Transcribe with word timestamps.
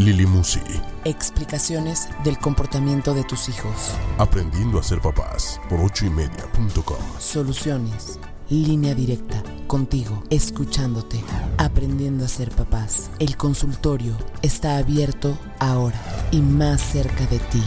Lili 0.00 0.24
Musi. 0.24 0.60
Explicaciones 1.04 2.08
del 2.24 2.38
comportamiento 2.38 3.12
de 3.12 3.22
tus 3.22 3.50
hijos. 3.50 3.94
Aprendiendo 4.16 4.78
a 4.78 4.82
ser 4.82 5.02
papás 5.02 5.60
por 5.68 5.78
ochoymedia.com. 5.78 6.96
Soluciones. 7.18 8.18
Línea 8.48 8.94
directa. 8.94 9.42
Contigo. 9.66 10.22
Escuchándote. 10.30 11.22
Aprendiendo 11.58 12.24
a 12.24 12.28
ser 12.28 12.50
papás. 12.50 13.10
El 13.18 13.36
consultorio 13.36 14.16
está 14.40 14.78
abierto 14.78 15.36
ahora 15.58 16.00
y 16.30 16.40
más 16.40 16.80
cerca 16.80 17.26
de 17.26 17.38
ti. 17.38 17.62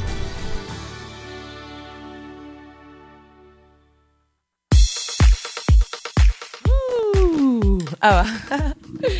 Ah, 8.05 8.25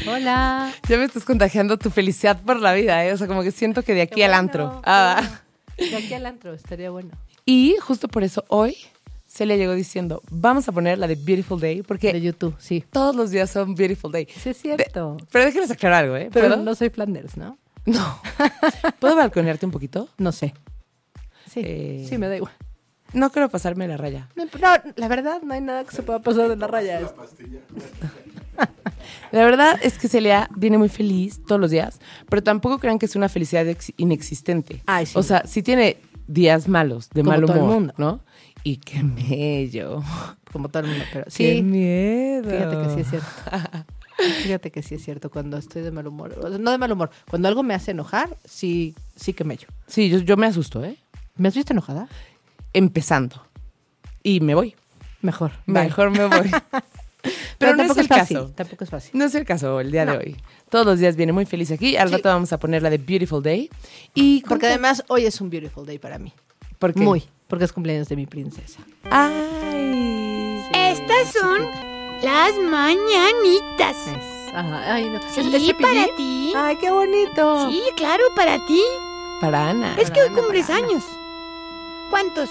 Hola. 0.08 0.74
Ya 0.90 0.98
me 0.98 1.06
estás 1.06 1.24
contagiando 1.24 1.78
tu 1.78 1.90
felicidad 1.90 2.42
por 2.42 2.60
la 2.60 2.74
vida, 2.74 3.06
¿eh? 3.06 3.14
O 3.14 3.18
sea, 3.18 3.28
como 3.28 3.42
que 3.42 3.52
siento 3.52 3.82
que 3.82 3.94
de 3.94 4.02
aquí 4.02 4.22
al 4.24 4.34
antro. 4.34 4.82
qué 4.84 4.90
Ah. 4.92 5.42
De 5.78 5.96
aquí 5.96 6.14
al 6.14 6.26
antro, 6.26 6.54
estaría 6.54 6.92
bueno. 6.92 7.10
Y 7.46 7.78
justo 7.82 8.10
por 8.10 8.24
eso 8.24 8.44
hoy 8.50 8.76
Celia 9.26 9.56
llegó 9.56 9.74
diciendo, 9.74 10.22
vamos 10.30 10.68
a 10.68 10.74
poner 10.74 10.98
la 11.00 11.08
de 11.08 11.16
Beautiful 11.16 11.62
Day, 11.62 11.82
porque 11.82 12.12
De 12.12 12.20
YouTube, 12.22 12.56
sí. 12.60 12.84
todos 12.92 13.16
los 13.16 13.32
días 13.32 13.50
son 13.50 13.74
Beautiful 13.74 14.12
Day. 14.12 14.28
Sí, 14.38 14.50
es 14.50 14.58
cierto. 14.62 15.16
Pero 15.32 15.46
déjenles 15.46 15.72
aclarar 15.72 16.04
algo, 16.04 16.18
¿eh? 16.18 16.30
Pero 16.34 16.50
¿Puedo? 16.50 16.62
no 16.62 16.76
soy 16.76 16.90
Flanders, 16.90 17.38
¿no? 17.38 17.58
No. 17.86 18.22
¿Puedo 19.00 19.16
balconearte 19.16 19.66
un 19.66 19.72
poquito? 19.72 20.10
No 20.18 20.32
sé. 20.34 20.54
Sí, 21.50 21.62
Eh, 21.64 22.06
sí, 22.10 22.18
me 22.18 22.28
da 22.28 22.36
igual. 22.36 22.54
No 23.14 23.32
quiero 23.32 23.50
pasarme 23.50 23.88
la 23.88 23.98
raya. 23.98 24.28
No, 24.36 24.46
la 24.96 25.08
verdad, 25.08 25.42
no 25.44 25.54
hay 25.54 25.62
nada 25.62 25.84
que 25.84 25.96
se 25.96 26.04
pueda 26.04 26.20
pasar 26.22 26.50
de 26.50 26.56
la 26.58 26.68
raya. 26.68 27.00
La 29.32 29.44
verdad 29.46 29.80
es 29.82 29.98
que 29.98 30.08
Celia 30.08 30.48
viene 30.56 30.78
muy 30.78 30.90
feliz 30.90 31.42
todos 31.48 31.60
los 31.60 31.72
días, 31.72 32.00
pero 32.30 32.44
tampoco 32.44 32.78
crean 32.80 33.00
que 33.00 33.08
es 33.08 33.16
una 33.16 33.28
felicidad 33.30 33.68
ex- 33.68 33.92
inexistente. 33.98 34.82
Ay, 34.86 35.06
sí. 35.08 35.14
O 35.18 35.24
sea, 35.24 35.44
sí 35.48 35.64
tiene 35.64 35.98
días 36.28 36.68
malos, 36.68 37.10
de 37.10 37.22
Como 37.22 37.32
mal 37.32 37.42
todo 37.42 37.54
el 37.58 37.62
humor, 37.64 37.74
mundo. 37.74 37.94
¿no? 37.98 38.20
Y 38.64 38.78
qué 38.78 39.02
bello. 39.04 40.02
Como 40.52 40.70
todo 40.70 40.84
el 40.84 40.90
mundo, 40.90 41.06
pero 41.12 41.26
Qué 41.26 41.56
sí. 41.58 41.62
miedo. 41.64 42.50
Fíjate 42.50 42.78
que 42.78 42.90
sí 42.94 43.00
es 43.02 43.10
cierto. 43.10 43.28
Fíjate 44.44 44.72
que 44.72 44.84
sí 44.84 44.96
es 44.96 45.04
cierto 45.04 45.32
cuando 45.32 45.58
estoy 45.58 45.82
de 45.82 45.92
mal 45.92 46.06
humor. 46.08 46.38
No 46.60 46.72
de 46.72 46.78
mal 46.78 46.92
humor. 46.92 47.10
Cuando 47.30 47.48
algo 47.48 47.64
me 47.64 47.74
hace 47.74 47.92
enojar, 47.92 48.38
sí, 48.46 48.94
sí 49.16 49.34
que 49.34 49.44
me 49.44 49.56
echo. 49.56 49.68
Sí, 49.88 50.10
yo, 50.10 50.20
yo 50.20 50.38
me 50.38 50.46
asusto, 50.46 50.84
¿eh? 50.86 50.98
¿Me 51.36 51.48
has 51.48 51.56
visto 51.56 51.74
enojada? 51.74 52.08
Empezando. 52.74 53.46
Y 54.24 54.40
me 54.40 54.56
voy. 54.56 54.76
Mejor. 55.22 55.52
bye. 55.66 55.84
Mejor 55.86 56.10
me 56.12 56.26
voy. 56.28 56.52
Pero, 57.58 57.76
no 57.78 57.84
es 57.84 57.98
el 57.98 58.08
fácil. 58.08 58.38
caso. 58.38 58.52
Tampoco 58.54 58.84
es 58.84 58.90
fácil. 58.90 59.12
No 59.14 59.24
es 59.24 59.34
el 59.36 59.46
caso 59.46 59.80
el 59.80 59.92
día 59.92 60.04
No. 60.04 60.14
de 60.14 60.18
hoy. 60.18 60.38
Todos 60.70 60.86
los 60.86 61.00
días 61.00 61.16
viene 61.16 61.32
muy 61.32 61.46
feliz 61.46 61.72
aquí. 61.72 61.96
Al 61.96 62.10
Sí. 62.10 62.16
rato 62.16 62.28
vamos 62.30 62.52
a 62.52 62.60
poner 62.60 62.82
la 62.84 62.90
de 62.90 62.98
Beautiful 62.98 63.42
Day. 63.42 63.70
Y 64.14 64.42
Porque 64.48 64.68
además 64.68 65.04
hoy 65.08 65.26
es 65.26 65.40
un 65.40 65.50
beautiful 65.50 65.86
day 65.86 66.00
para 66.00 66.18
mí. 66.20 66.34
¿Por 66.80 66.94
qué? 66.94 67.00
Muy. 67.00 67.24
Porque 67.48 67.64
es 67.64 67.72
cumpleaños 67.72 68.10
de 68.10 68.16
mi 68.18 68.26
princesa. 68.26 68.80
Ay. 69.10 70.66
Estas 70.74 71.32
son 71.40 71.62
las 72.24 72.54
mañanitas. 72.70 73.96
Es- 74.08 74.54
Ajá, 74.56 74.94
ay, 74.94 75.10
no. 75.10 75.20
Sí, 75.34 75.40
¿El- 75.40 75.56
el 75.56 75.62
cepillín? 75.62 75.78
para 75.78 76.16
ti. 76.18 76.54
Ay, 76.56 76.76
qué 76.82 76.92
bonito. 76.92 77.70
Sí, 77.70 77.82
claro, 77.96 78.24
para 78.36 78.58
ti. 78.68 78.82
Para 79.42 79.70
Ana. 79.70 79.96
Es 79.98 80.12
que 80.12 80.22
hoy 80.22 80.28
Ana, 80.28 80.36
cumples 80.42 80.66
para 80.68 80.80
Ana. 80.80 80.88
años. 80.90 81.04
¿Cuántos? 82.10 82.50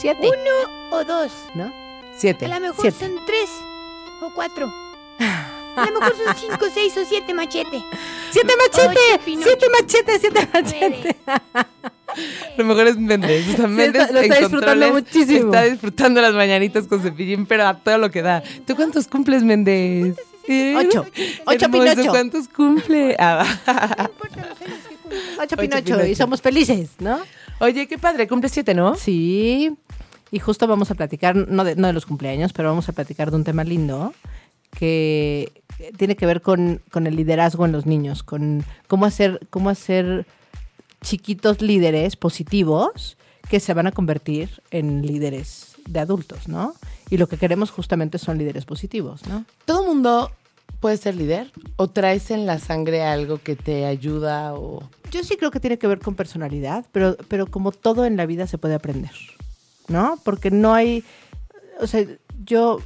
Siete. 0.00 0.28
¿Uno 0.28 0.96
o 0.96 1.04
dos? 1.04 1.32
¿No? 1.54 1.72
Siete. 2.16 2.46
A 2.46 2.48
lo 2.48 2.60
mejor 2.60 2.80
Siete. 2.82 2.98
son 3.06 3.16
tres 3.26 3.48
o 4.22 4.30
cuatro. 4.34 4.72
A 5.76 5.86
lo 5.90 6.00
mejor 6.00 6.16
son 6.16 6.34
cinco, 6.36 6.66
seis 6.74 6.96
o 6.96 7.04
siete 7.04 7.32
machete. 7.32 7.80
¡Siete 8.32 8.52
Ocho, 8.68 8.82
machete! 8.88 9.18
Pinocho. 9.24 9.48
¡Siete 9.48 9.66
machete! 9.70 10.18
¡Siete 10.18 10.48
machete! 10.52 11.16
Lo 12.56 12.64
mejor 12.64 12.86
es 12.88 12.96
Méndez. 12.96 13.46
O 13.48 13.56
sea, 13.56 13.66
Sí, 13.66 13.72
Méndez 13.72 14.02
está- 14.02 14.12
lo 14.12 14.20
está 14.20 14.38
disfrutando 14.40 14.92
muchísimo. 14.92 15.52
Está 15.54 15.62
disfrutando 15.64 16.20
las 16.20 16.34
mañanitas 16.34 16.88
con 16.88 17.00
cepillín, 17.00 17.46
pero 17.46 17.66
a 17.66 17.74
todo 17.78 17.96
lo 17.98 18.10
que 18.10 18.22
da. 18.22 18.42
¿Tú 18.66 18.74
cuántos 18.74 19.06
cumples, 19.06 19.44
Méndez? 19.44 20.16
Ocho. 20.76 21.06
Ocho, 21.46 21.66
Hermoso, 21.66 21.70
Pinocho. 21.70 22.10
¿Cuántos 22.10 22.48
cumple? 22.48 23.14
Ah, 23.18 23.44
No 23.98 24.04
importa 24.04 24.46
los 24.48 24.60
años 24.62 24.78
que. 24.88 24.96
Ocho 25.34 25.40
Ocho 25.42 25.56
Pinocho. 25.58 25.84
Pinocho. 25.84 26.06
Y 26.06 26.14
somos 26.16 26.40
felices, 26.42 26.90
¿no? 26.98 27.20
Oye, 27.60 27.86
qué 27.86 27.98
padre. 27.98 28.26
Cumple 28.26 28.48
siete, 28.48 28.74
¿no? 28.74 28.96
Sí. 28.96 29.76
Y 30.30 30.38
justo 30.38 30.66
vamos 30.66 30.90
a 30.90 30.94
platicar, 30.94 31.36
no 31.36 31.64
de, 31.64 31.76
no 31.76 31.86
de 31.86 31.92
los 31.92 32.06
cumpleaños, 32.06 32.52
pero 32.52 32.68
vamos 32.68 32.88
a 32.88 32.92
platicar 32.92 33.30
de 33.30 33.36
un 33.36 33.44
tema 33.44 33.64
lindo 33.64 34.12
que 34.70 35.52
tiene 35.96 36.16
que 36.16 36.26
ver 36.26 36.42
con, 36.42 36.82
con 36.90 37.06
el 37.06 37.16
liderazgo 37.16 37.64
en 37.64 37.72
los 37.72 37.86
niños, 37.86 38.22
con 38.22 38.64
cómo 38.86 39.06
hacer, 39.06 39.40
cómo 39.50 39.70
hacer 39.70 40.26
chiquitos 41.00 41.62
líderes 41.62 42.16
positivos 42.16 43.16
que 43.48 43.60
se 43.60 43.72
van 43.74 43.86
a 43.86 43.92
convertir 43.92 44.62
en 44.70 45.06
líderes 45.06 45.76
de 45.88 46.00
adultos, 46.00 46.48
¿no? 46.48 46.74
Y 47.08 47.16
lo 47.16 47.28
que 47.28 47.38
queremos 47.38 47.70
justamente 47.70 48.18
son 48.18 48.36
líderes 48.36 48.66
positivos, 48.66 49.26
¿no? 49.26 49.44
¿Todo 49.64 49.84
mundo 49.84 50.30
puede 50.80 50.96
ser 50.96 51.14
líder? 51.14 51.50
¿O 51.76 51.88
traes 51.88 52.30
en 52.30 52.46
la 52.46 52.58
sangre 52.58 53.02
algo 53.02 53.38
que 53.38 53.56
te 53.56 53.86
ayuda 53.86 54.54
o...? 54.54 54.88
Yo 55.10 55.24
sí 55.24 55.36
creo 55.36 55.50
que 55.50 55.60
tiene 55.60 55.78
que 55.78 55.86
ver 55.86 56.00
con 56.00 56.14
personalidad, 56.14 56.84
pero, 56.92 57.16
pero 57.28 57.46
como 57.46 57.72
todo 57.72 58.04
en 58.04 58.16
la 58.16 58.26
vida 58.26 58.46
se 58.46 58.58
puede 58.58 58.74
aprender, 58.74 59.12
¿no? 59.88 60.18
Porque 60.24 60.50
no 60.50 60.74
hay, 60.74 61.04
o 61.80 61.86
sea, 61.86 62.06
yo 62.44 62.80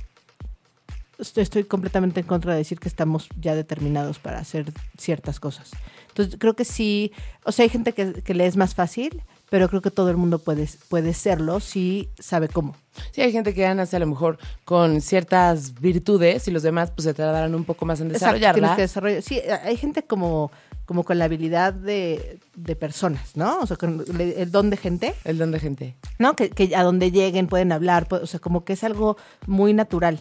estoy, 1.18 1.64
completamente 1.64 2.20
en 2.20 2.26
contra 2.26 2.52
de 2.52 2.58
decir 2.58 2.78
que 2.78 2.88
estamos 2.88 3.28
ya 3.40 3.54
determinados 3.54 4.18
para 4.18 4.38
hacer 4.38 4.72
ciertas 4.98 5.40
cosas. 5.40 5.70
Entonces 6.08 6.36
creo 6.38 6.54
que 6.54 6.64
sí, 6.64 7.12
o 7.44 7.52
sea, 7.52 7.64
hay 7.64 7.68
gente 7.68 7.92
que, 7.92 8.22
que 8.22 8.34
le 8.34 8.46
es 8.46 8.56
más 8.56 8.74
fácil, 8.74 9.22
pero 9.52 9.68
creo 9.68 9.82
que 9.82 9.90
todo 9.90 10.08
el 10.08 10.16
mundo 10.16 10.38
puede, 10.38 10.66
puede 10.88 11.12
serlo 11.12 11.60
si 11.60 12.08
sabe 12.18 12.48
cómo. 12.48 12.74
Sí, 13.10 13.20
hay 13.20 13.32
gente 13.32 13.52
que 13.52 13.74
nace 13.74 13.96
a 13.96 13.98
lo 13.98 14.06
mejor 14.06 14.38
con 14.64 15.02
ciertas 15.02 15.78
virtudes 15.78 16.48
y 16.48 16.50
los 16.50 16.62
demás 16.62 16.90
pues 16.90 17.04
se 17.04 17.12
tardarán 17.12 17.54
un 17.54 17.64
poco 17.64 17.84
más 17.84 18.00
en 18.00 18.10
Exacto, 18.10 18.40
que 18.40 18.80
desarrollar. 18.80 19.22
Sí, 19.22 19.40
hay 19.40 19.76
gente 19.76 20.04
como, 20.04 20.50
como 20.86 21.04
con 21.04 21.18
la 21.18 21.26
habilidad 21.26 21.72
de, 21.72 22.38
de 22.54 22.76
personas, 22.76 23.36
¿no? 23.36 23.60
O 23.60 23.66
sea, 23.66 23.76
con 23.76 24.04
el, 24.08 24.20
el 24.20 24.50
don 24.50 24.70
de 24.70 24.76
gente. 24.76 25.14
El 25.24 25.38
don 25.38 25.50
de 25.50 25.60
gente. 25.60 25.96
¿no? 26.18 26.34
Que, 26.34 26.50
que 26.50 26.74
a 26.74 26.82
donde 26.82 27.10
lleguen 27.10 27.46
pueden 27.48 27.72
hablar, 27.72 28.06
o 28.10 28.26
sea, 28.26 28.40
como 28.40 28.64
que 28.64 28.74
es 28.74 28.84
algo 28.84 29.16
muy 29.46 29.74
natural. 29.74 30.20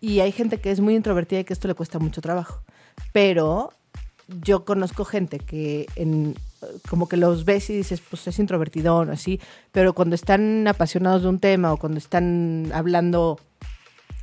Y 0.00 0.20
hay 0.20 0.32
gente 0.32 0.58
que 0.58 0.70
es 0.70 0.80
muy 0.80 0.96
introvertida 0.96 1.40
y 1.40 1.44
que 1.44 1.52
esto 1.52 1.68
le 1.68 1.74
cuesta 1.74 1.98
mucho 1.98 2.20
trabajo. 2.20 2.62
Pero 3.12 3.72
yo 4.42 4.64
conozco 4.64 5.04
gente 5.04 5.38
que 5.38 5.86
en, 5.96 6.34
como 6.88 7.08
que 7.08 7.16
los 7.16 7.44
ves 7.44 7.70
y 7.70 7.76
dices, 7.76 8.00
pues 8.08 8.26
es 8.26 8.38
introvertidón 8.38 9.10
o 9.10 9.12
así, 9.12 9.40
pero 9.72 9.94
cuando 9.94 10.14
están 10.14 10.66
apasionados 10.68 11.22
de 11.22 11.28
un 11.28 11.38
tema 11.38 11.72
o 11.72 11.76
cuando 11.76 11.98
están 11.98 12.70
hablando 12.74 13.38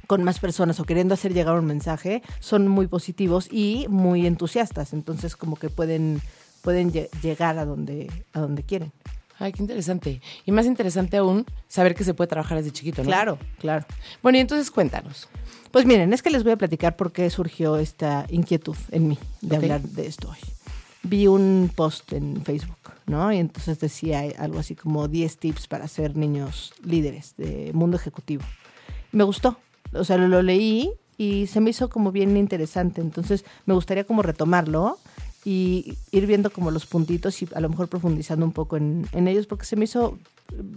con 0.10 0.24
más 0.24 0.40
personas 0.40 0.80
o 0.80 0.86
queriendo 0.86 1.14
hacer 1.14 1.36
llegar 1.36 1.54
un 1.54 1.68
mensaje, 1.68 2.24
son 2.40 2.68
muy 2.68 2.88
positivos 2.88 3.48
y 3.52 3.86
muy 3.90 4.26
entusiastas. 4.26 4.92
Entonces 4.94 5.36
como 5.36 5.56
que 5.56 5.70
pueden, 5.70 6.20
pueden 6.64 6.92
lle- 6.92 7.10
llegar 7.22 7.60
a 7.60 7.66
donde, 7.66 8.12
a 8.34 8.40
donde 8.40 8.64
quieren. 8.64 8.92
Ay, 9.38 9.52
qué 9.54 9.62
interesante. 9.62 10.20
Y 10.48 10.52
más 10.52 10.66
interesante 10.66 11.18
aún, 11.18 11.46
saber 11.68 11.94
que 11.94 12.04
se 12.04 12.16
puede 12.16 12.28
trabajar 12.28 12.58
desde 12.58 12.72
chiquito, 12.72 13.04
¿no? 13.04 13.08
Claro, 13.08 13.38
claro. 13.60 13.86
Bueno, 14.24 14.40
y 14.40 14.42
entonces 14.42 14.72
cuéntanos. 14.72 15.30
Pues 15.70 15.86
miren, 15.86 16.12
es 16.12 16.24
que 16.24 16.32
les 16.32 16.42
voy 16.44 16.54
a 16.54 16.58
platicar 16.58 16.96
por 16.96 17.12
qué 17.12 17.30
surgió 17.30 17.78
esta 17.78 18.26
inquietud 18.30 18.76
en 18.90 19.10
mí 19.10 19.20
de 19.42 19.58
Ok. 19.58 19.62
hablar 19.64 19.82
de 19.84 20.08
esto 20.08 20.30
hoy. 20.32 20.40
Vi 21.04 21.28
un 21.28 21.72
post 21.76 22.14
en 22.14 22.44
Facebook, 22.44 22.80
¿no? 23.06 23.32
Y 23.32 23.38
entonces 23.38 23.80
decía 23.80 24.24
algo 24.40 24.58
así 24.58 24.74
como 24.74 25.08
10 25.08 25.38
tips 25.38 25.68
para 25.68 25.88
ser 25.88 26.18
niños 26.18 26.74
líderes 26.84 27.36
de 27.38 27.70
mundo 27.76 27.96
ejecutivo. 27.96 28.44
Me 29.12 29.24
gustó, 29.24 29.58
o 29.94 30.04
sea, 30.04 30.18
lo, 30.18 30.28
lo 30.28 30.42
leí 30.42 30.92
y 31.18 31.48
se 31.48 31.60
me 31.60 31.72
hizo 31.72 31.90
como 31.90 32.12
bien 32.12 32.38
interesante. 32.38 33.02
Entonces 33.02 33.46
me 33.66 33.74
gustaría 33.74 34.06
como 34.06 34.22
retomarlo 34.22 34.98
y 35.46 35.98
ir 36.12 36.28
viendo 36.28 36.50
como 36.50 36.72
los 36.72 36.86
puntitos 36.86 37.42
y 37.42 37.48
a 37.54 37.60
lo 37.60 37.70
mejor 37.70 37.88
profundizando 37.88 38.46
un 38.46 38.52
poco 38.52 38.78
en, 38.78 39.08
en 39.14 39.28
ellos 39.28 39.48
porque 39.48 39.66
se 39.66 39.76
me 39.76 39.86
hizo 39.86 40.18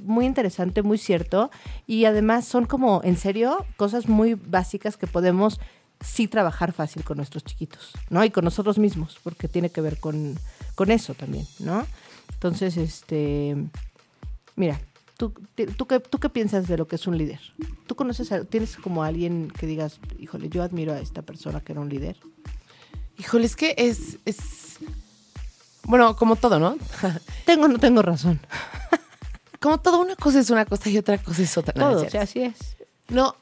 muy 0.04 0.26
interesante, 0.26 0.82
muy 0.82 0.98
cierto 0.98 1.50
y 1.86 2.04
además 2.04 2.44
son 2.46 2.66
como, 2.66 3.00
en 3.04 3.16
serio, 3.16 3.64
cosas 3.76 4.08
muy 4.08 4.34
básicas 4.34 4.96
que 4.96 5.06
podemos 5.06 5.60
sí 6.00 6.28
trabajar 6.28 6.72
fácil 6.72 7.04
con 7.04 7.16
nuestros 7.16 7.44
chiquitos, 7.44 7.92
¿no? 8.10 8.24
Y 8.24 8.30
con 8.30 8.44
nosotros 8.44 8.78
mismos, 8.78 9.18
porque 9.22 9.48
tiene 9.48 9.70
que 9.70 9.80
ver 9.80 9.98
con, 9.98 10.36
con 10.74 10.90
eso 10.90 11.14
también, 11.14 11.46
¿no? 11.60 11.86
Entonces, 12.34 12.76
este, 12.76 13.56
mira, 14.56 14.80
¿Tú, 15.30 15.86
qué, 15.86 16.00
¿Tú 16.00 16.19
qué 16.19 16.28
piensas 16.28 16.66
de 16.66 16.76
lo 16.76 16.88
que 16.88 16.96
es 16.96 17.06
un 17.06 17.16
líder? 17.16 17.38
¿Tú 17.86 17.94
conoces, 17.94 18.32
a- 18.32 18.44
tienes 18.44 18.76
como 18.76 19.04
a 19.04 19.06
alguien 19.06 19.52
que 19.56 19.66
digas, 19.69 20.00
híjole, 20.19 20.48
yo 20.48 20.64
admiro 20.64 20.92
a 20.92 20.98
esta 20.98 21.22
persona 21.22 21.60
que 21.60 21.70
era 21.70 21.80
un 21.80 21.88
líder? 21.88 22.16
Híjole, 23.19 23.46
es 23.46 23.54
que 23.54 23.72
es, 23.78 24.19
es... 24.24 24.78
Bueno, 25.84 26.16
como 26.16 26.34
todo, 26.34 26.58
¿no? 26.58 26.76
Tengo 27.46 27.66
o 27.66 27.69
no 27.69 27.78
tengo 27.78 28.02
razón. 28.02 28.40
como 29.60 29.78
todo, 29.78 30.00
una 30.00 30.16
cosa 30.16 30.40
es 30.40 30.50
una 30.50 30.64
cosa 30.64 30.90
y 30.90 30.98
otra 30.98 31.19
cosa 31.19 31.42
es 31.42 31.56
otra. 31.56 31.72
No, 31.76 31.90
no 31.90 31.96
Todo, 31.98 32.06
o 32.06 32.10
sea, 32.10 32.22
así 32.22 32.42
es. 32.42 32.76
No, 33.08 33.36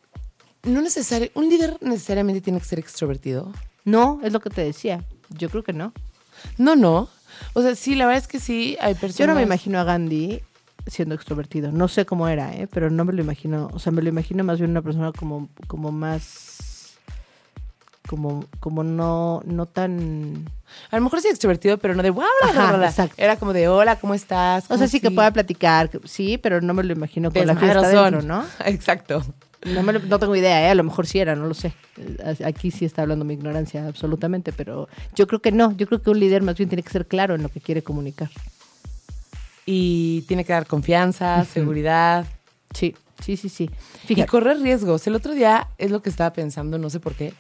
no 0.62 0.82
necesario. 0.82 1.30
Un 1.32 1.48
líder 1.48 1.78
necesariamente 1.80 2.42
tiene 2.42 2.58
que 2.58 2.66
ser 2.66 2.78
extrovertido. 2.78 3.54
No, 3.86 4.20
es 4.22 4.34
lo 4.34 4.40
que 4.40 4.50
te 4.50 4.62
decía. 4.62 5.02
Yo 5.30 5.48
creo 5.48 5.62
que 5.62 5.72
no. 5.72 5.94
No, 6.58 6.76
no. 6.76 7.08
O 7.54 7.62
sea, 7.62 7.74
sí, 7.74 7.94
la 7.94 8.04
verdad 8.04 8.22
es 8.22 8.28
que 8.28 8.38
sí, 8.38 8.76
hay 8.82 8.92
personas. 8.92 9.16
Yo 9.16 9.26
no 9.28 9.34
me 9.34 9.42
imagino 9.42 9.78
a 9.78 9.84
Gandhi 9.84 10.42
siendo 10.90 11.14
extrovertido. 11.14 11.72
No 11.72 11.88
sé 11.88 12.04
cómo 12.06 12.28
era, 12.28 12.54
¿eh? 12.54 12.66
pero 12.70 12.90
no 12.90 13.04
me 13.04 13.12
lo 13.12 13.22
imagino. 13.22 13.68
O 13.72 13.78
sea, 13.78 13.92
me 13.92 14.02
lo 14.02 14.08
imagino 14.08 14.44
más 14.44 14.58
bien 14.58 14.70
una 14.70 14.82
persona 14.82 15.12
como, 15.12 15.48
como 15.66 15.92
más. 15.92 16.96
Como, 18.08 18.44
como 18.58 18.82
no, 18.82 19.40
no 19.44 19.66
tan. 19.66 20.48
A 20.90 20.96
lo 20.96 21.02
mejor 21.02 21.20
sí 21.20 21.28
extrovertido, 21.28 21.78
pero 21.78 21.94
no 21.94 22.02
de 22.02 22.10
wow, 22.10 22.24
bla, 22.42 22.52
bla, 22.52 22.60
Ajá, 22.62 22.68
bla, 22.70 22.78
bla". 22.78 22.88
exacto. 22.88 23.14
Era 23.18 23.36
como 23.36 23.52
de 23.52 23.68
hola, 23.68 23.96
¿cómo 24.00 24.14
estás? 24.14 24.64
O 24.64 24.68
¿Cómo 24.68 24.78
sea, 24.78 24.88
sí 24.88 24.98
que 25.00 25.10
pueda 25.12 25.30
platicar, 25.32 25.90
sí, 26.04 26.36
pero 26.36 26.60
no 26.60 26.74
me 26.74 26.82
lo 26.82 26.92
imagino 26.92 27.30
con 27.30 27.46
la 27.46 27.54
fiesta 27.54 27.88
dentro, 27.88 28.22
¿no? 28.22 28.44
Exacto. 28.64 29.22
No, 29.64 29.82
me 29.82 29.92
lo- 29.92 30.00
no 30.00 30.18
tengo 30.18 30.34
idea, 30.34 30.66
¿eh? 30.66 30.70
a 30.70 30.74
lo 30.74 30.82
mejor 30.82 31.06
sí 31.06 31.18
era, 31.20 31.36
no 31.36 31.46
lo 31.46 31.54
sé. 31.54 31.72
Eh, 31.98 32.38
Aquí 32.46 32.70
sí 32.72 32.84
está 32.86 33.02
hablando 33.02 33.24
mi 33.26 33.34
ignorancia, 33.34 33.86
absolutamente, 33.86 34.52
pero 34.52 34.88
yo 35.14 35.26
creo 35.28 35.40
que 35.40 35.52
no. 35.52 35.70
Yo 35.76 35.86
creo 35.86 36.00
que 36.02 36.10
un 36.10 36.18
líder 36.18 36.42
más 36.42 36.56
bien 36.56 36.68
tiene 36.68 36.82
que 36.82 36.90
ser 36.90 37.06
claro 37.06 37.34
en 37.36 37.42
lo 37.42 37.48
que 37.50 37.60
quiere 37.60 37.82
comunicar. 37.82 38.30
Y 39.72 40.22
tiene 40.22 40.44
que 40.44 40.52
dar 40.52 40.66
confianza, 40.66 41.44
seguridad. 41.44 42.26
Sí, 42.74 42.96
sí, 43.22 43.36
sí, 43.36 43.48
sí. 43.48 43.70
Y 44.08 44.20
correr 44.24 44.58
riesgos. 44.58 45.06
El 45.06 45.14
otro 45.14 45.32
día 45.32 45.68
es 45.78 45.92
lo 45.92 46.02
que 46.02 46.10
estaba 46.10 46.32
pensando, 46.32 46.76
no 46.76 46.90
sé 46.90 46.98
por 46.98 47.14
qué. 47.14 47.34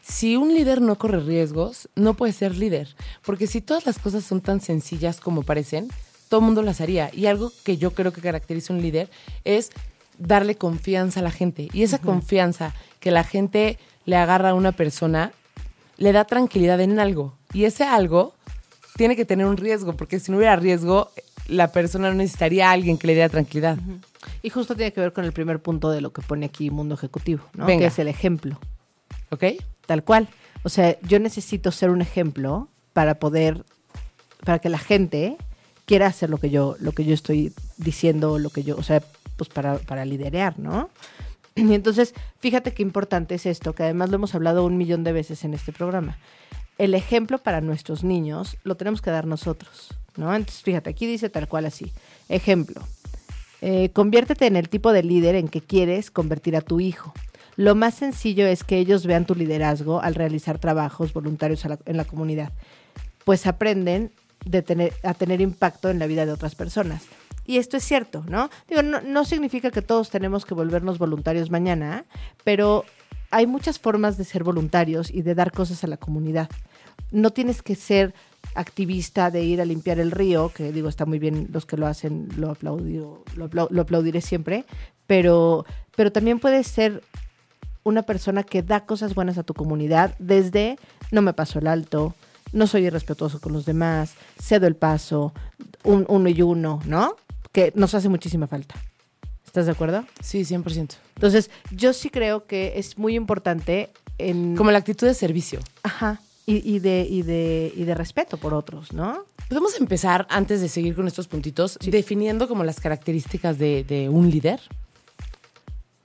Si 0.00 0.36
un 0.36 0.54
líder 0.54 0.80
no 0.80 0.96
corre 0.96 1.20
riesgos, 1.20 1.90
no 1.94 2.14
puede 2.14 2.32
ser 2.32 2.56
líder. 2.56 2.96
Porque 3.26 3.46
si 3.46 3.60
todas 3.60 3.84
las 3.84 3.98
cosas 3.98 4.24
son 4.24 4.40
tan 4.40 4.62
sencillas 4.62 5.20
como 5.20 5.42
parecen, 5.42 5.90
todo 6.30 6.40
el 6.40 6.46
mundo 6.46 6.62
las 6.62 6.80
haría. 6.80 7.10
Y 7.12 7.26
algo 7.26 7.52
que 7.62 7.76
yo 7.76 7.90
creo 7.90 8.10
que 8.10 8.22
caracteriza 8.22 8.72
a 8.72 8.76
un 8.76 8.80
líder 8.80 9.10
es 9.44 9.70
darle 10.16 10.54
confianza 10.54 11.20
a 11.20 11.24
la 11.24 11.30
gente. 11.30 11.68
Y 11.74 11.82
esa 11.82 11.98
confianza 11.98 12.72
que 13.00 13.10
la 13.10 13.22
gente 13.22 13.78
le 14.06 14.16
agarra 14.16 14.50
a 14.50 14.54
una 14.54 14.72
persona 14.72 15.30
le 15.98 16.12
da 16.12 16.24
tranquilidad 16.24 16.80
en 16.80 16.98
algo. 17.00 17.34
Y 17.52 17.64
ese 17.64 17.84
algo 17.84 18.34
tiene 18.96 19.14
que 19.14 19.26
tener 19.26 19.44
un 19.44 19.58
riesgo, 19.58 19.94
porque 19.94 20.20
si 20.20 20.32
no 20.32 20.38
hubiera 20.38 20.56
riesgo, 20.56 21.10
la 21.48 21.72
persona 21.72 22.08
no 22.08 22.16
necesitaría 22.16 22.68
a 22.68 22.72
alguien 22.72 22.98
que 22.98 23.06
le 23.06 23.14
diera 23.14 23.28
tranquilidad. 23.28 23.78
Y 24.42 24.50
justo 24.50 24.74
tiene 24.74 24.92
que 24.92 25.00
ver 25.00 25.12
con 25.12 25.24
el 25.24 25.32
primer 25.32 25.60
punto 25.60 25.90
de 25.90 26.00
lo 26.00 26.12
que 26.12 26.22
pone 26.22 26.46
aquí 26.46 26.70
Mundo 26.70 26.94
Ejecutivo, 26.94 27.44
¿no? 27.54 27.66
Venga. 27.66 27.80
Que 27.80 27.86
es 27.86 27.98
el 27.98 28.08
ejemplo, 28.08 28.58
¿Ok? 29.30 29.44
tal 29.86 30.02
cual. 30.04 30.28
O 30.62 30.68
sea, 30.68 30.98
yo 31.02 31.18
necesito 31.20 31.70
ser 31.70 31.90
un 31.90 32.02
ejemplo 32.02 32.68
para 32.92 33.18
poder, 33.18 33.64
para 34.44 34.58
que 34.58 34.68
la 34.68 34.78
gente 34.78 35.36
quiera 35.84 36.06
hacer 36.06 36.28
lo 36.28 36.38
que 36.38 36.50
yo, 36.50 36.76
lo 36.80 36.92
que 36.92 37.04
yo 37.04 37.14
estoy 37.14 37.52
diciendo, 37.76 38.38
lo 38.38 38.50
que 38.50 38.64
yo, 38.64 38.76
o 38.76 38.82
sea, 38.82 39.02
pues 39.36 39.48
para, 39.48 39.78
para 39.78 40.04
liderear, 40.04 40.58
¿no? 40.58 40.90
Y 41.54 41.72
entonces, 41.72 42.14
fíjate 42.40 42.74
qué 42.74 42.82
importante 42.82 43.36
es 43.36 43.46
esto, 43.46 43.74
que 43.74 43.84
además 43.84 44.10
lo 44.10 44.16
hemos 44.16 44.34
hablado 44.34 44.66
un 44.66 44.76
millón 44.76 45.04
de 45.04 45.12
veces 45.12 45.44
en 45.44 45.54
este 45.54 45.72
programa. 45.72 46.18
El 46.78 46.94
ejemplo 46.94 47.38
para 47.38 47.62
nuestros 47.62 48.04
niños 48.04 48.58
lo 48.62 48.76
tenemos 48.76 49.00
que 49.00 49.10
dar 49.10 49.26
nosotros, 49.26 49.94
¿no? 50.16 50.34
Entonces, 50.34 50.62
fíjate, 50.62 50.90
aquí 50.90 51.06
dice 51.06 51.28
tal 51.28 51.48
cual 51.48 51.66
así. 51.66 51.92
Ejemplo, 52.28 52.82
eh, 53.60 53.90
conviértete 53.92 54.46
en 54.46 54.56
el 54.56 54.68
tipo 54.68 54.92
de 54.92 55.02
líder 55.02 55.34
en 55.34 55.48
que 55.48 55.60
quieres 55.60 56.10
convertir 56.10 56.56
a 56.56 56.60
tu 56.60 56.80
hijo. 56.80 57.12
Lo 57.56 57.74
más 57.74 57.94
sencillo 57.94 58.46
es 58.46 58.64
que 58.64 58.78
ellos 58.78 59.06
vean 59.06 59.24
tu 59.24 59.34
liderazgo 59.34 60.02
al 60.02 60.14
realizar 60.14 60.58
trabajos 60.58 61.12
voluntarios 61.12 61.64
en 61.64 61.96
la 61.96 62.04
comunidad, 62.04 62.52
pues 63.24 63.46
aprenden 63.46 64.10
a 65.02 65.14
tener 65.14 65.40
impacto 65.40 65.88
en 65.88 65.98
la 65.98 66.06
vida 66.06 66.26
de 66.26 66.32
otras 66.32 66.54
personas. 66.54 67.04
Y 67.46 67.58
esto 67.58 67.76
es 67.76 67.84
cierto, 67.84 68.24
¿no? 68.28 68.50
Digo, 68.68 68.82
no, 68.82 69.00
no 69.00 69.24
significa 69.24 69.70
que 69.70 69.80
todos 69.80 70.10
tenemos 70.10 70.44
que 70.44 70.54
volvernos 70.54 70.98
voluntarios 70.98 71.50
mañana, 71.50 72.04
pero 72.44 72.84
hay 73.30 73.46
muchas 73.46 73.78
formas 73.78 74.18
de 74.18 74.24
ser 74.24 74.44
voluntarios 74.44 75.10
y 75.10 75.22
de 75.22 75.34
dar 75.34 75.52
cosas 75.52 75.82
a 75.84 75.86
la 75.86 75.96
comunidad. 75.96 76.50
No 77.10 77.30
tienes 77.30 77.62
que 77.62 77.74
ser 77.74 78.14
activista 78.56 79.30
de 79.30 79.44
ir 79.44 79.60
a 79.60 79.64
limpiar 79.64 80.00
el 80.00 80.10
río, 80.10 80.50
que 80.54 80.72
digo, 80.72 80.88
está 80.88 81.06
muy 81.06 81.18
bien 81.18 81.48
los 81.52 81.66
que 81.66 81.76
lo 81.76 81.86
hacen, 81.86 82.28
lo, 82.36 82.50
aplaudido, 82.50 83.22
lo, 83.36 83.48
lo 83.70 83.82
aplaudiré 83.82 84.20
siempre, 84.20 84.64
pero, 85.06 85.64
pero 85.94 86.10
también 86.10 86.38
puedes 86.38 86.66
ser 86.66 87.02
una 87.84 88.02
persona 88.02 88.42
que 88.42 88.62
da 88.62 88.84
cosas 88.84 89.14
buenas 89.14 89.38
a 89.38 89.44
tu 89.44 89.54
comunidad 89.54 90.14
desde 90.18 90.76
no 91.12 91.22
me 91.22 91.32
paso 91.32 91.60
el 91.60 91.68
alto, 91.68 92.14
no 92.52 92.66
soy 92.66 92.86
irrespetuoso 92.86 93.40
con 93.40 93.52
los 93.52 93.64
demás, 93.64 94.14
cedo 94.42 94.66
el 94.66 94.74
paso, 94.74 95.32
un, 95.84 96.04
uno 96.08 96.28
y 96.28 96.42
uno, 96.42 96.80
¿no? 96.84 97.16
Que 97.52 97.72
nos 97.76 97.94
hace 97.94 98.08
muchísima 98.08 98.46
falta. 98.46 98.74
¿Estás 99.44 99.66
de 99.66 99.72
acuerdo? 99.72 100.04
Sí, 100.20 100.40
100%. 100.40 100.96
Entonces, 101.14 101.50
yo 101.70 101.92
sí 101.92 102.10
creo 102.10 102.46
que 102.46 102.74
es 102.76 102.98
muy 102.98 103.14
importante 103.14 103.90
en... 104.18 104.56
Como 104.56 104.70
la 104.70 104.78
actitud 104.78 105.06
de 105.06 105.14
servicio. 105.14 105.60
Ajá. 105.82 106.20
Y, 106.48 106.76
y 106.76 106.78
de, 106.78 107.04
y, 107.10 107.22
de, 107.22 107.72
y 107.74 107.82
de 107.82 107.94
respeto 107.96 108.36
por 108.36 108.54
otros, 108.54 108.92
¿no? 108.92 109.24
Podemos 109.48 109.80
empezar, 109.80 110.28
antes 110.30 110.60
de 110.60 110.68
seguir 110.68 110.94
con 110.94 111.08
estos 111.08 111.26
puntitos, 111.26 111.76
definiendo 111.80 112.46
como 112.46 112.62
las 112.62 112.78
características 112.78 113.58
de, 113.58 113.82
de 113.82 114.08
un 114.08 114.30
líder. 114.30 114.60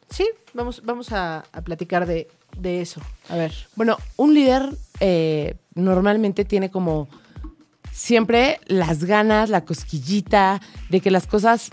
Sí, 0.10 0.28
vamos, 0.56 0.82
vamos 0.84 1.12
a, 1.12 1.46
a 1.52 1.62
platicar 1.62 2.08
de, 2.08 2.28
de 2.58 2.82
eso. 2.82 3.02
A 3.30 3.36
ver. 3.36 3.54
Bueno, 3.76 3.98
un 4.18 4.34
líder 4.34 4.68
eh, 5.00 5.58
normalmente 5.76 6.44
tiene 6.44 6.72
como 6.72 7.08
siempre 7.92 8.60
las 8.66 9.04
ganas, 9.04 9.50
la 9.50 9.64
cosquillita 9.64 10.60
de 10.90 11.02
que 11.02 11.12
las 11.12 11.28
cosas 11.28 11.70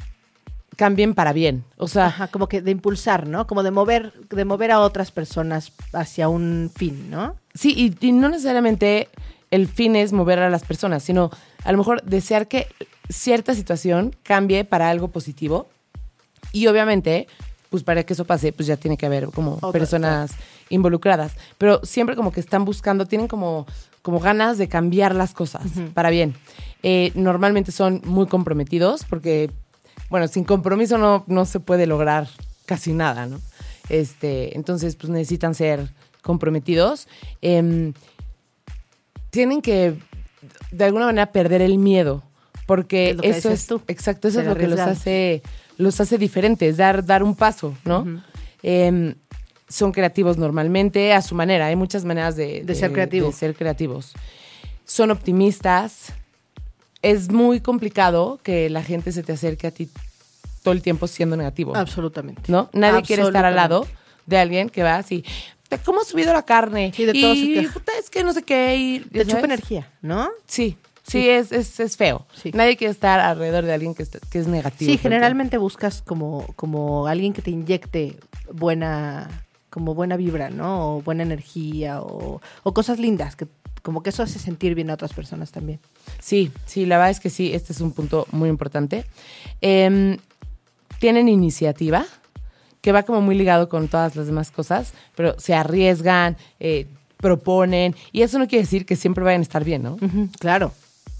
cambien 0.78 1.12
para 1.14 1.32
bien. 1.32 1.64
O 1.76 1.88
sea, 1.88 2.06
Ajá, 2.06 2.28
como 2.28 2.48
que 2.48 2.62
de 2.62 2.70
impulsar, 2.70 3.26
¿no? 3.26 3.46
Como 3.48 3.62
de 3.64 3.70
mover, 3.72 4.12
de 4.30 4.44
mover 4.44 4.70
a 4.70 4.78
otras 4.80 5.10
personas 5.10 5.72
hacia 5.92 6.28
un 6.28 6.70
fin, 6.74 7.10
¿no? 7.10 7.34
sí, 7.52 7.74
y, 7.76 8.06
y 8.06 8.12
no 8.12 8.28
necesariamente 8.28 9.08
el 9.50 9.66
fin 9.66 9.96
es 9.96 10.12
mover 10.12 10.38
a 10.38 10.48
las 10.50 10.62
personas, 10.62 11.02
sino 11.02 11.30
a 11.64 11.72
lo 11.72 11.78
mejor 11.78 12.02
desear 12.04 12.46
que 12.46 12.68
cierta 13.08 13.54
situación 13.54 14.14
cambie 14.22 14.64
para 14.64 14.88
algo 14.88 15.08
positivo. 15.08 15.66
Y 16.52 16.68
obviamente, 16.68 17.26
pues 17.70 17.82
para 17.82 18.04
que 18.04 18.12
eso 18.12 18.24
pase, 18.24 18.52
pues 18.52 18.68
ya 18.68 18.76
tiene 18.76 18.96
que 18.96 19.06
haber 19.06 19.26
como 19.30 19.54
Otra- 19.56 19.72
personas 19.72 20.30
involucradas. 20.70 21.32
Pero 21.58 21.80
siempre 21.82 22.14
como 22.14 22.30
que 22.30 22.38
están 22.40 22.64
buscando, 22.64 23.06
tienen 23.06 23.26
como, 23.26 23.66
como 24.02 24.20
ganas 24.20 24.56
de 24.58 24.68
cambiar 24.68 25.14
las 25.16 25.32
cosas 25.34 25.62
para 25.94 26.10
bien. 26.10 26.34
Eh, 26.84 27.10
normalmente 27.16 27.72
son 27.72 28.00
muy 28.04 28.26
comprometidos 28.28 29.04
porque, 29.04 29.50
bueno, 30.10 30.28
sin 30.28 30.44
compromiso 30.44 30.98
no, 30.98 31.24
no 31.26 31.44
se 31.44 31.60
puede 31.60 31.86
lograr 31.86 32.28
casi 32.66 32.92
nada, 32.92 33.26
¿no? 33.26 33.40
Este, 33.88 34.56
entonces, 34.56 34.96
pues 34.96 35.10
necesitan 35.10 35.54
ser 35.54 35.90
comprometidos. 36.22 37.08
Em, 37.40 37.92
tienen 39.30 39.62
que, 39.62 39.94
de 40.70 40.84
alguna 40.84 41.06
manera, 41.06 41.32
perder 41.32 41.62
el 41.62 41.78
miedo. 41.78 42.22
Porque 42.66 43.16
Es 43.22 43.38
eso 43.38 43.50
es, 43.50 43.66
tú, 43.66 43.80
exacto, 43.88 44.28
eso 44.28 44.40
es 44.40 44.46
lo 44.46 44.54
que 44.54 44.68
los 44.68 44.78
hace, 44.78 45.42
los 45.78 46.00
hace 46.02 46.18
diferentes, 46.18 46.76
dar, 46.76 47.02
dar 47.04 47.22
un 47.22 47.34
paso, 47.34 47.74
¿no? 47.86 48.22
Em, 48.62 49.14
son 49.70 49.90
creativos 49.92 50.36
normalmente, 50.36 51.14
a 51.14 51.22
su 51.22 51.34
manera. 51.34 51.66
Hay 51.66 51.76
muchas 51.76 52.04
maneras 52.04 52.36
de, 52.36 52.62
De 52.64 52.74
ser 52.74 52.92
creativo. 52.92 53.28
de 53.28 53.32
ser 53.32 53.54
creativos. 53.54 54.12
Son 54.84 55.10
optimistas. 55.10 56.12
Es 57.02 57.30
muy 57.30 57.60
complicado 57.60 58.40
que 58.42 58.68
la 58.70 58.82
gente 58.82 59.12
se 59.12 59.22
te 59.22 59.32
acerque 59.32 59.66
a 59.66 59.70
ti 59.70 59.88
todo 60.62 60.72
el 60.74 60.82
tiempo 60.82 61.06
siendo 61.06 61.36
negativo. 61.36 61.76
Absolutamente. 61.76 62.42
¿no? 62.50 62.68
Nadie 62.72 63.02
quiere 63.02 63.22
estar 63.22 63.44
al 63.44 63.54
lado 63.56 63.86
de 64.26 64.38
alguien 64.38 64.68
que 64.68 64.82
va 64.82 64.96
así, 64.96 65.24
"Te- 65.68 65.78
¿cómo 65.78 66.00
ha 66.00 66.04
subido 66.04 66.32
la 66.32 66.42
carne? 66.42 66.92
Sí, 66.94 67.04
de 67.04 67.12
todo 67.12 67.34
se 67.34 67.40
y 67.40 67.54
queja. 67.54 67.72
puta, 67.72 67.92
es 67.98 68.10
que 68.10 68.24
no 68.24 68.32
sé 68.32 68.42
qué. 68.42 68.76
Y, 68.76 69.00
Te 69.00 69.24
chupa 69.24 69.40
energía, 69.40 69.90
¿no? 70.02 70.28
Sí, 70.46 70.76
sí, 71.06 71.28
Es, 71.28 71.52
es, 71.52 71.78
es 71.80 71.96
feo. 71.96 72.26
Sí. 72.34 72.50
Nadie 72.52 72.76
quiere 72.76 72.90
estar 72.90 73.20
alrededor 73.20 73.64
de 73.64 73.72
alguien 73.72 73.94
que, 73.94 74.02
está- 74.02 74.18
que 74.30 74.38
es 74.40 74.46
negativo. 74.48 74.90
Sí, 74.90 74.96
todo 74.96 75.02
generalmente 75.04 75.56
buscas 75.56 76.02
como, 76.02 76.46
como 76.56 77.06
alguien 77.06 77.32
que 77.32 77.42
te 77.42 77.50
inyecte 77.50 78.16
buena, 78.52 79.28
como 79.70 79.94
buena 79.94 80.16
vibra, 80.16 80.50
¿no? 80.50 80.96
O 80.96 81.02
buena 81.02 81.22
energía 81.22 82.00
o, 82.02 82.40
o 82.62 82.74
cosas 82.74 82.98
lindas, 82.98 83.36
que 83.36 83.46
como 83.88 84.02
que 84.02 84.10
eso 84.10 84.22
hace 84.22 84.38
sentir 84.38 84.74
bien 84.74 84.90
a 84.90 84.92
otras 84.92 85.14
personas 85.14 85.50
también. 85.50 85.80
Sí, 86.20 86.52
sí, 86.66 86.84
la 86.84 86.98
verdad 86.98 87.10
es 87.10 87.20
que 87.20 87.30
sí, 87.30 87.54
este 87.54 87.72
es 87.72 87.80
un 87.80 87.92
punto 87.92 88.26
muy 88.32 88.50
importante. 88.50 89.06
Em, 89.62 90.18
tienen 90.98 91.26
iniciativa, 91.26 92.04
que 92.82 92.92
va 92.92 93.04
como 93.04 93.22
muy 93.22 93.34
ligado 93.34 93.70
con 93.70 93.88
todas 93.88 94.14
las 94.14 94.26
demás 94.26 94.50
cosas, 94.50 94.92
pero 95.16 95.40
se 95.40 95.54
arriesgan, 95.54 96.36
eh, 96.60 96.86
proponen, 97.16 97.96
y 98.12 98.20
eso 98.20 98.38
no 98.38 98.46
quiere 98.46 98.64
decir 98.64 98.84
que 98.84 98.94
siempre 98.94 99.24
vayan 99.24 99.40
a 99.40 99.44
estar 99.44 99.64
bien, 99.64 99.82
¿no? 99.84 99.96
Claro. 100.38 100.74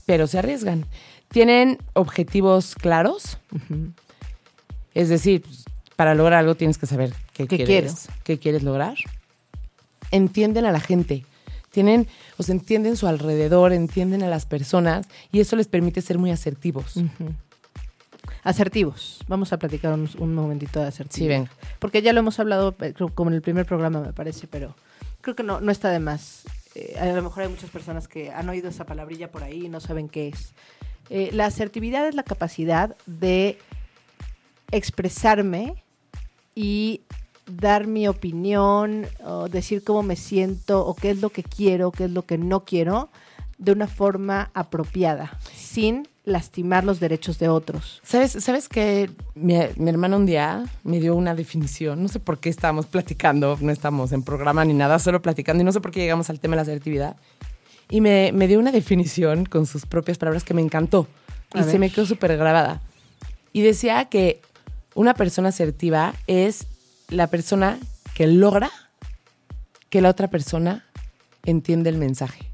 pero 0.04 0.26
se 0.26 0.38
arriesgan. 0.38 0.84
Tienen 1.28 1.78
objetivos 1.94 2.75
claros 2.75 3.38
Es 4.92 5.08
decir, 5.08 5.40
pues, 5.40 5.64
para 5.96 6.14
lograr 6.14 6.40
algo 6.40 6.54
tienes 6.54 6.76
que 6.76 6.84
saber 6.84 7.14
qué, 7.32 7.46
¿Qué 7.46 7.64
quieres, 7.64 8.10
qué 8.25 8.38
quieres 8.38 8.62
lograr. 8.62 8.96
Entienden 10.10 10.66
a 10.66 10.70
la 10.70 10.80
gente. 10.80 11.25
Tienen, 11.70 12.08
o 12.37 12.42
sea, 12.42 12.54
entienden 12.54 12.96
su 12.96 13.06
alrededor, 13.06 13.72
entienden 13.72 14.22
a 14.22 14.28
las 14.28 14.46
personas 14.46 15.06
y 15.32 15.40
eso 15.40 15.56
les 15.56 15.68
permite 15.68 16.00
ser 16.00 16.18
muy 16.18 16.30
asertivos. 16.30 16.96
Ujú. 16.96 17.34
Asertivos. 18.42 19.20
Vamos 19.28 19.52
a 19.52 19.58
platicar 19.58 19.92
un, 19.92 20.08
un 20.18 20.34
momentito 20.34 20.80
de 20.80 20.87
asertivos. 20.87 21.16
Sí, 21.16 21.28
venga. 21.28 21.50
Porque 21.78 22.02
ya 22.02 22.12
lo 22.12 22.20
hemos 22.20 22.38
hablado, 22.40 22.75
eh, 22.80 22.94
como 23.14 23.30
en 23.30 23.37
el 23.37 23.42
primer 23.42 23.66
programa, 23.66 24.00
me 24.00 24.12
parece, 24.12 24.46
pero 24.46 24.75
creo 25.20 25.37
que 25.37 25.42
no, 25.42 25.60
no 25.60 25.70
está 25.70 25.90
de 25.90 25.98
más. 25.98 26.44
Eh, 26.75 26.96
a 26.98 27.06
lo 27.06 27.22
mejor 27.22 27.42
hay 27.42 27.48
muchas 27.48 27.70
personas 27.70 28.08
que 28.08 28.30
han 28.30 28.48
oído 28.48 28.68
esa 28.68 28.87
palabrilla 28.87 29.30
por 29.30 29.42
ahí 29.42 29.66
y 29.66 29.68
no 29.68 29.80
saben 29.80 30.08
qué 30.08 30.28
es. 30.28 30.54
Eh, 31.10 31.30
la 31.32 31.46
asertividad 31.46 32.06
es 32.06 32.14
la 32.14 32.22
capacidad 32.22 32.96
de 33.06 33.58
expresarme 34.70 35.82
y 36.54 37.02
dar 37.49 37.87
mi 37.87 38.09
opinión, 38.09 39.07
o 39.25 39.49
decir 39.49 39.83
cómo 39.83 40.02
me 40.02 40.17
siento, 40.17 40.87
o 40.87 40.95
qué 40.95 41.11
es 41.11 41.21
lo 41.21 41.31
que 41.31 41.43
quiero, 41.43 41.90
qué 41.90 42.05
es 42.05 42.11
lo 42.11 42.25
que 42.26 42.38
no 42.38 42.64
quiero, 42.64 43.11
de 43.59 43.73
una 43.73 43.88
forma 43.88 44.50
apropiada, 44.55 45.38
sin 45.55 46.07
lastimar 46.25 46.85
los 46.85 47.00
derechos 47.00 47.38
de 47.38 47.49
otros. 47.49 48.00
¿Sabes, 48.05 48.33
¿Sabes 48.33 48.69
que 48.69 49.11
mi, 49.35 49.55
mi 49.76 49.90
hermana 49.90 50.17
un 50.17 50.26
día 50.26 50.64
me 50.85 51.00
dio 51.00 51.14
una 51.14 51.35
definición? 51.35 52.02
No 52.02 52.09
sé 52.09 52.21
por 52.21 52.38
qué 52.38 52.50
estábamos 52.50 52.87
platicando, 52.87 53.59
no 53.61 53.73
estamos 53.73 54.12
en 54.12 54.23
programa 54.23 54.64
ni 54.64 54.75
nada, 54.75 54.99
solo 54.99 55.23
platicando 55.23 55.62
y 55.62 55.64
no 55.64 55.73
sé 55.73 55.81
por 55.81 55.90
qué 55.90 56.00
llegamos 56.00 56.31
al 56.31 56.38
tema 56.38 56.52
de 56.52 56.57
la 56.57 56.62
asertividad. 56.62 57.17
Y 57.90 58.00
me, 58.00 58.33
me 58.33 58.47
dio 58.47 58.59
una 58.59 58.71
definición 58.71 59.47
con 59.47 59.67
sus 59.67 59.87
propias 59.87 60.19
palabras 60.19 60.45
que 60.45 60.55
me 60.55 60.61
encantó 60.61 61.09
y 61.55 61.62
se 61.62 61.78
me 61.78 61.90
quedó 61.90 62.07
súper 62.07 62.37
grabada. 62.37 62.83
Y 63.52 63.62
decía 63.62 64.05
que 64.05 64.43
una 64.95 65.14
persona 65.14 65.49
asertiva 65.49 66.14
es 66.26 66.67
la 67.09 67.27
persona 67.29 67.79
que 68.15 68.27
logra 68.27 68.71
que 69.91 70.00
la 70.00 70.11
otra 70.11 70.29
persona 70.29 70.85
entiende 71.45 71.91
el 71.91 71.97
mensaje. 71.99 72.50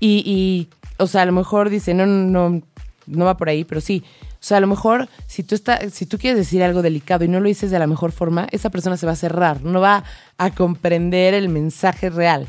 Y, 0.00 0.22
y, 0.26 0.68
o 0.98 1.06
sea, 1.06 1.22
a 1.22 1.26
lo 1.26 1.32
mejor 1.32 1.70
dice, 1.70 1.94
no, 1.94 2.06
no, 2.06 2.60
no 3.06 3.24
va 3.24 3.36
por 3.36 3.48
ahí, 3.48 3.64
pero 3.64 3.80
sí. 3.80 4.02
O 4.32 4.44
sea, 4.44 4.56
a 4.56 4.60
lo 4.60 4.66
mejor 4.66 5.08
si 5.28 5.44
tú, 5.44 5.54
está, 5.54 5.88
si 5.90 6.04
tú 6.04 6.18
quieres 6.18 6.36
decir 6.36 6.62
algo 6.64 6.82
delicado 6.82 7.24
y 7.24 7.28
no 7.28 7.38
lo 7.38 7.46
dices 7.46 7.70
de 7.70 7.78
la 7.78 7.86
mejor 7.86 8.10
forma, 8.10 8.48
esa 8.50 8.70
persona 8.70 8.96
se 8.96 9.06
va 9.06 9.12
a 9.12 9.16
cerrar, 9.16 9.62
no 9.62 9.80
va 9.80 10.02
a 10.36 10.50
comprender 10.50 11.32
el 11.34 11.48
mensaje 11.48 12.10
real. 12.10 12.48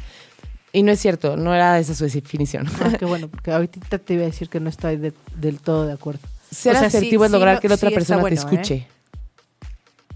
Y 0.71 0.81
no 0.81 0.91
es 0.91 0.99
cierto, 0.99 1.37
no 1.37 1.53
era 1.53 1.77
esa 1.77 1.93
su 1.93 2.03
definición. 2.05 2.65
Ah, 2.81 2.93
qué 2.97 3.05
bueno, 3.05 3.27
porque 3.31 3.51
ahorita 3.51 3.99
te 3.99 4.15
iba 4.15 4.23
a 4.23 4.25
decir 4.25 4.49
que 4.49 4.59
no 4.59 4.69
estoy 4.69 4.97
de- 4.97 5.13
del 5.35 5.59
todo 5.59 5.85
de 5.85 5.93
acuerdo. 5.93 6.21
Ser 6.49 6.75
O 6.75 6.79
sea, 6.79 6.89
sí- 6.89 6.97
asertivo 6.97 7.25
es 7.25 7.31
lograr 7.31 7.55
lo- 7.55 7.61
que 7.61 7.69
la 7.69 7.75
otra 7.75 7.89
sí 7.89 7.95
persona 7.95 8.19
bueno, 8.21 8.35
te 8.35 8.41
¿eh? 8.41 8.87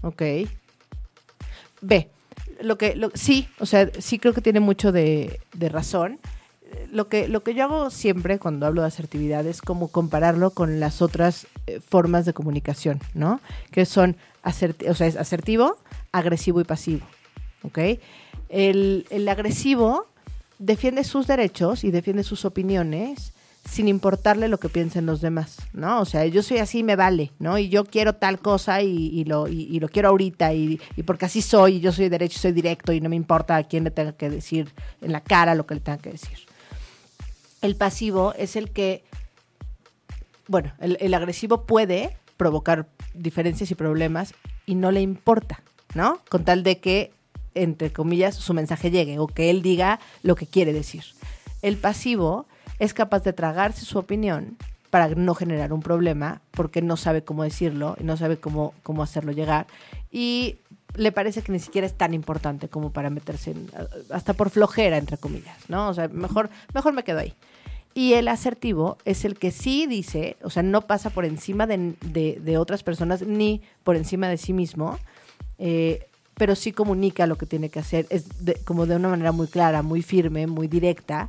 Ok. 0.02 0.22
Ve, 1.80 2.10
lo 2.60 2.76
que, 2.78 2.96
lo- 2.96 3.10
sí, 3.14 3.48
o 3.60 3.66
sea, 3.66 3.90
sí 3.98 4.18
creo 4.18 4.34
que 4.34 4.40
tiene 4.40 4.60
mucho 4.60 4.92
de, 4.92 5.40
de 5.54 5.68
razón. 5.68 6.18
Lo 6.92 7.08
que, 7.08 7.28
lo 7.28 7.42
que 7.42 7.54
yo 7.54 7.64
hago 7.64 7.90
siempre 7.90 8.38
cuando 8.38 8.66
hablo 8.66 8.82
de 8.82 8.88
asertividad 8.88 9.46
es 9.46 9.62
como 9.62 9.88
compararlo 9.88 10.50
con 10.50 10.80
las 10.80 11.00
otras 11.00 11.46
eh, 11.66 11.80
formas 11.80 12.26
de 12.26 12.34
comunicación, 12.34 13.00
¿no? 13.14 13.40
Que 13.70 13.86
son, 13.86 14.16
aserti- 14.44 14.88
o 14.88 14.94
sea, 14.94 15.06
es 15.06 15.16
asertivo, 15.16 15.78
agresivo 16.12 16.60
y 16.60 16.64
pasivo, 16.64 17.06
¿ok? 17.62 17.78
El, 18.50 19.06
el 19.10 19.28
agresivo 19.28 20.06
defiende 20.58 21.04
sus 21.04 21.26
derechos 21.26 21.84
y 21.84 21.90
defiende 21.90 22.22
sus 22.22 22.44
opiniones 22.44 23.32
sin 23.70 23.86
importarle 23.86 24.48
lo 24.48 24.58
que 24.58 24.68
piensen 24.68 25.06
los 25.06 25.20
demás, 25.20 25.58
¿no? 25.72 26.00
O 26.00 26.04
sea, 26.04 26.24
yo 26.26 26.42
soy 26.42 26.58
así, 26.58 26.82
me 26.82 26.96
vale, 26.96 27.32
¿no? 27.38 27.58
Y 27.58 27.68
yo 27.68 27.84
quiero 27.84 28.14
tal 28.14 28.38
cosa 28.38 28.82
y, 28.82 29.24
lo, 29.24 29.46
y, 29.46 29.64
y 29.64 29.78
lo 29.78 29.88
quiero 29.88 30.08
ahorita 30.08 30.52
y, 30.54 30.80
y 30.96 31.02
porque 31.02 31.26
así 31.26 31.42
soy, 31.42 31.76
y 31.76 31.80
yo 31.80 31.92
soy 31.92 32.08
derecho 32.08 32.38
y 32.38 32.40
soy 32.40 32.52
directo 32.52 32.92
y 32.92 33.00
no 33.00 33.08
me 33.08 33.16
importa 33.16 33.56
a 33.56 33.64
quién 33.64 33.84
le 33.84 33.90
tenga 33.90 34.12
que 34.12 34.30
decir 34.30 34.72
en 35.02 35.12
la 35.12 35.20
cara 35.20 35.54
lo 35.54 35.66
que 35.66 35.74
le 35.74 35.80
tenga 35.80 35.98
que 35.98 36.10
decir. 36.10 36.38
El 37.60 37.76
pasivo 37.76 38.32
es 38.38 38.56
el 38.56 38.70
que, 38.70 39.04
bueno, 40.46 40.72
el, 40.80 40.96
el 41.00 41.12
agresivo 41.14 41.64
puede 41.66 42.16
provocar 42.36 42.88
diferencias 43.14 43.70
y 43.70 43.74
problemas 43.74 44.32
y 44.64 44.76
no 44.76 44.90
le 44.92 45.02
importa, 45.02 45.62
¿no? 45.94 46.20
Con 46.30 46.44
tal 46.44 46.62
de 46.62 46.78
que, 46.78 47.12
entre 47.54 47.92
comillas, 47.92 48.34
su 48.34 48.54
mensaje 48.54 48.90
llegue 48.90 49.18
o 49.18 49.26
que 49.26 49.50
él 49.50 49.60
diga 49.60 50.00
lo 50.22 50.36
que 50.36 50.46
quiere 50.46 50.72
decir. 50.72 51.04
El 51.60 51.76
pasivo 51.76 52.46
es 52.78 52.94
capaz 52.94 53.22
de 53.24 53.32
tragarse 53.32 53.84
su 53.84 53.98
opinión 53.98 54.56
para 54.90 55.08
no 55.08 55.34
generar 55.34 55.72
un 55.72 55.82
problema 55.82 56.40
porque 56.52 56.80
no 56.82 56.96
sabe 56.96 57.22
cómo 57.22 57.42
decirlo 57.42 57.96
y 58.00 58.04
no 58.04 58.16
sabe 58.16 58.38
cómo, 58.38 58.72
cómo 58.82 59.02
hacerlo 59.02 59.32
llegar 59.32 59.66
y 60.10 60.56
le 60.94 61.12
parece 61.12 61.42
que 61.42 61.52
ni 61.52 61.58
siquiera 61.60 61.86
es 61.86 61.92
tan 61.94 62.14
importante 62.14 62.68
como 62.68 62.90
para 62.90 63.10
meterse 63.10 63.54
hasta 64.10 64.32
por 64.32 64.48
flojera, 64.50 64.96
entre 64.96 65.18
comillas, 65.18 65.56
¿no? 65.68 65.88
O 65.90 65.94
sea, 65.94 66.08
mejor, 66.08 66.48
mejor 66.72 66.94
me 66.94 67.04
quedo 67.04 67.18
ahí. 67.18 67.34
Y 67.94 68.14
el 68.14 68.26
asertivo 68.28 68.96
es 69.04 69.24
el 69.26 69.38
que 69.38 69.50
sí 69.50 69.86
dice, 69.86 70.36
o 70.42 70.48
sea, 70.50 70.62
no 70.62 70.82
pasa 70.82 71.10
por 71.10 71.24
encima 71.26 71.66
de, 71.66 71.94
de- 72.06 72.40
de 72.42 72.56
otras 72.58 72.82
personas 72.82 73.22
ni 73.22 73.60
por 73.84 73.96
encima 73.96 74.28
de 74.28 74.38
sí 74.38 74.52
mismo, 74.54 74.98
eh, 75.58 76.06
pero 76.36 76.54
sí 76.54 76.72
comunica 76.72 77.26
lo 77.26 77.36
que 77.36 77.46
tiene 77.46 77.68
que 77.68 77.80
hacer, 77.80 78.06
es 78.10 78.44
de- 78.44 78.54
como 78.64 78.86
de 78.86 78.96
una 78.96 79.08
manera 79.08 79.32
muy 79.32 79.46
clara, 79.48 79.82
muy 79.82 80.00
firme, 80.02 80.46
muy 80.46 80.68
directa. 80.68 81.28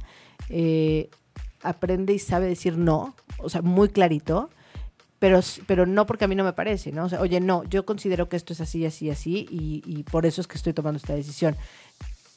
eh, 0.49 1.09
aprende 1.63 2.13
y 2.13 2.19
sabe 2.19 2.47
decir 2.47 2.77
no, 2.77 3.15
o 3.39 3.49
sea, 3.49 3.61
muy 3.61 3.89
clarito, 3.89 4.49
pero, 5.19 5.41
pero 5.67 5.85
no 5.85 6.05
porque 6.05 6.25
a 6.25 6.27
mí 6.27 6.35
no 6.35 6.43
me 6.43 6.53
parece, 6.53 6.91
¿no? 6.91 7.05
O 7.05 7.09
sea, 7.09 7.19
oye, 7.21 7.39
no, 7.41 7.63
yo 7.65 7.85
considero 7.85 8.29
que 8.29 8.37
esto 8.37 8.53
es 8.53 8.61
así, 8.61 8.85
así, 8.85 9.09
así, 9.09 9.47
y, 9.51 9.83
y 9.85 10.03
por 10.03 10.25
eso 10.25 10.39
es 10.41 10.47
que 10.47 10.57
estoy 10.57 10.73
tomando 10.73 10.97
esta 10.97 11.13
decisión. 11.15 11.55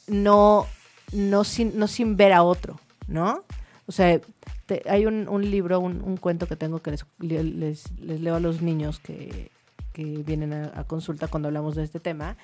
No, 0.08 0.66
no, 1.12 1.44
sin, 1.44 1.78
no 1.78 1.86
sin 1.86 2.16
ver 2.16 2.32
a 2.32 2.42
otro, 2.42 2.80
¿no? 3.06 3.44
O 3.86 3.92
sea, 3.92 4.20
te- 4.66 4.82
hay 4.88 5.06
un, 5.06 5.28
un 5.28 5.48
libro, 5.48 5.78
un, 5.78 6.02
un 6.02 6.16
cuento 6.16 6.46
que 6.46 6.56
tengo 6.56 6.80
que 6.80 6.90
les, 6.90 7.04
les, 7.20 7.90
les 8.00 8.20
leo 8.20 8.34
a 8.34 8.40
los 8.40 8.62
niños 8.62 8.98
que, 8.98 9.50
que 9.92 10.02
vienen 10.04 10.52
a, 10.52 10.72
a 10.74 10.84
consulta 10.84 11.28
cuando 11.28 11.48
hablamos 11.48 11.76
de 11.76 11.84
este 11.84 12.00
tema, 12.00 12.36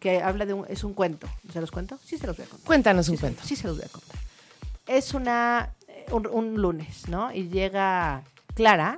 que 0.00 0.22
habla 0.22 0.46
de 0.46 0.54
un, 0.54 0.64
es 0.68 0.84
un 0.84 0.94
cuento. 0.94 1.28
¿Se 1.52 1.60
los 1.60 1.70
cuento? 1.70 1.98
Sí, 2.04 2.16
se 2.16 2.26
los 2.26 2.36
voy 2.36 2.46
a 2.46 2.48
contar. 2.48 2.66
Cuéntanos 2.66 3.08
un 3.08 3.18
cuento. 3.18 3.42
Sí, 3.44 3.56
se 3.56 3.66
los 3.68 3.76
voy 3.76 3.84
a 3.84 3.88
contar. 3.88 4.16
Es 4.86 5.14
una, 5.14 5.74
un, 6.10 6.26
un 6.26 6.60
lunes, 6.60 7.08
¿no? 7.08 7.32
Y 7.32 7.48
llega 7.48 8.22
Clara 8.54 8.96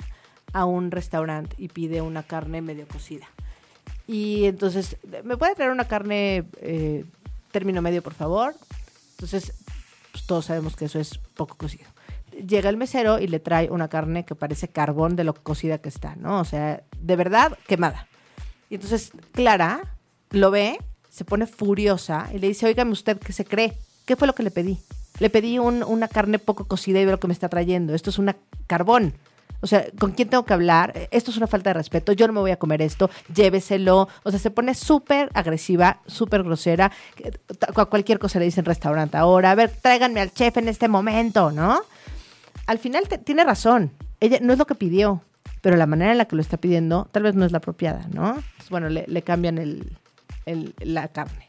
a 0.53 0.65
un 0.65 0.91
restaurante 0.91 1.55
y 1.59 1.69
pide 1.69 2.01
una 2.01 2.23
carne 2.23 2.63
medio 2.63 2.87
cocida. 2.87 3.27
Y 4.07 4.45
entonces, 4.45 4.97
¿me 5.25 5.37
puede 5.37 5.55
traer 5.55 5.71
una 5.71 5.89
carne 5.89 6.45
eh, 6.61 7.05
término 7.51 7.83
medio, 7.83 8.03
por 8.03 8.15
favor? 8.15 8.55
Entonces, 9.13 9.53
pues, 10.13 10.27
todos 10.27 10.47
sabemos 10.47 10.77
que 10.77 10.85
eso 10.85 11.01
es 11.01 11.19
poco 11.35 11.57
cocido. 11.57 11.87
Llega 12.47 12.69
el 12.69 12.77
mesero 12.77 13.19
y 13.19 13.27
le 13.27 13.41
trae 13.41 13.71
una 13.71 13.89
carne 13.89 14.25
que 14.25 14.35
parece 14.35 14.69
carbón 14.69 15.17
de 15.17 15.25
lo 15.25 15.35
cocida 15.35 15.79
que 15.79 15.89
está, 15.89 16.17
¿no? 16.17 16.41
O 16.41 16.45
sea, 16.45 16.83
de 16.99 17.17
verdad, 17.17 17.57
quemada. 17.67 18.07
Y 18.71 18.77
entonces 18.77 19.13
Clara 19.33 19.97
lo 20.31 20.51
ve, 20.51 20.79
se 21.09 21.25
pone 21.25 21.47
furiosa 21.47 22.29
y 22.35 22.39
le 22.39 22.49
dice, 22.49 22.67
oígame 22.67 22.91
usted, 22.91 23.19
¿qué 23.19 23.33
se 23.33 23.45
cree? 23.45 23.79
¿Qué 24.05 24.17
fue 24.17 24.27
lo 24.27 24.35
que 24.35 24.43
le 24.43 24.51
pedí? 24.51 24.79
Le 25.21 25.31
pedí 25.31 25.59
un- 25.59 25.83
una 25.85 26.09
carne 26.09 26.39
poco 26.39 26.67
cocida 26.67 27.01
y 27.01 27.05
ve 27.05 27.13
lo 27.13 27.21
que 27.21 27.27
me 27.29 27.33
está 27.33 27.49
trayendo. 27.49 27.95
Esto 27.95 28.11
es 28.11 28.19
una 28.19 28.37
carbón. 28.67 29.15
O 29.61 29.67
sea, 29.67 29.87
¿con 29.99 30.11
quién 30.13 30.29
tengo 30.29 30.45
que 30.45 30.53
hablar? 30.53 31.09
Esto 31.11 31.31
es 31.31 31.37
una 31.39 31.47
falta 31.47 31.71
de 31.71 31.75
respeto. 31.75 32.13
Yo 32.13 32.27
no 32.27 32.35
me 32.35 32.41
voy 32.41 32.51
a 32.51 32.59
comer 32.59 32.83
esto. 32.83 33.09
Lléveselo. 33.35 34.09
O 34.23 34.31
sea, 34.31 34.39
se 34.39 34.51
pone 34.51 34.75
súper 34.75 35.31
agresiva, 35.33 36.01
súper 36.07 36.43
grosera. 36.43 36.91
Que- 37.15 37.33
a 37.75 37.85
Cualquier 37.87 38.19
cosa 38.19 38.39
le 38.39 38.45
dicen 38.45 38.65
restaurante 38.67 39.17
ahora. 39.17 39.53
A 39.53 39.55
ver, 39.55 39.71
tráiganme 39.71 40.21
al 40.21 40.33
chef 40.35 40.57
en 40.59 40.69
este 40.69 40.89
momento, 40.89 41.51
¿no? 41.51 41.81
Al 42.67 42.79
final 42.79 43.05
tiene 43.25 43.45
razón. 43.45 43.93
Ella 44.21 44.39
no 44.43 44.53
es 44.53 44.59
lo 44.59 44.67
que 44.67 44.75
pidió, 44.75 45.23
pero 45.63 45.77
la 45.77 45.87
manera 45.87 46.13
en 46.13 46.19
la 46.19 46.25
que 46.27 46.37
lo 46.37 46.43
está 46.43 46.57
pidiendo 46.59 47.09
tal 47.13 47.23
vez 47.23 47.35
no 47.35 47.45
es 47.47 47.53
la 47.53 47.59
apropiada, 47.59 48.07
¿no? 48.13 48.37
Bueno, 48.69 48.89
le, 48.91 49.05
le 49.07 49.23
cambian 49.23 49.59
el- 49.59 49.97
el- 50.47 50.75
la 50.81 51.09
carne. 51.09 51.49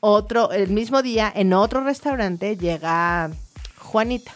Otro, 0.00 0.50
el 0.52 0.70
mismo 0.70 1.02
día, 1.02 1.30
en 1.34 1.52
otro 1.52 1.84
restaurante 1.84 2.56
llega 2.56 3.30
Juanita. 3.78 4.32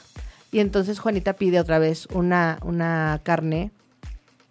Y 0.52 0.60
entonces 0.60 0.98
Juanita 1.00 1.32
pide 1.34 1.58
otra 1.58 1.78
vez 1.78 2.06
una, 2.12 2.58
una 2.62 3.20
carne 3.24 3.70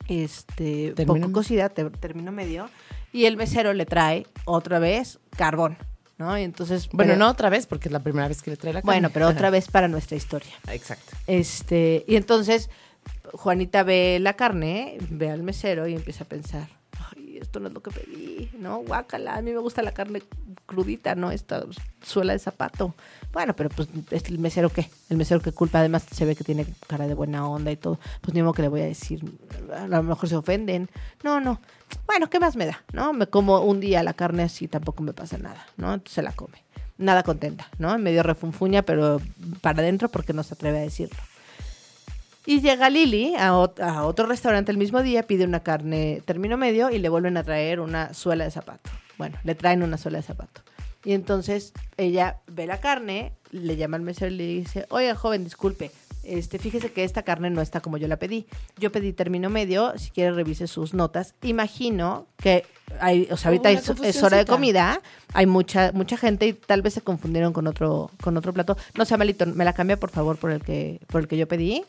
este, 0.07 0.93
poco 1.05 1.31
cocida, 1.31 1.69
te- 1.69 1.89
término 1.89 2.31
medio. 2.31 2.69
Y 3.11 3.25
el 3.25 3.37
mesero 3.37 3.73
le 3.73 3.85
trae 3.85 4.25
otra 4.45 4.79
vez 4.79 5.19
carbón, 5.37 5.77
¿no? 6.17 6.37
Y 6.37 6.41
entonces. 6.43 6.89
Bueno, 6.91 7.11
pero- 7.13 7.19
no 7.19 7.29
otra 7.29 7.49
vez, 7.49 7.67
porque 7.67 7.87
es 7.89 7.91
la 7.93 7.99
primera 7.99 8.27
vez 8.27 8.41
que 8.41 8.51
le 8.51 8.57
trae 8.57 8.73
la 8.73 8.81
carne. 8.81 8.91
Bueno, 8.91 9.09
pero 9.13 9.27
otra 9.29 9.49
vez 9.49 9.67
para 9.69 9.87
nuestra 9.87 10.17
historia. 10.17 10.51
Exacto. 10.71 11.15
Este, 11.27 12.03
y 12.07 12.15
entonces 12.15 12.69
Juanita 13.33 13.83
ve 13.83 14.17
la 14.19 14.33
carne, 14.33 14.97
ve 15.09 15.29
al 15.29 15.43
mesero 15.43 15.87
y 15.87 15.93
empieza 15.93 16.23
a 16.23 16.27
pensar, 16.27 16.67
"Ay, 16.69 16.75
esto 17.43 17.59
no 17.59 17.67
es 17.67 17.73
lo 17.73 17.81
que 17.81 17.91
pedí, 17.91 18.49
¿no? 18.57 18.79
Guácala, 18.79 19.35
a 19.35 19.41
mí 19.41 19.51
me 19.51 19.59
gusta 19.59 19.81
la 19.81 19.91
carne 19.91 20.23
crudita, 20.65 21.15
¿no? 21.15 21.31
Esta 21.31 21.63
suela 22.01 22.33
de 22.33 22.39
zapato. 22.39 22.95
Bueno, 23.31 23.55
pero 23.55 23.69
pues 23.69 23.87
es 24.11 24.25
el 24.25 24.39
mesero 24.39 24.69
qué, 24.69 24.89
el 25.09 25.17
mesero 25.17 25.41
que 25.41 25.51
culpa, 25.51 25.79
además 25.79 26.05
se 26.11 26.25
ve 26.25 26.35
que 26.35 26.43
tiene 26.43 26.65
cara 26.87 27.07
de 27.07 27.13
buena 27.13 27.47
onda 27.47 27.71
y 27.71 27.77
todo, 27.77 27.99
pues 28.21 28.33
ni 28.33 28.41
modo 28.41 28.53
que 28.53 28.61
le 28.63 28.67
voy 28.67 28.81
a 28.81 28.85
decir, 28.85 29.23
a 29.75 29.87
lo 29.87 30.03
mejor 30.03 30.29
se 30.29 30.35
ofenden. 30.35 30.89
No, 31.23 31.39
no. 31.39 31.59
Bueno, 32.07 32.29
¿qué 32.29 32.39
más 32.39 32.55
me 32.55 32.65
da? 32.65 32.83
¿No? 32.91 33.13
Me 33.13 33.27
como 33.27 33.61
un 33.61 33.79
día 33.79 34.03
la 34.03 34.13
carne 34.13 34.43
así, 34.43 34.67
tampoco 34.67 35.03
me 35.03 35.13
pasa 35.13 35.37
nada, 35.37 35.67
¿no? 35.77 35.93
Entonces 35.93 36.15
se 36.15 36.21
la 36.21 36.31
come. 36.31 36.63
Nada 36.97 37.23
contenta, 37.23 37.69
¿no? 37.79 37.97
Medio 37.97 38.23
refunfuña, 38.23 38.83
pero 38.83 39.19
para 39.61 39.79
adentro 39.79 40.09
porque 40.09 40.33
no 40.33 40.43
se 40.43 40.53
atreve 40.53 40.79
a 40.79 40.81
decirlo. 40.81 41.17
Y 42.45 42.59
llega 42.61 42.89
Lili 42.89 43.35
a, 43.35 43.53
ot- 43.53 43.79
a 43.81 44.03
otro 44.05 44.25
restaurante 44.25 44.71
el 44.71 44.77
mismo 44.77 45.01
día, 45.01 45.23
pide 45.23 45.45
una 45.45 45.61
carne 45.61 46.21
término 46.25 46.57
medio 46.57 46.89
y 46.89 46.99
le 46.99 47.09
vuelven 47.09 47.37
a 47.37 47.43
traer 47.43 47.79
una 47.79 48.13
suela 48.13 48.43
de 48.43 48.51
zapato. 48.51 48.89
Bueno, 49.17 49.37
le 49.43 49.55
traen 49.55 49.81
una 49.83 49.97
suela 49.97 50.17
de 50.17 50.23
zapato. 50.23 50.61
Y 51.05 51.13
entonces 51.13 51.73
ella 51.97 52.39
ve 52.47 52.65
la 52.65 52.79
carne, 52.79 53.33
le 53.51 53.75
llama 53.77 53.97
al 53.97 54.03
mesero 54.03 54.31
y 54.31 54.37
le 54.37 54.45
dice, 54.47 54.85
oiga 54.89 55.15
joven, 55.15 55.43
disculpe, 55.43 55.91
este, 56.23 56.59
fíjese 56.59 56.91
que 56.93 57.03
esta 57.03 57.23
carne 57.23 57.49
no 57.49 57.61
está 57.61 57.81
como 57.81 57.97
yo 57.97 58.07
la 58.07 58.15
pedí. 58.17 58.45
Yo 58.77 58.91
pedí 58.91 59.11
término 59.13 59.49
medio, 59.49 59.97
si 59.97 60.11
quiere 60.11 60.31
revise 60.31 60.67
sus 60.67 60.93
notas. 60.93 61.35
Imagino 61.41 62.27
que 62.37 62.65
hay, 62.99 63.27
o 63.31 63.37
sea, 63.37 63.49
ahorita 63.49 63.71
es, 63.71 63.89
es 63.89 64.23
hora 64.23 64.37
de 64.37 64.45
comida, 64.45 65.01
hay 65.33 65.45
mucha 65.45 65.91
mucha 65.93 66.15
gente 66.15 66.47
y 66.47 66.53
tal 66.53 66.81
vez 66.81 66.93
se 66.93 67.01
confundieron 67.01 67.51
con 67.51 67.67
otro 67.67 68.09
con 68.21 68.37
otro 68.37 68.53
plato. 68.53 68.77
No 68.97 69.03
sea 69.03 69.17
malito, 69.17 69.45
me 69.45 69.65
la 69.65 69.73
cambia 69.73 69.97
por 69.99 70.09
favor 70.11 70.37
por 70.37 70.51
el 70.51 70.61
que 70.61 70.99
por 71.07 71.21
el 71.21 71.27
que 71.27 71.35
yo 71.37 71.45
pedí, 71.47 71.83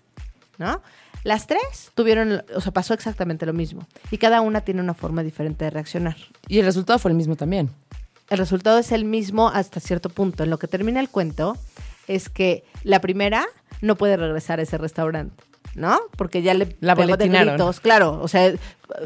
¿no? 0.58 0.82
Las 1.24 1.46
tres 1.46 1.90
tuvieron, 1.94 2.42
o 2.54 2.60
sea, 2.60 2.72
pasó 2.72 2.92
exactamente 2.92 3.46
lo 3.46 3.54
mismo 3.54 3.86
y 4.10 4.18
cada 4.18 4.42
una 4.42 4.60
tiene 4.60 4.80
una 4.80 4.94
forma 4.94 5.22
diferente 5.22 5.64
de 5.64 5.70
reaccionar. 5.70 6.16
Y 6.48 6.58
el 6.58 6.66
resultado 6.66 6.98
fue 6.98 7.10
el 7.10 7.16
mismo 7.16 7.34
también. 7.34 7.70
El 8.30 8.38
resultado 8.38 8.78
es 8.78 8.92
el 8.92 9.04
mismo 9.04 9.48
hasta 9.48 9.80
cierto 9.80 10.08
punto. 10.08 10.44
En 10.44 10.50
lo 10.50 10.58
que 10.58 10.68
termina 10.68 11.00
el 11.00 11.08
cuento 11.08 11.56
es 12.08 12.28
que 12.28 12.64
la 12.82 13.00
primera 13.00 13.46
no 13.80 13.96
puede 13.96 14.16
regresar 14.16 14.58
a 14.60 14.62
ese 14.62 14.78
restaurante, 14.78 15.42
¿no? 15.74 15.98
Porque 16.16 16.42
ya 16.42 16.54
le 16.54 16.76
La 16.80 16.94
pegó 16.94 17.16
de 17.16 17.28
gritos, 17.28 17.80
claro. 17.80 18.20
O 18.22 18.28
sea, 18.28 18.52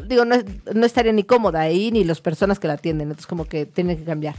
digo, 0.07 0.25
no, 0.25 0.35
no 0.73 0.85
estaría 0.85 1.13
ni 1.13 1.23
cómoda 1.23 1.61
ahí 1.61 1.91
ni 1.91 2.03
las 2.03 2.21
personas 2.21 2.59
que 2.59 2.67
la 2.67 2.73
atienden. 2.73 3.09
Entonces, 3.09 3.27
como 3.27 3.45
que 3.45 3.65
tiene 3.65 3.97
que 3.97 4.03
cambiar. 4.03 4.35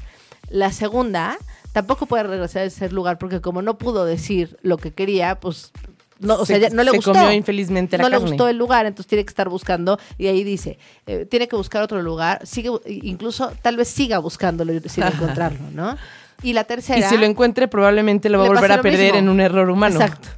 La 0.50 0.72
segunda 0.72 1.38
tampoco 1.72 2.06
puede 2.06 2.24
regresar 2.24 2.62
a 2.62 2.64
ese 2.66 2.90
lugar 2.90 3.18
porque 3.18 3.40
como 3.40 3.62
no 3.62 3.78
pudo 3.78 4.04
decir 4.04 4.58
lo 4.62 4.78
que 4.78 4.92
quería, 4.92 5.38
pues 5.38 5.72
no, 6.20 6.34
o 6.36 6.46
sea, 6.46 6.56
Se- 6.56 6.62
ya 6.62 6.68
no 6.70 6.82
le 6.84 6.90
se 6.92 6.96
gustó. 6.98 7.12
comió 7.12 7.32
infelizmente 7.32 7.96
la 7.98 8.04
no 8.04 8.08
le 8.08 8.18
gustó 8.18 8.48
el 8.48 8.56
lugar, 8.56 8.86
entonces 8.86 9.08
tiene 9.08 9.24
que 9.24 9.30
estar 9.30 9.48
buscando 9.48 9.98
y 10.18 10.26
ahí 10.28 10.44
dice, 10.44 10.78
eh, 11.06 11.26
tiene 11.28 11.48
que 11.48 11.56
buscar 11.56 11.82
otro 11.82 12.00
lugar, 12.02 12.46
sigue 12.46 12.70
incluso 12.86 13.52
tal 13.62 13.76
vez 13.76 13.88
siga 13.88 14.18
buscándolo 14.18 14.72
y 14.72 14.80
sin 14.88 15.02
encontrarlo, 15.06 15.60
¿no? 15.72 15.96
Y 16.42 16.52
la 16.54 16.64
tercera 16.64 16.98
Y 16.98 17.02
si 17.02 17.18
lo 17.18 17.26
encuentre, 17.26 17.68
probablemente 17.68 18.28
lo 18.30 18.38
va 18.38 18.44
a 18.44 18.48
volver 18.48 18.72
a 18.72 18.80
perder 18.80 19.12
mismo. 19.14 19.18
en 19.18 19.28
un 19.28 19.40
error 19.40 19.68
humano. 19.68 20.00
Exacto. 20.00 20.28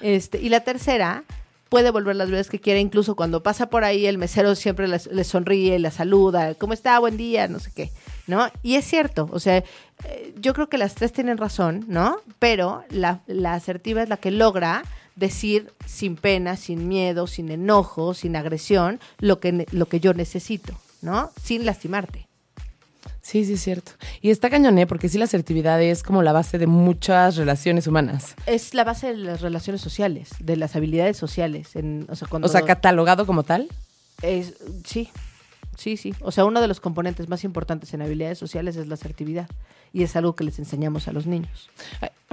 Este, 0.00 0.38
y 0.40 0.48
la 0.48 0.60
tercera 0.60 1.24
puede 1.68 1.90
volver 1.90 2.16
las 2.16 2.30
veces 2.30 2.48
que 2.50 2.58
quiera, 2.60 2.80
incluso 2.80 3.14
cuando 3.14 3.42
pasa 3.42 3.68
por 3.70 3.84
ahí 3.84 4.06
el 4.06 4.18
mesero 4.18 4.54
siempre 4.56 4.88
le 4.88 5.24
sonríe, 5.24 5.78
la 5.78 5.90
saluda, 5.92 6.54
¿cómo 6.54 6.72
está? 6.72 6.98
Buen 6.98 7.16
día, 7.16 7.46
no 7.48 7.60
sé 7.60 7.70
qué, 7.74 7.92
¿no? 8.26 8.48
Y 8.62 8.74
es 8.74 8.84
cierto, 8.84 9.28
o 9.32 9.38
sea, 9.38 9.58
eh, 9.58 10.34
yo 10.40 10.52
creo 10.52 10.68
que 10.68 10.78
las 10.78 10.94
tres 10.96 11.12
tienen 11.12 11.38
razón, 11.38 11.84
¿no? 11.86 12.16
Pero 12.40 12.82
la, 12.90 13.20
la 13.28 13.54
asertiva 13.54 14.02
es 14.02 14.08
la 14.08 14.16
que 14.16 14.32
logra 14.32 14.82
decir 15.20 15.72
sin 15.86 16.16
pena, 16.16 16.56
sin 16.56 16.88
miedo, 16.88 17.28
sin 17.28 17.50
enojo, 17.50 18.14
sin 18.14 18.34
agresión, 18.34 18.98
lo 19.18 19.38
que, 19.38 19.66
lo 19.70 19.86
que 19.86 20.00
yo 20.00 20.14
necesito, 20.14 20.74
¿no? 21.02 21.30
Sin 21.40 21.64
lastimarte. 21.64 22.26
Sí, 23.22 23.44
sí, 23.44 23.52
es 23.52 23.62
cierto. 23.62 23.92
Y 24.22 24.30
está 24.30 24.50
cañoné 24.50 24.86
porque 24.86 25.08
sí 25.08 25.18
la 25.18 25.26
asertividad 25.26 25.80
es 25.80 26.02
como 26.02 26.22
la 26.22 26.32
base 26.32 26.58
de 26.58 26.66
muchas 26.66 27.36
relaciones 27.36 27.86
humanas. 27.86 28.34
Es 28.46 28.74
la 28.74 28.82
base 28.82 29.08
de 29.08 29.18
las 29.18 29.40
relaciones 29.42 29.80
sociales, 29.82 30.30
de 30.40 30.56
las 30.56 30.74
habilidades 30.74 31.16
sociales. 31.16 31.76
En, 31.76 32.06
o 32.08 32.16
sea, 32.16 32.26
cuando 32.26 32.48
O 32.48 32.50
sea, 32.50 32.62
catalogado 32.62 33.26
como 33.26 33.42
tal. 33.42 33.68
Es, 34.22 34.54
sí, 34.84 35.10
sí, 35.76 35.96
sí. 35.96 36.14
O 36.22 36.32
sea, 36.32 36.44
uno 36.46 36.60
de 36.60 36.66
los 36.66 36.80
componentes 36.80 37.28
más 37.28 37.44
importantes 37.44 37.92
en 37.92 38.02
habilidades 38.02 38.38
sociales 38.38 38.76
es 38.76 38.88
la 38.88 38.94
asertividad. 38.94 39.48
Y 39.92 40.02
es 40.02 40.16
algo 40.16 40.34
que 40.34 40.44
les 40.44 40.58
enseñamos 40.58 41.06
a 41.06 41.12
los 41.12 41.26
niños. 41.26 41.68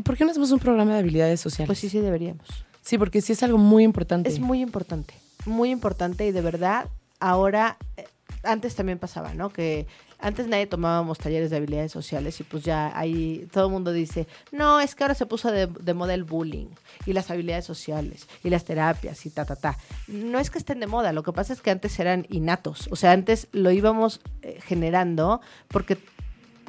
¿Por 0.04 0.16
qué 0.16 0.24
no 0.24 0.32
hacemos 0.32 0.52
un 0.52 0.60
programa 0.60 0.94
de 0.94 1.00
habilidades 1.00 1.42
sociales? 1.42 1.68
Pues 1.68 1.80
sí, 1.80 1.90
sí 1.90 2.00
deberíamos. 2.00 2.48
Sí, 2.88 2.98
porque 2.98 3.20
sí 3.20 3.34
es 3.34 3.44
algo 3.44 3.58
muy 3.58 3.84
importante. 3.84 4.30
Es 4.30 4.40
muy 4.40 4.62
importante, 4.62 5.14
muy 5.46 5.72
importante 5.72 6.26
y 6.26 6.32
de 6.32 6.40
verdad 6.40 6.88
ahora, 7.20 7.76
eh, 7.98 8.08
antes 8.44 8.76
también 8.76 8.98
pasaba, 8.98 9.34
¿no? 9.34 9.50
Que 9.50 9.88
antes 10.20 10.48
nadie 10.48 10.68
tomábamos 10.68 11.18
talleres 11.18 11.50
de 11.50 11.58
habilidades 11.58 11.92
sociales 11.92 12.40
y 12.40 12.46
pues 12.46 12.64
ya 12.64 12.98
ahí 12.98 13.46
todo 13.52 13.66
el 13.66 13.74
mundo 13.74 13.92
dice, 13.92 14.26
no, 14.54 14.80
es 14.80 14.96
que 14.96 15.04
ahora 15.04 15.16
se 15.16 15.26
puso 15.26 15.52
de, 15.52 15.94
moda 15.94 16.14
el 16.14 16.24
bullying 16.24 16.68
y 17.06 17.12
las 17.12 17.30
habilidades 17.30 17.66
sociales 17.66 18.26
y 18.42 18.50
las 18.50 18.64
terapias 18.64 19.26
y 19.26 19.32
ta, 19.32 19.44
ta, 19.44 19.58
ta. 19.58 19.78
No 20.08 20.40
es 20.40 20.50
que 20.50 20.58
estén 20.58 20.80
de 20.80 20.88
moda, 20.88 21.12
lo 21.12 21.24
que 21.24 21.34
pasa 21.34 21.52
es 21.52 21.62
que 21.62 21.72
antes 21.72 22.00
eran 22.00 22.26
innatos, 22.30 22.88
o 22.90 22.96
sea, 22.96 23.12
antes 23.12 23.50
lo 23.52 23.70
íbamos 23.72 24.22
eh, 24.44 24.60
generando 24.64 25.42
porque 25.68 25.98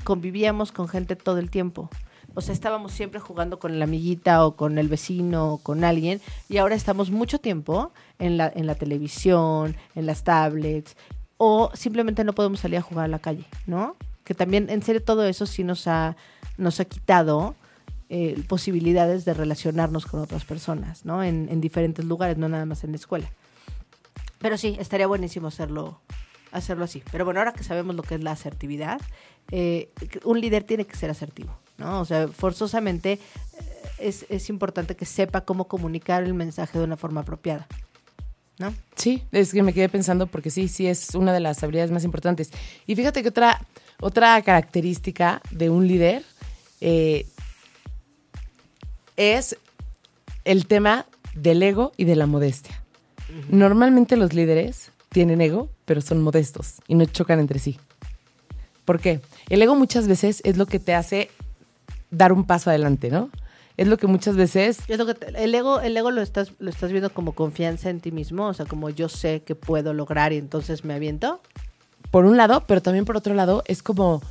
convivíamos 0.02 0.72
con 0.72 0.88
gente 0.88 1.14
todo 1.14 1.38
el 1.38 1.48
tiempo. 1.48 1.90
O 2.34 2.40
sea, 2.40 2.52
estábamos 2.52 2.92
siempre 2.92 3.20
jugando 3.20 3.58
con 3.58 3.78
la 3.78 3.84
amiguita 3.84 4.46
o 4.46 4.54
con 4.54 4.78
el 4.78 4.88
vecino 4.88 5.54
o 5.54 5.58
con 5.58 5.82
alguien 5.82 6.20
y 6.48 6.58
ahora 6.58 6.74
estamos 6.74 7.10
mucho 7.10 7.40
tiempo 7.40 7.92
en 8.18 8.36
la, 8.36 8.52
en 8.54 8.66
la 8.66 8.74
televisión, 8.74 9.76
en 9.94 10.06
las 10.06 10.22
tablets 10.24 10.96
o 11.38 11.70
simplemente 11.74 12.24
no 12.24 12.34
podemos 12.34 12.60
salir 12.60 12.78
a 12.78 12.82
jugar 12.82 13.06
a 13.06 13.08
la 13.08 13.18
calle, 13.18 13.44
¿no? 13.66 13.96
Que 14.24 14.34
también, 14.34 14.68
en 14.68 14.82
serio, 14.82 15.02
todo 15.02 15.24
eso 15.24 15.46
sí 15.46 15.64
nos 15.64 15.86
ha, 15.86 16.16
nos 16.58 16.80
ha 16.80 16.84
quitado 16.84 17.54
eh, 18.10 18.42
posibilidades 18.48 19.24
de 19.24 19.34
relacionarnos 19.34 20.04
con 20.06 20.20
otras 20.20 20.44
personas, 20.44 21.04
¿no? 21.04 21.22
En, 21.22 21.48
en 21.50 21.60
diferentes 21.60 22.04
lugares, 22.04 22.36
no 22.36 22.48
nada 22.48 22.66
más 22.66 22.84
en 22.84 22.90
la 22.90 22.96
escuela. 22.96 23.30
Pero 24.38 24.56
sí, 24.58 24.76
estaría 24.78 25.06
buenísimo 25.06 25.48
hacerlo, 25.48 26.00
hacerlo 26.52 26.84
así. 26.84 27.02
Pero 27.10 27.24
bueno, 27.24 27.40
ahora 27.40 27.52
que 27.52 27.64
sabemos 27.64 27.96
lo 27.96 28.02
que 28.02 28.16
es 28.16 28.22
la 28.22 28.32
asertividad, 28.32 29.00
eh, 29.50 29.90
un 30.24 30.40
líder 30.40 30.64
tiene 30.64 30.86
que 30.86 30.96
ser 30.96 31.10
asertivo, 31.10 31.58
¿no? 31.78 32.00
O 32.00 32.04
sea, 32.04 32.28
forzosamente 32.28 33.12
eh, 33.12 33.18
es, 33.98 34.26
es 34.28 34.50
importante 34.50 34.96
que 34.96 35.06
sepa 35.06 35.42
cómo 35.42 35.66
comunicar 35.66 36.22
el 36.24 36.34
mensaje 36.34 36.78
de 36.78 36.84
una 36.84 36.96
forma 36.96 37.22
apropiada, 37.22 37.66
¿no? 38.58 38.74
Sí, 38.96 39.22
es 39.32 39.52
que 39.52 39.62
me 39.62 39.72
quedé 39.72 39.88
pensando 39.88 40.26
porque 40.26 40.50
sí, 40.50 40.68
sí 40.68 40.86
es 40.86 41.14
una 41.14 41.32
de 41.32 41.40
las 41.40 41.62
habilidades 41.62 41.90
más 41.90 42.04
importantes. 42.04 42.50
Y 42.86 42.94
fíjate 42.96 43.22
que 43.22 43.30
otra, 43.30 43.64
otra 44.00 44.40
característica 44.42 45.40
de 45.50 45.70
un 45.70 45.86
líder 45.88 46.24
eh, 46.80 47.26
es 49.16 49.56
el 50.44 50.66
tema 50.66 51.06
del 51.34 51.62
ego 51.62 51.92
y 51.96 52.04
de 52.04 52.16
la 52.16 52.26
modestia. 52.26 52.82
Normalmente 53.50 54.16
los 54.16 54.32
líderes 54.32 54.90
tienen 55.10 55.40
ego, 55.40 55.68
pero 55.84 56.00
son 56.00 56.22
modestos 56.22 56.76
y 56.86 56.94
no 56.94 57.04
chocan 57.04 57.40
entre 57.40 57.58
sí. 57.58 57.78
¿Por 58.84 59.00
qué? 59.00 59.20
El 59.50 59.60
ego 59.60 59.74
muchas 59.74 60.08
veces 60.08 60.40
es 60.44 60.56
lo 60.56 60.66
que 60.66 60.78
te 60.78 60.94
hace 60.94 61.30
dar 62.10 62.32
un 62.32 62.44
paso 62.44 62.70
adelante, 62.70 63.10
¿no? 63.10 63.30
Es 63.76 63.86
lo 63.86 63.96
que 63.96 64.06
muchas 64.08 64.34
veces 64.36 64.80
Es 64.88 64.98
lo 64.98 65.06
que 65.06 65.14
te- 65.14 65.44
el 65.44 65.54
ego, 65.54 65.80
el 65.80 65.96
ego 65.96 66.10
lo 66.10 66.20
estás, 66.20 66.52
lo 66.58 66.68
estás 66.70 66.90
viendo 66.90 67.10
como 67.10 67.32
confianza 67.32 67.90
en 67.90 68.00
ti 68.00 68.10
mismo, 68.10 68.46
o 68.48 68.54
sea, 68.54 68.66
como 68.66 68.90
yo 68.90 69.08
sé 69.08 69.42
que 69.44 69.54
puedo 69.54 69.92
lograr 69.94 70.32
y 70.32 70.36
entonces 70.36 70.84
me 70.84 70.94
aviento. 70.94 71.40
por 72.10 72.24
un 72.24 72.36
lado, 72.36 72.64
pero 72.66 72.80
también 72.82 73.04
por 73.04 73.16
otro 73.16 73.34
lado 73.34 73.62
es 73.66 73.82
como 73.82 74.22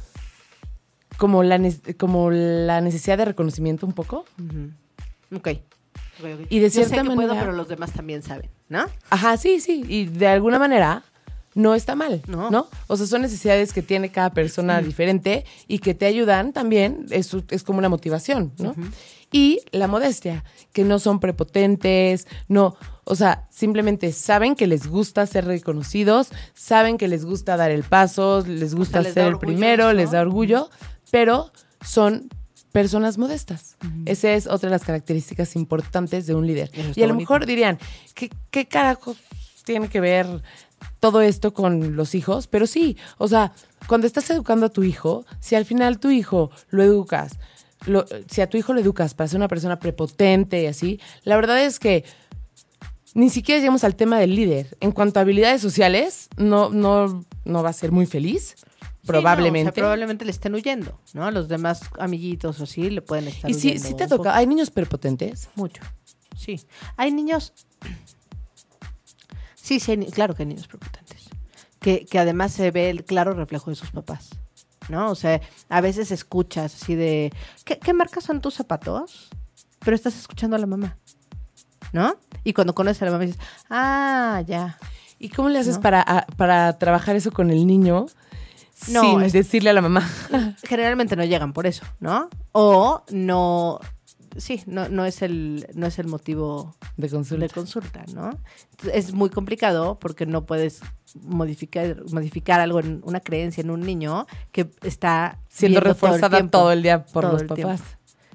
como 1.18 1.44
la 1.44 1.60
como 1.98 2.30
la 2.32 2.82
necesidad 2.82 3.18
de 3.18 3.26
reconocimiento 3.26 3.86
un 3.86 3.94
poco. 3.94 4.26
Ok. 5.36 5.48
Ok, 5.48 6.26
ok. 6.26 6.46
Y 6.50 6.60
de 6.60 6.66
Yo 6.66 6.70
sé 6.70 6.86
cierta 6.90 7.02
que 7.04 7.04
puedo, 7.16 7.28
manera- 7.30 7.40
pero 7.42 7.52
los 7.54 7.68
demás 7.68 7.92
también 7.94 8.22
saben, 8.24 8.50
¿no? 8.70 8.86
Ajá, 9.10 9.38
sí, 9.38 9.60
sí, 9.60 9.84
y 9.88 10.06
de 10.06 10.28
alguna 10.28 10.58
manera 10.60 11.04
no 11.58 11.74
está 11.74 11.96
mal, 11.96 12.22
No. 12.28 12.52
¿no? 12.52 12.67
O 12.86 12.96
sea, 12.96 13.08
son 13.08 13.24
necesidades 13.24 13.74
que 13.74 13.82
tiene 13.82 14.12
cada 14.12 14.30
persona 14.30 14.80
diferente 14.80 15.43
y 15.67 15.80
que 15.80 15.96
te 15.96 16.06
ayudan 16.06 16.54
también, 16.54 17.08
es, 17.10 17.36
es 17.50 17.63
como 17.63 17.80
una 17.80 17.89
motivación, 17.89 18.54
¿no? 18.60 18.76
Y 19.32 19.62
la 19.72 19.88
modestia, 19.88 20.43
que 20.72 20.84
no 20.84 21.00
son 21.00 21.20
prepotentes, 21.20 22.28
no, 22.48 22.78
o 23.04 23.15
sea, 23.15 23.48
simplemente 23.50 24.12
saben 24.13 24.56
que 24.56 24.67
les 24.67 24.88
gusta 24.88 25.26
ser 25.26 25.46
reconocidos, 25.46 26.30
saben 26.54 26.98
que 26.98 27.08
les 27.08 27.26
gusta 27.26 27.58
dar 27.58 27.72
el 27.72 27.84
paso, 27.84 28.43
les 28.48 28.76
gusta 28.76 29.02
les 29.02 29.15
ser 29.15 29.24
el 29.24 29.34
orgullo, 29.34 29.48
primero, 29.48 29.86
¿no? 29.86 29.93
les 29.93 30.12
da 30.12 30.22
orgullo, 30.22 30.70
pero 31.10 31.52
son 31.82 32.30
personas 32.72 33.17
modestas. 33.17 33.78
Esa 34.06 34.32
es 34.34 34.46
otra 34.46 34.70
de 34.70 34.76
las 34.76 34.84
características 34.84 35.56
importantes 35.56 36.28
de 36.28 36.36
un 36.36 36.46
líder. 36.46 36.70
Y 36.76 36.80
a 36.80 37.08
lo 37.08 37.13
bonito. 37.13 37.15
mejor 37.15 37.46
dirían, 37.48 37.80
¿qué, 38.13 38.30
qué 38.52 38.67
carajos 38.67 39.17
tiene 39.63 39.89
que 39.89 40.00
ver 40.00 40.26
todo 41.00 41.22
esto 41.22 41.54
con 41.54 41.96
los 41.96 42.16
hijos? 42.16 42.48
Pero 42.48 42.68
sí, 42.68 42.98
o 43.18 43.28
sea, 43.28 43.54
cuando 43.88 44.08
estás 44.08 44.30
educando 44.30 44.66
a 44.66 44.70
tu 44.70 44.84
hijo, 44.84 45.26
si 45.40 45.56
al 45.56 45.66
final 45.66 46.00
tu 46.00 46.10
hijo 46.10 46.50
lo 46.70 46.84
educas, 46.84 47.34
lo- 47.86 48.06
si 48.30 48.42
a 48.42 48.50
tu 48.50 48.58
hijo 48.58 48.74
lo 48.74 48.80
educas 48.82 49.14
para 49.14 49.28
ser 49.28 49.38
una 49.38 49.48
persona 49.48 49.80
prepotente 49.80 50.62
y 50.64 50.66
así, 50.66 51.00
la 51.24 51.36
verdad 51.36 51.64
es 51.64 51.80
que 51.80 52.04
ni 53.14 53.30
siquiera 53.30 53.60
llegamos 53.60 53.84
al 53.84 53.96
tema 53.96 54.20
del 54.20 54.36
líder. 54.36 54.78
En 54.80 54.92
cuanto 54.92 55.20
a 55.20 55.22
habilidades 55.24 55.62
sociales, 55.62 56.28
no, 56.38 56.70
no, 56.70 57.26
no 57.46 57.64
va 57.64 57.70
a 57.70 57.74
ser 57.74 57.92
muy 57.92 58.06
feliz, 58.06 58.56
Sí, 58.58 59.14
no, 59.14 59.20
o 59.20 59.22
probablemente. 59.22 59.64
sea, 59.68 59.74
probablemente 59.74 60.26
le 60.26 60.32
estén 60.32 60.54
huyendo, 60.54 61.00
¿no? 61.14 61.32
Los 61.32 61.48
demás 61.48 61.80
amiguitos 61.98 62.60
o 62.60 62.66
sí 62.66 62.90
le 62.90 63.02
pueden 63.02 63.30
estar 63.30 63.50
y 63.50 63.54
sí, 63.54 63.70
huyendo 63.70 63.88
sí 63.88 63.94
te 63.96 64.04
un 64.04 64.10
toca, 64.10 64.36
hay 64.36 64.46
niños 64.46 64.70
prepotentes. 64.70 65.48
Mucho, 65.56 65.82
sí. 66.36 66.60
Hay 66.98 67.12
niños... 67.12 67.54
Sí, 69.68 69.82
sí, 69.82 69.98
claro 70.14 70.34
que 70.34 70.44
hay 70.44 70.48
niños 70.48 70.68
prepotentes. 70.68 71.28
Que, 71.82 72.06
que 72.06 72.20
además 72.20 72.54
se 72.54 72.72
ve 72.72 72.90
el 72.90 73.04
claro 73.04 73.34
reflejo 73.34 73.70
de 73.70 73.76
sus 73.76 73.92
papás, 73.92 74.30
¿no? 74.88 75.12
O 75.12 75.16
sea, 75.16 75.42
a 75.68 75.82
veces 75.82 76.10
escuchas 76.12 76.74
así 76.82 76.96
de... 76.96 77.34
¿Qué, 77.66 77.78
qué 77.78 77.92
marca 77.94 78.22
son 78.22 78.40
tus 78.40 78.54
zapatos? 78.54 79.28
Pero 79.80 79.94
estás 79.96 80.18
escuchando 80.18 80.56
a 80.56 80.60
la 80.60 80.68
mamá, 80.68 80.96
¿no? 81.92 82.16
Y 82.46 82.54
cuando 82.54 82.74
conoces 82.74 83.02
a 83.02 83.06
la 83.06 83.12
mamá 83.12 83.26
dices, 83.26 83.42
ah, 83.70 84.42
ya. 84.48 84.78
¿Y 85.20 85.28
cómo 85.30 85.50
le 85.50 85.60
haces 85.60 85.76
¿No? 85.76 85.82
para, 85.82 86.02
a- 86.02 86.26
para 86.38 86.78
trabajar 86.78 87.16
eso 87.18 87.32
con 87.32 87.52
el 87.52 87.68
niño 87.68 88.06
No, 88.88 89.02
sin 89.02 89.22
es- 89.24 89.34
decirle 89.34 89.70
a 89.72 89.74
la 89.74 89.82
mamá? 89.82 90.08
generalmente 90.64 91.18
no 91.18 91.26
llegan 91.26 91.52
por 91.52 91.68
eso, 91.68 91.86
¿no? 92.00 92.30
O 92.54 93.04
no, 93.12 93.80
sí, 94.36 94.62
no, 94.66 94.90
no 94.90 95.06
es 95.06 95.22
el, 95.22 95.68
no 95.74 95.88
es 95.88 96.00
el 96.00 96.08
motivo 96.08 96.76
de 96.98 97.10
consulta. 97.10 97.46
de 97.46 97.54
consulta, 97.54 98.04
¿no? 98.13 98.32
Es 98.94 99.13
muy 99.13 99.30
complicado 99.30 99.98
porque 100.00 100.26
no 100.26 100.46
puedes 100.46 100.82
modificar, 101.22 102.04
modificar 102.12 102.60
algo 102.60 102.80
en 102.80 103.02
una 103.04 103.20
creencia 103.20 103.62
en 103.62 103.70
un 103.70 103.82
niño 103.82 104.28
que 104.52 104.70
está 104.84 105.40
Siendo 105.50 105.80
viendo 105.80 105.96
todo 105.96 106.08
el 106.08 106.13
reforzada 106.13 106.38
tiempo. 106.38 106.58
todo 106.58 106.72
el, 106.72 106.84
día 106.84 107.06
por 107.06 107.24
los 107.24 107.44
papás. 107.44 107.56
tiempo. 107.56 107.84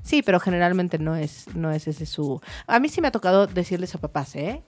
Sí, 0.03 0.23
pero 0.23 0.41
generalmente 0.41 0.99
no 0.99 1.15
es, 1.15 1.47
no 1.55 1.71
es 1.71 1.87
ese 1.87 2.07
su. 2.07 2.41
A 2.67 2.81
mí 2.81 2.89
sí 2.89 3.01
me 3.01 3.09
ha 3.09 3.13
tocado 3.13 3.47
decirles 3.47 3.95
a 3.95 3.99
papás, 3.99 4.35
¿eh? 4.35 4.63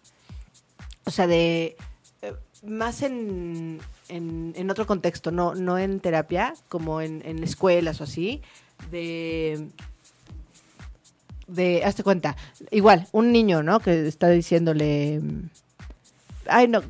O 1.07 1.11
sea, 1.11 1.27
de 1.27 1.77
eh, 2.23 2.35
más 2.63 3.03
en, 3.03 3.81
en, 4.09 4.53
en 4.57 4.71
otro 4.71 4.87
contexto, 4.87 5.33
no, 5.33 5.55
no 5.55 5.77
en 5.79 5.99
terapia, 6.01 6.55
como 6.69 7.01
en, 7.01 7.21
en 7.25 7.43
escuelas 7.43 8.01
o 8.01 8.05
así, 8.05 8.43
de 8.91 9.69
de, 11.47 11.85
hazte 11.85 12.03
cuenta, 12.03 12.37
igual, 12.71 13.07
un 13.13 13.33
niño, 13.33 13.63
¿no? 13.63 13.81
Que 13.81 14.07
está 14.07 14.29
diciéndole, 14.29 15.21
ay, 16.49 16.69
no, 16.69 16.81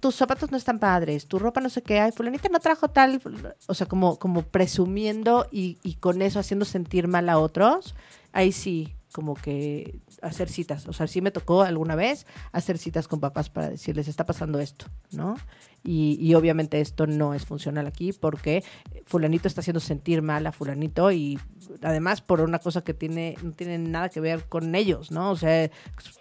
tus 0.00 0.14
zapatos 0.14 0.50
no 0.50 0.56
están 0.56 0.78
padres, 0.78 1.26
tu 1.26 1.38
ropa 1.38 1.60
no 1.60 1.70
sé 1.70 1.82
qué, 1.82 2.00
ay, 2.00 2.12
fulanita 2.12 2.48
no 2.48 2.60
trajo 2.60 2.88
tal, 2.88 3.20
o 3.66 3.74
sea, 3.74 3.86
como, 3.86 4.18
como 4.18 4.42
presumiendo 4.42 5.46
y, 5.50 5.76
con 6.00 6.22
eso 6.22 6.38
haciendo 6.38 6.64
sentir 6.64 7.08
mal 7.08 7.28
a 7.28 7.38
otros, 7.38 7.94
ahí 8.32 8.52
sí, 8.52 8.94
como 9.12 9.34
que 9.34 9.98
hacer 10.22 10.48
citas, 10.48 10.86
o 10.86 10.92
sea, 10.92 11.06
sí 11.06 11.20
me 11.20 11.32
tocó 11.32 11.62
alguna 11.62 11.96
vez 11.96 12.26
hacer 12.52 12.78
citas 12.78 13.08
con 13.08 13.18
papás 13.20 13.50
para 13.50 13.70
decirles, 13.70 14.06
está 14.06 14.24
pasando 14.24 14.60
esto, 14.60 14.86
¿no? 15.10 15.36
Y 15.82 16.34
obviamente 16.34 16.80
esto 16.80 17.06
no 17.06 17.32
es 17.32 17.46
funcional 17.46 17.86
aquí 17.86 18.12
porque 18.12 18.62
fulanito 19.06 19.48
está 19.48 19.62
haciendo 19.62 19.80
sentir 19.80 20.20
mal 20.20 20.46
a 20.46 20.52
fulanito 20.52 21.10
y 21.10 21.38
además 21.82 22.20
por 22.20 22.40
una 22.40 22.58
cosa 22.58 22.82
que 22.82 22.94
tiene 22.94 23.36
no 23.42 23.52
tiene 23.52 23.78
nada 23.78 24.08
que 24.08 24.20
ver 24.20 24.44
con 24.44 24.74
ellos, 24.74 25.10
¿no? 25.10 25.30
O 25.30 25.36
sea, 25.36 25.70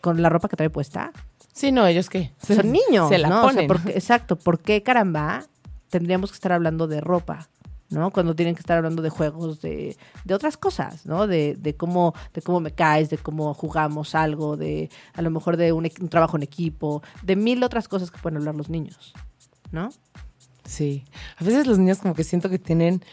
con 0.01 0.21
la 0.21 0.29
ropa 0.29 0.47
que 0.47 0.55
trae 0.55 0.69
puesta. 0.69 1.11
Sí, 1.53 1.71
no, 1.71 1.85
ellos 1.87 2.09
qué. 2.09 2.31
Son 2.45 2.71
niños, 2.71 3.09
Se 3.09 3.17
la 3.17 3.29
¿no? 3.29 3.39
O 3.41 3.49
sea, 3.49 3.51
ponen. 3.51 3.67
porque- 3.67 3.91
exacto, 3.91 4.37
¿por 4.37 4.59
qué 4.59 4.81
caramba 4.83 5.45
tendríamos 5.89 6.31
que 6.31 6.35
estar 6.35 6.51
hablando 6.51 6.87
de 6.87 7.01
ropa? 7.01 7.49
¿no? 7.91 8.11
Cuando 8.11 8.35
tienen 8.35 8.53
que 8.53 8.59
estar 8.59 8.77
hablando 8.77 9.01
de 9.01 9.09
juegos, 9.09 9.61
de, 9.61 9.97
de 10.23 10.33
otras 10.35 10.57
cosas, 10.57 11.07
¿no? 11.07 11.25
De, 11.25 11.55
de 11.55 11.75
cómo, 11.75 12.13
de 12.35 12.43
cómo 12.43 12.59
me 12.59 12.69
caes, 12.71 13.09
de 13.09 13.17
cómo 13.17 13.55
jugamos 13.55 14.13
algo, 14.13 14.57
de 14.57 14.91
a 15.15 15.23
lo 15.23 15.31
mejor 15.31 15.57
de 15.57 15.71
un 15.71 15.89
trabajo 16.07 16.37
en 16.37 16.43
equipo, 16.43 17.01
de 17.23 17.35
mil 17.35 17.63
otras 17.63 17.87
cosas 17.87 18.11
que 18.11 18.19
pueden 18.19 18.37
hablar 18.37 18.53
los 18.53 18.69
niños, 18.69 19.11
¿no? 19.71 19.89
Sí. 20.65 21.03
A 21.37 21.43
veces 21.43 21.65
los 21.65 21.79
niños 21.79 21.97
como 21.97 22.13
que 22.13 22.23
siento 22.23 22.47
que 22.51 22.59
tienen 22.59 23.03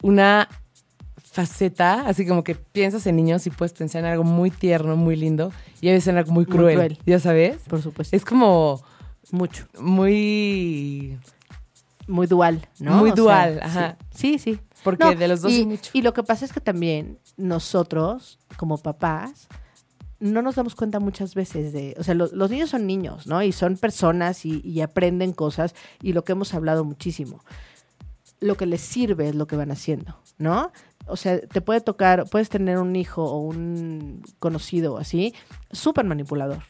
una 0.00 0.48
faceta, 1.34 2.06
así 2.06 2.24
como 2.24 2.44
que 2.44 2.54
piensas 2.54 3.04
en 3.08 3.16
niños 3.16 3.44
y 3.48 3.50
puedes 3.50 3.72
pensar 3.72 4.04
en 4.04 4.10
algo 4.12 4.22
muy 4.22 4.52
tierno, 4.52 4.96
muy 4.96 5.16
lindo, 5.16 5.52
y 5.80 5.88
a 5.88 5.92
veces 5.92 6.06
en 6.06 6.16
algo 6.18 6.30
muy 6.32 6.46
Muy 6.46 6.54
cruel, 6.56 6.98
ya 7.04 7.18
sabes. 7.18 7.58
Por 7.68 7.82
supuesto. 7.82 8.14
Es 8.16 8.24
como 8.24 8.80
mucho. 9.32 9.66
muy... 9.80 11.18
Muy 12.06 12.26
dual, 12.28 12.68
¿no? 12.78 12.98
Muy 12.98 13.10
O 13.10 13.14
sea, 13.16 13.22
dual, 13.24 13.60
ajá. 13.62 13.96
Sí, 14.14 14.38
sí. 14.38 14.54
sí. 14.54 14.60
Porque 14.84 15.02
No, 15.04 15.14
de 15.14 15.26
los 15.26 15.40
dos 15.40 15.50
y, 15.50 15.64
mucho. 15.66 15.90
y 15.94 16.02
lo 16.02 16.12
que 16.12 16.22
pasa 16.22 16.44
es 16.44 16.52
que 16.52 16.60
también 16.60 17.18
nosotros, 17.36 18.38
como 18.58 18.76
papás, 18.78 19.48
no 20.20 20.40
nos 20.42 20.54
damos 20.54 20.74
cuenta 20.76 21.00
muchas 21.00 21.34
veces 21.34 21.72
de, 21.72 21.96
o 21.98 22.04
sea, 22.04 22.14
lo- 22.14 22.28
los 22.32 22.50
niños 22.50 22.68
son 22.70 22.86
niños, 22.86 23.26
¿no? 23.26 23.42
Y 23.42 23.50
son 23.52 23.76
personas 23.78 24.44
y, 24.44 24.60
y 24.62 24.82
aprenden 24.82 25.32
cosas 25.32 25.74
y 26.02 26.12
lo 26.12 26.22
que 26.22 26.32
hemos 26.32 26.52
hablado 26.54 26.84
muchísimo. 26.84 27.42
Lo 28.40 28.56
que 28.56 28.66
les 28.66 28.82
sirve 28.82 29.30
es 29.30 29.34
lo 29.34 29.46
que 29.46 29.56
van 29.56 29.70
haciendo, 29.70 30.18
¿no? 30.36 30.70
O 31.06 31.16
sea, 31.16 31.40
te 31.40 31.60
puede 31.60 31.80
tocar, 31.80 32.24
puedes 32.30 32.48
tener 32.48 32.78
un 32.78 32.96
hijo 32.96 33.24
o 33.24 33.40
un 33.40 34.22
conocido 34.38 34.96
así, 34.98 35.34
súper 35.70 36.04
manipulador, 36.06 36.62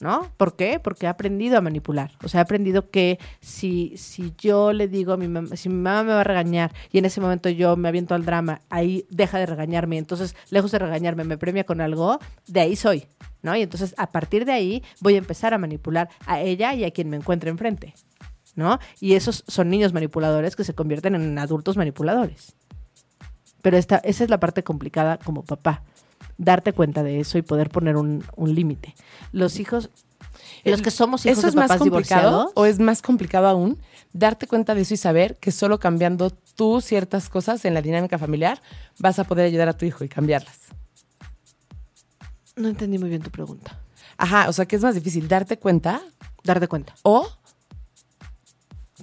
¿no? 0.00 0.30
¿Por 0.36 0.56
qué? 0.56 0.80
Porque 0.80 1.06
ha 1.06 1.10
aprendido 1.10 1.58
a 1.58 1.60
manipular. 1.60 2.12
O 2.22 2.28
sea, 2.28 2.40
ha 2.40 2.42
aprendido 2.44 2.90
que 2.90 3.18
si, 3.40 3.96
si 3.96 4.32
yo 4.38 4.72
le 4.72 4.86
digo 4.86 5.12
a 5.12 5.16
mi 5.16 5.28
mamá, 5.28 5.56
si 5.56 5.68
mi 5.68 5.76
mamá 5.76 6.04
me 6.04 6.12
va 6.12 6.20
a 6.20 6.24
regañar 6.24 6.72
y 6.92 6.98
en 6.98 7.04
ese 7.04 7.20
momento 7.20 7.48
yo 7.48 7.76
me 7.76 7.88
aviento 7.88 8.14
al 8.14 8.24
drama, 8.24 8.60
ahí 8.70 9.06
deja 9.10 9.38
de 9.38 9.46
regañarme. 9.46 9.98
Entonces, 9.98 10.36
lejos 10.50 10.70
de 10.70 10.78
regañarme, 10.78 11.24
me 11.24 11.38
premia 11.38 11.64
con 11.64 11.80
algo, 11.80 12.18
de 12.46 12.60
ahí 12.60 12.76
soy, 12.76 13.06
¿no? 13.42 13.56
Y 13.56 13.62
entonces, 13.62 13.94
a 13.98 14.12
partir 14.12 14.44
de 14.44 14.52
ahí, 14.52 14.82
voy 15.00 15.14
a 15.14 15.18
empezar 15.18 15.52
a 15.52 15.58
manipular 15.58 16.08
a 16.26 16.40
ella 16.40 16.74
y 16.74 16.84
a 16.84 16.90
quien 16.92 17.10
me 17.10 17.16
encuentre 17.16 17.50
enfrente, 17.50 17.94
¿no? 18.54 18.78
Y 19.00 19.14
esos 19.14 19.42
son 19.48 19.68
niños 19.68 19.92
manipuladores 19.92 20.54
que 20.54 20.64
se 20.64 20.74
convierten 20.74 21.16
en 21.16 21.38
adultos 21.38 21.76
manipuladores. 21.76 22.54
Pero 23.64 23.78
esta, 23.78 23.96
esa 24.04 24.24
es 24.24 24.28
la 24.28 24.38
parte 24.38 24.62
complicada 24.62 25.16
como 25.16 25.42
papá 25.42 25.82
darte 26.36 26.74
cuenta 26.74 27.02
de 27.02 27.18
eso 27.18 27.38
y 27.38 27.42
poder 27.42 27.70
poner 27.70 27.96
un, 27.96 28.22
un 28.36 28.54
límite. 28.54 28.94
Los 29.32 29.58
hijos, 29.58 29.88
los 30.64 30.82
que 30.82 30.90
somos 30.90 31.24
hijos 31.24 31.38
¿Eso 31.38 31.48
es 31.48 31.54
de 31.54 31.60
más 31.60 31.78
complicado 31.78 32.52
o 32.56 32.66
es 32.66 32.78
más 32.78 33.00
complicado 33.00 33.46
aún 33.46 33.78
darte 34.12 34.46
cuenta 34.46 34.74
de 34.74 34.82
eso 34.82 34.92
y 34.92 34.98
saber 34.98 35.36
que 35.36 35.50
solo 35.50 35.80
cambiando 35.80 36.28
tú 36.28 36.82
ciertas 36.82 37.30
cosas 37.30 37.64
en 37.64 37.72
la 37.72 37.80
dinámica 37.80 38.18
familiar 38.18 38.60
vas 38.98 39.18
a 39.18 39.24
poder 39.24 39.46
ayudar 39.46 39.70
a 39.70 39.72
tu 39.72 39.86
hijo 39.86 40.04
y 40.04 40.10
cambiarlas? 40.10 40.58
no 42.56 42.68
entendí 42.68 42.98
muy 42.98 43.08
bien 43.08 43.22
tu 43.22 43.30
pregunta. 43.30 43.80
Ajá, 44.18 44.50
o 44.50 44.52
sea, 44.52 44.66
que 44.66 44.76
es 44.76 44.82
más 44.82 44.94
difícil 44.94 45.26
darte 45.26 45.58
cuenta 45.58 46.02
Darte 46.44 46.68
cuenta. 46.68 46.94
o 47.02 47.26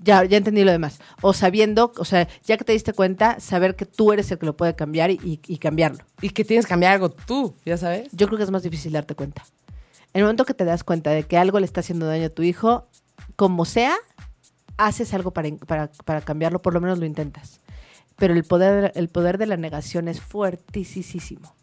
Ya, 0.04 0.24
ya 0.24 0.38
entendí 0.38 0.64
lo 0.64 0.72
demás. 0.72 1.00
O 1.22 1.34
sabiendo, 1.34 1.94
o 1.98 2.06
sea, 2.06 2.28
ya 2.44 2.58
que 2.58 2.64
te 2.64 2.74
diste 2.74 2.94
cuenta, 2.94 3.40
saber 3.40 3.76
que 3.76 3.86
tú 3.86 4.12
eres 4.12 4.32
el 4.32 4.40
que 4.40 4.48
lo 4.48 4.58
puede 4.58 4.76
cambiar 4.76 5.12
y, 5.12 5.38
cambiarlo. 5.60 6.04
y 6.22 6.32
que 6.32 6.44
tienes 6.44 6.66
que 6.66 6.70
cambiar 6.70 6.94
algo 6.94 7.10
tú, 7.10 7.56
ya 7.66 7.78
sabes. 7.78 8.10
Yo 8.12 8.28
creo 8.28 8.38
que 8.38 8.44
es 8.44 8.52
más 8.52 8.64
difícil 8.64 8.92
darte 8.94 9.14
cuenta. 9.14 9.44
En 10.14 10.20
el 10.20 10.24
momento 10.24 10.46
que 10.46 10.54
te 10.54 10.66
das 10.66 10.84
cuenta 10.84 11.12
de 11.12 11.24
que 11.24 11.38
algo 11.38 11.60
le 11.60 11.66
está 11.66 11.82
haciendo 11.82 12.08
daño 12.08 12.26
a 12.26 12.30
tu 12.30 12.42
hijo, 12.42 12.88
como 13.36 13.64
sea, 13.64 13.96
haces 14.78 15.14
algo 15.14 15.32
para, 15.32 15.56
para, 15.56 15.92
para 16.04 16.22
cambiarlo, 16.22 16.62
por 16.62 16.74
lo 16.74 16.82
menos 16.82 16.98
lo 16.98 17.06
intentas. 17.06 17.62
Pero 18.18 18.34
el 18.34 18.44
poder, 18.44 18.92
el 18.96 19.08
poder 19.08 19.38
de 19.38 19.46
la 19.46 19.58
negación 19.58 20.08
es 20.08 20.20
fuertísimo. 20.20 21.56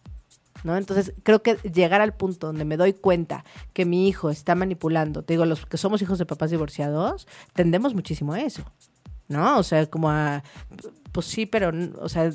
¿No? 0.65 0.77
Entonces, 0.77 1.13
creo 1.23 1.43
que 1.43 1.55
llegar 1.73 2.01
al 2.01 2.15
punto 2.15 2.49
donde 2.49 2.65
me 2.65 2.77
doy 2.77 2.93
cuenta 2.93 3.45
que 3.73 3.85
mi 3.85 4.09
hijo 4.09 4.31
está 4.31 4.55
manipulando, 4.55 5.23
te 5.23 5.35
digo, 5.35 5.45
los 5.47 5.67
que 5.67 5.77
somos 5.77 6.03
hijos 6.03 6.19
de 6.19 6.27
papás 6.27 6.51
divorciados, 6.51 7.27
tendemos 7.55 7.95
muchísimo 7.95 8.33
a 8.33 8.41
eso, 8.41 8.63
¿no? 9.29 9.59
O 9.59 9.63
sea, 9.63 9.87
como 9.87 10.11
a, 10.11 10.43
pues 11.13 11.27
sí, 11.27 11.47
pero, 11.47 11.71
o 12.01 12.09
sea, 12.09 12.31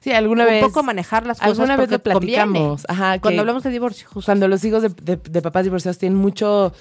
Sí, 0.00 0.12
alguna 0.12 0.44
un 0.44 0.50
vez. 0.50 0.64
poco 0.64 0.82
manejar 0.82 1.26
las 1.26 1.38
cosas 1.38 1.58
alguna 1.58 1.76
vez 1.76 1.90
lo 1.90 1.98
platicamos. 1.98 2.84
Ajá, 2.88 3.18
Cuando 3.20 3.36
que 3.36 3.40
hablamos 3.40 3.62
de 3.64 3.70
divorcio, 3.70 4.08
justo. 4.08 4.26
cuando 4.28 4.48
los 4.48 4.64
hijos 4.64 4.80
de, 4.82 4.88
de- 4.88 5.16
de 5.16 5.42
papás 5.42 5.64
divorciados 5.64 5.98
tienen 5.98 6.18
mucho 6.18 6.72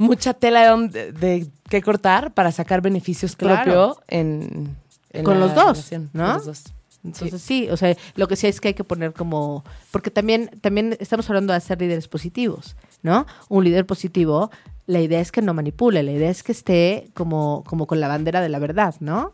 mucha 0.00 0.32
tela 0.34 0.76
de, 0.76 1.10
de 1.12 1.48
qué 1.68 1.82
cortar 1.82 2.32
para 2.32 2.52
sacar 2.52 2.80
beneficios 2.80 3.34
Claro. 3.34 3.64
propio 3.64 4.02
en, 4.06 4.76
en 5.10 5.24
Con 5.24 5.40
la 5.40 5.46
los 5.46 5.54
dos, 5.56 5.64
relación, 5.78 6.10
¿no? 6.12 6.24
con 6.26 6.34
los 6.34 6.46
dos. 6.46 6.64
Entonces 7.08 7.42
sí. 7.42 7.68
o 7.70 7.76
sea, 7.76 7.96
lo 8.14 8.28
que 8.28 8.36
sí 8.36 8.46
es 8.46 8.60
que 8.60 8.68
hay 8.68 8.74
que 8.74 8.84
poner 8.84 9.12
como, 9.12 9.64
porque 9.90 10.10
también, 10.10 10.50
también 10.60 10.96
estamos 11.00 11.28
hablando 11.28 11.52
de 11.52 11.60
ser 11.60 11.80
líderes 11.80 12.08
positivos, 12.08 12.76
¿no? 13.02 13.26
Un 13.48 13.64
líder 13.64 13.86
positivo, 13.86 14.50
la 14.86 15.00
idea 15.00 15.20
es 15.20 15.32
que 15.32 15.42
no 15.42 15.54
manipule, 15.54 16.02
la 16.02 16.12
idea 16.12 16.30
es 16.30 16.42
que 16.42 16.52
esté 16.52 17.08
como, 17.14 17.64
como 17.66 17.86
con 17.86 18.00
la 18.00 18.08
bandera 18.08 18.40
de 18.40 18.48
la 18.48 18.58
verdad, 18.58 18.94
¿no? 19.00 19.32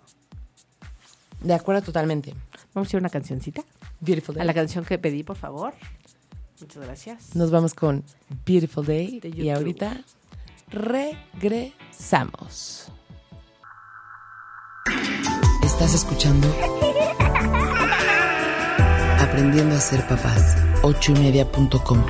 De 1.43 1.55
acuerdo 1.55 1.83
totalmente. 1.83 2.35
Vamos 2.73 2.89
a 2.89 2.97
ir 2.97 2.99
a 2.99 3.01
una 3.01 3.11
cancioncita. 3.11 3.63
Beautiful 4.01 4.35
Day. 4.35 4.43
A 4.43 4.45
la 4.45 4.55
canción 4.55 4.85
que 4.85 4.99
pedí, 4.99 5.23
por 5.23 5.37
favor. 5.37 5.75
Muchas 6.61 6.85
gracias. 6.85 7.37
Nos 7.37 7.51
vamos 7.51 7.75
con 7.75 8.05
Beautiful 8.47 8.87
Day 8.87 9.21
y 9.23 9.51
ahorita 9.51 10.01
regresamos. 10.71 12.91
Estás 15.63 15.95
escuchando 15.95 16.49
Aprendiendo 19.35 19.75
a 19.75 19.81
ser 19.81 20.07
papás. 20.07 20.55
ochoymedia.com. 20.83 22.05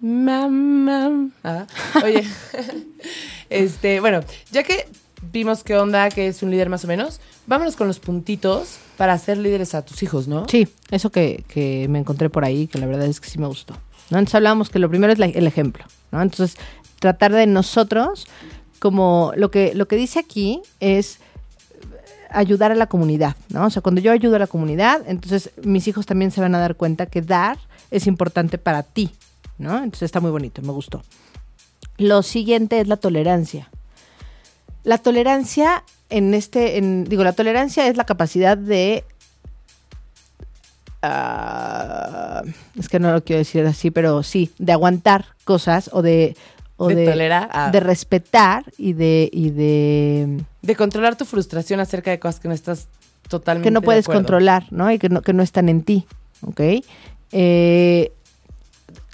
Mamá. 0.00 1.28
Ah. 1.42 1.66
Oye, 2.04 2.24
este, 3.50 4.00
bueno, 4.00 4.20
ya 4.52 4.62
que 4.62 4.86
vimos 5.32 5.64
qué 5.64 5.76
onda, 5.76 6.08
que 6.10 6.28
es 6.28 6.42
un 6.42 6.50
líder 6.50 6.68
más 6.68 6.84
o 6.84 6.88
menos, 6.88 7.20
vámonos 7.46 7.74
con 7.74 7.88
los 7.88 7.98
puntitos 7.98 8.78
para 8.96 9.18
ser 9.18 9.38
líderes 9.38 9.74
a 9.74 9.84
tus 9.84 10.02
hijos, 10.02 10.28
¿no? 10.28 10.46
Sí, 10.48 10.68
eso 10.90 11.10
que, 11.10 11.44
que 11.48 11.88
me 11.88 11.98
encontré 11.98 12.30
por 12.30 12.44
ahí, 12.44 12.68
que 12.68 12.78
la 12.78 12.86
verdad 12.86 13.06
es 13.06 13.20
que 13.20 13.28
sí 13.28 13.38
me 13.38 13.48
gustó. 13.48 13.74
¿no? 14.10 14.18
Entonces 14.18 14.36
hablábamos 14.36 14.70
que 14.70 14.78
lo 14.78 14.88
primero 14.88 15.12
es 15.12 15.18
la- 15.18 15.26
el 15.26 15.46
ejemplo, 15.46 15.84
¿no? 16.12 16.22
Entonces, 16.22 16.56
tratar 17.00 17.32
de 17.32 17.46
nosotros, 17.46 18.26
como 18.78 19.32
lo 19.36 19.50
que, 19.50 19.74
lo 19.74 19.88
que 19.88 19.96
dice 19.96 20.20
aquí 20.20 20.62
es 20.80 21.18
ayudar 22.30 22.72
a 22.72 22.74
la 22.74 22.86
comunidad, 22.86 23.36
¿no? 23.50 23.66
O 23.66 23.70
sea, 23.70 23.82
cuando 23.82 24.00
yo 24.00 24.12
ayudo 24.12 24.36
a 24.36 24.38
la 24.38 24.46
comunidad, 24.46 25.02
entonces 25.06 25.50
mis 25.62 25.88
hijos 25.88 26.06
también 26.06 26.30
se 26.30 26.40
van 26.40 26.54
a 26.54 26.58
dar 26.58 26.76
cuenta 26.76 27.06
que 27.06 27.22
dar 27.22 27.58
es 27.90 28.06
importante 28.06 28.58
para 28.58 28.82
ti, 28.82 29.10
¿no? 29.58 29.76
Entonces 29.76 30.02
está 30.02 30.20
muy 30.20 30.30
bonito, 30.30 30.62
me 30.62 30.72
gustó. 30.72 31.02
Lo 31.96 32.22
siguiente 32.22 32.80
es 32.80 32.88
la 32.88 32.96
tolerancia. 32.96 33.70
La 34.84 34.98
tolerancia 34.98 35.84
en 36.10 36.34
este, 36.34 36.80
digo, 37.06 37.24
la 37.24 37.32
tolerancia 37.32 37.86
es 37.88 37.96
la 37.96 38.04
capacidad 38.04 38.56
de 38.56 39.04
ah, 41.02 42.42
es 42.78 42.88
que 42.88 42.98
no 42.98 43.12
lo 43.12 43.24
quiero 43.24 43.38
decir 43.38 43.66
así, 43.66 43.90
pero 43.90 44.22
sí, 44.22 44.50
de 44.58 44.72
aguantar 44.72 45.26
cosas 45.44 45.90
o 45.92 46.02
de 46.02 46.36
o 46.78 46.88
De 46.88 46.94
de, 46.94 47.04
tolerar, 47.06 47.50
ah. 47.52 47.70
de 47.70 47.80
respetar 47.80 48.64
y 48.78 48.94
de 48.94 49.28
y 49.32 49.50
de 49.50 50.42
De 50.62 50.76
controlar 50.76 51.16
tu 51.16 51.24
frustración 51.24 51.80
acerca 51.80 52.10
de 52.10 52.18
cosas 52.18 52.40
que 52.40 52.48
no 52.48 52.54
estás 52.54 52.88
totalmente 53.28 53.68
que 53.68 53.70
no 53.72 53.80
de 53.80 53.84
puedes 53.84 54.06
controlar, 54.06 54.64
¿no? 54.70 54.90
Y 54.90 54.98
que 54.98 55.08
no, 55.08 55.20
que 55.20 55.32
no 55.32 55.42
están 55.42 55.68
en 55.68 55.82
ti, 55.82 56.06
¿ok? 56.40 56.60
Eh, 57.32 58.12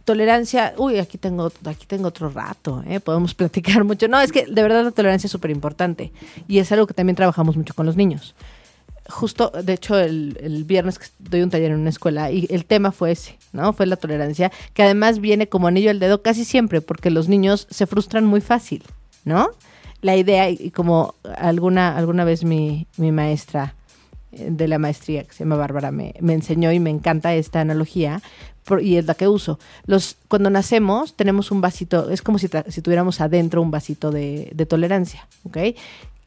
tolerancia, 0.05 0.74
uy, 0.77 0.98
aquí 0.98 1.16
tengo, 1.16 1.50
aquí 1.64 1.87
tengo 1.87 2.09
otro 2.09 2.29
rato, 2.29 2.85
¿eh? 2.87 3.00
Podemos 3.00 3.35
platicar 3.40 3.83
mucho. 3.83 4.09
No, 4.09 4.20
es 4.20 4.31
que 4.31 4.46
de 4.46 4.62
verdad 4.62 4.85
la 4.85 4.90
tolerancia 4.90 5.27
es 5.27 5.33
súper 5.33 5.50
importante 5.50 6.12
y 6.46 6.59
es 6.59 6.70
algo 6.70 6.87
que 6.87 6.94
también 6.94 7.16
trabajamos 7.16 7.57
mucho 7.57 7.74
con 7.74 7.87
los 7.87 7.96
niños. 7.96 8.35
Justo, 9.09 9.51
de 9.51 9.75
hecho, 9.75 9.99
el, 9.99 10.38
el 10.40 10.64
viernes 10.64 10.99
que 10.99 11.07
doy 11.19 11.43
un 11.43 11.51
taller 11.51 11.73
en 11.73 11.81
una 11.81 11.90
escuela 11.90 12.31
y 12.31 12.47
el 12.49 12.64
tema 12.64 12.90
fue 12.90 13.12
ese, 13.12 13.37
¿no? 13.53 13.75
Fue 13.75 13.85
la 13.85 13.97
tolerancia, 13.97 14.51
que 14.73 14.83
además 14.83 15.19
viene 15.21 15.47
como 15.47 15.67
anillo 15.67 15.90
al 15.90 15.99
dedo 15.99 16.23
casi 16.23 16.45
siempre, 16.47 16.81
porque 16.81 17.11
los 17.11 17.29
niños 17.29 17.67
se 17.71 17.87
frustran 17.87 18.25
muy 18.25 18.40
fácil, 18.40 18.83
¿no? 19.25 19.51
La 20.01 20.17
idea, 20.17 20.49
y 20.49 20.71
como 20.71 21.14
alguna, 21.37 21.97
alguna 21.97 22.25
vez 22.25 22.45
mi, 22.45 22.87
mi 22.97 23.12
maestra 23.12 23.75
eh, 24.33 24.49
de 24.51 24.69
la 24.69 24.79
maestría, 24.79 25.25
que 25.25 25.35
se 25.35 25.45
llama 25.45 25.57
Bárbara, 25.57 25.90
me, 25.90 26.14
me 26.21 26.33
enseñó 26.33 26.73
y 26.73 26.81
me 26.81 26.90
encanta 26.90 27.35
esta 27.35 27.61
analogía, 27.61 28.23
y 28.81 28.97
es 28.97 29.05
la 29.05 29.14
que 29.14 29.29
uso. 29.29 29.59
Los, 29.85 30.17
cuando 30.29 30.49
nacemos 30.49 31.14
tenemos 31.14 31.51
un 31.51 31.61
vasito, 31.61 32.11
es 32.11 32.23
como 32.23 32.38
si, 32.38 32.49
si 32.69 32.81
tuviéramos 32.81 33.21
adentro 33.21 33.61
un 33.61 33.71
vasito 33.71 34.11
de, 34.11 34.51
de 34.55 34.67
tolerancia, 34.67 35.29
¿ok? 35.45 35.59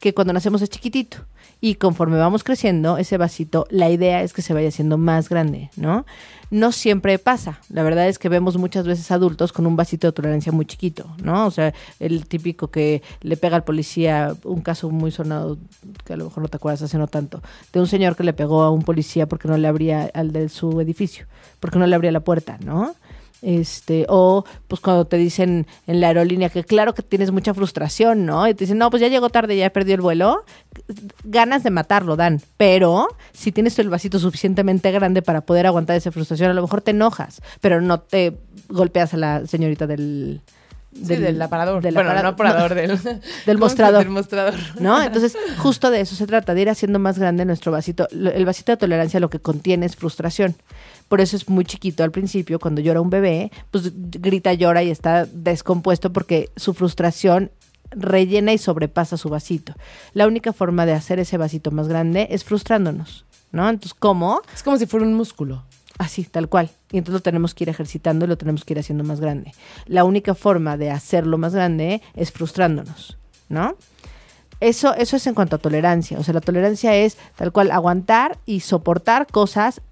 Que 0.00 0.14
cuando 0.14 0.32
nacemos 0.32 0.62
es 0.62 0.70
chiquitito. 0.70 1.18
Y 1.60 1.74
conforme 1.74 2.18
vamos 2.18 2.44
creciendo, 2.44 2.98
ese 2.98 3.16
vasito, 3.16 3.66
la 3.70 3.90
idea 3.90 4.22
es 4.22 4.32
que 4.32 4.42
se 4.42 4.54
vaya 4.54 4.68
haciendo 4.68 4.96
más 4.96 5.28
grande, 5.28 5.70
¿no? 5.76 6.06
No 6.50 6.70
siempre 6.70 7.18
pasa. 7.18 7.60
La 7.68 7.82
verdad 7.82 8.08
es 8.08 8.18
que 8.18 8.28
vemos 8.28 8.56
muchas 8.56 8.86
veces 8.86 9.10
adultos 9.10 9.52
con 9.52 9.66
un 9.66 9.74
vasito 9.74 10.06
de 10.06 10.12
tolerancia 10.12 10.52
muy 10.52 10.66
chiquito, 10.66 11.06
¿no? 11.22 11.46
O 11.46 11.50
sea, 11.50 11.74
el 11.98 12.26
típico 12.26 12.68
que 12.68 13.02
le 13.22 13.36
pega 13.36 13.56
al 13.56 13.64
policía, 13.64 14.36
un 14.44 14.60
caso 14.60 14.88
muy 14.88 15.10
sonado, 15.10 15.58
que 16.04 16.12
a 16.12 16.16
lo 16.16 16.26
mejor 16.26 16.44
no 16.44 16.48
te 16.48 16.56
acuerdas 16.56 16.82
hace 16.82 16.96
no 16.96 17.08
tanto, 17.08 17.42
de 17.72 17.80
un 17.80 17.88
señor 17.88 18.14
que 18.14 18.22
le 18.22 18.32
pegó 18.32 18.62
a 18.62 18.70
un 18.70 18.82
policía 18.82 19.26
porque 19.26 19.48
no 19.48 19.58
le 19.58 19.66
abría 19.66 20.08
al 20.14 20.32
de 20.32 20.48
su 20.48 20.80
edificio, 20.80 21.26
porque 21.58 21.78
no 21.80 21.86
le 21.88 21.94
abría 21.96 22.12
la 22.12 22.20
puerta, 22.20 22.56
¿no? 22.64 22.94
Este, 23.40 24.04
o 24.08 24.44
pues 24.66 24.80
cuando 24.80 25.06
te 25.06 25.16
dicen 25.16 25.66
en 25.86 26.00
la 26.00 26.08
aerolínea 26.08 26.48
que 26.48 26.64
claro 26.64 26.94
que 26.94 27.02
tienes 27.02 27.30
mucha 27.30 27.54
frustración, 27.54 28.26
¿no? 28.26 28.48
Y 28.48 28.54
te 28.54 28.64
dicen, 28.64 28.78
no, 28.78 28.90
pues 28.90 29.00
ya 29.00 29.08
llegó 29.08 29.30
tarde, 29.30 29.56
ya 29.56 29.70
perdió 29.70 29.94
el 29.94 30.00
vuelo. 30.00 30.44
Ganas 31.24 31.62
de 31.62 31.70
matarlo 31.70 32.16
dan, 32.16 32.40
pero 32.56 33.08
si 33.32 33.52
tienes 33.52 33.78
el 33.78 33.88
vasito 33.88 34.18
suficientemente 34.18 34.90
grande 34.90 35.22
para 35.22 35.42
poder 35.42 35.66
aguantar 35.66 35.96
esa 35.96 36.10
frustración, 36.10 36.50
a 36.50 36.54
lo 36.54 36.62
mejor 36.62 36.82
te 36.82 36.90
enojas, 36.90 37.40
pero 37.60 37.80
no 37.80 38.00
te 38.00 38.38
golpeas 38.68 39.14
a 39.14 39.16
la 39.16 39.46
señorita 39.46 39.86
del... 39.86 40.40
Sí, 40.94 41.16
del, 41.16 41.40
aparador. 41.42 41.82
del 41.82 41.94
bueno, 41.94 42.10
aparador- 42.10 42.22
no 42.22 42.28
aparador, 42.30 42.74
del, 42.74 42.90
¿cómo 42.98 43.02
se- 43.44 43.54
mostrador. 43.56 43.98
Del 44.04 44.10
mostrador. 44.10 44.54
¿no? 44.80 45.00
Entonces, 45.02 45.36
justo 45.58 45.90
de 45.90 46.00
eso 46.00 46.16
se 46.16 46.26
trata, 46.26 46.54
de 46.54 46.62
ir 46.62 46.70
haciendo 46.70 46.98
más 46.98 47.18
grande 47.18 47.44
nuestro 47.44 47.70
vasito. 47.72 48.08
El 48.10 48.44
vasito 48.46 48.72
de 48.72 48.76
tolerancia 48.78 49.20
lo 49.20 49.28
que 49.30 49.38
contiene 49.38 49.86
es 49.86 49.96
frustración. 49.96 50.56
Por 51.08 51.20
eso 51.20 51.36
es 51.36 51.48
muy 51.48 51.64
chiquito 51.64 52.04
al 52.04 52.10
principio, 52.10 52.58
cuando 52.58 52.80
llora 52.80 53.00
un 53.00 53.10
bebé, 53.10 53.52
pues 53.70 53.92
grita, 53.94 54.52
llora 54.54 54.82
y 54.82 54.90
está 54.90 55.26
descompuesto 55.26 56.12
porque 56.12 56.50
su 56.56 56.74
frustración 56.74 57.50
rellena 57.90 58.52
y 58.52 58.58
sobrepasa 58.58 59.16
su 59.16 59.28
vasito. 59.28 59.74
La 60.14 60.26
única 60.26 60.52
forma 60.52 60.84
de 60.86 60.92
hacer 60.92 61.18
ese 61.18 61.36
vasito 61.38 61.70
más 61.70 61.88
grande 61.88 62.28
es 62.30 62.44
frustrándonos, 62.44 63.24
¿no? 63.52 63.68
Entonces, 63.68 63.94
¿cómo? 63.98 64.42
Es 64.54 64.62
como 64.62 64.76
si 64.78 64.86
fuera 64.86 65.06
un 65.06 65.14
músculo. 65.14 65.64
Así, 65.98 66.24
tal 66.24 66.48
cual. 66.48 66.70
Y 66.90 66.98
entonces 66.98 67.20
lo 67.20 67.22
tenemos 67.22 67.54
que 67.54 67.64
ir 67.64 67.68
ejercitando 67.68 68.24
y 68.24 68.28
lo 68.28 68.38
tenemos 68.38 68.64
que 68.64 68.74
ir 68.74 68.78
haciendo 68.78 69.04
más 69.04 69.20
grande. 69.20 69.52
La 69.86 70.04
única 70.04 70.34
forma 70.34 70.76
de 70.76 70.90
hacerlo 70.90 71.36
más 71.36 71.54
grande 71.54 72.02
es 72.14 72.32
frustrándonos, 72.32 73.18
¿no? 73.48 73.76
Eso, 74.60 74.94
eso 74.94 75.16
es 75.16 75.26
en 75.26 75.34
cuanto 75.34 75.56
a 75.56 75.58
tolerancia. 75.58 76.18
O 76.18 76.24
sea, 76.24 76.34
la 76.34 76.40
tolerancia 76.40 76.96
es 76.96 77.16
tal 77.36 77.52
cual 77.52 77.70
aguantar 77.70 78.38
y 78.44 78.60
soportar 78.60 79.26
cosas, 79.26 79.82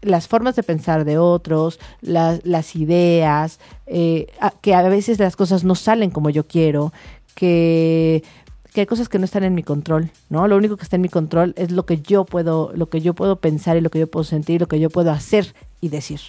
las 0.00 0.28
formas 0.28 0.56
de 0.56 0.62
pensar 0.62 1.04
de 1.04 1.18
otros, 1.18 1.78
las, 2.00 2.44
las 2.44 2.76
ideas, 2.76 3.58
eh, 3.86 4.28
que 4.62 4.74
a 4.74 4.82
veces 4.82 5.18
las 5.18 5.36
cosas 5.36 5.64
no 5.64 5.74
salen 5.74 6.10
como 6.10 6.30
yo 6.30 6.46
quiero, 6.46 6.92
que, 7.34 8.22
que 8.74 8.80
hay 8.82 8.86
cosas 8.86 9.08
que 9.08 9.18
no 9.20 9.24
están 9.24 9.44
en 9.44 9.54
mi 9.54 9.62
control, 9.62 10.10
¿no? 10.28 10.46
Lo 10.48 10.56
único 10.56 10.76
que 10.76 10.82
está 10.82 10.96
en 10.96 11.02
mi 11.02 11.08
control 11.08 11.54
es 11.56 11.70
lo 11.70 11.86
que 11.86 12.00
yo 12.02 12.24
puedo, 12.24 12.72
lo 12.74 12.88
que 12.90 13.00
yo 13.00 13.14
puedo 13.14 13.36
pensar 13.36 13.76
y 13.76 13.80
lo 13.80 13.88
que 13.88 14.00
yo 14.00 14.08
puedo 14.10 14.24
sentir, 14.24 14.60
lo 14.60 14.66
que 14.68 14.80
yo 14.80 14.90
puedo 14.90 15.12
hacer 15.12 15.54
y 15.80 15.88
decir 15.90 16.20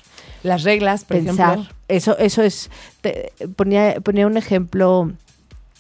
Las 0.44 0.62
reglas, 0.64 1.04
por 1.06 1.18
pensar. 1.18 1.54
ejemplo. 1.58 1.76
Eso, 1.88 2.18
eso 2.20 2.44
es. 2.44 2.70
te- 3.02 3.34
ponía, 3.56 4.00
ponía 4.02 4.28
un 4.28 4.38
ejemplo, 4.38 5.12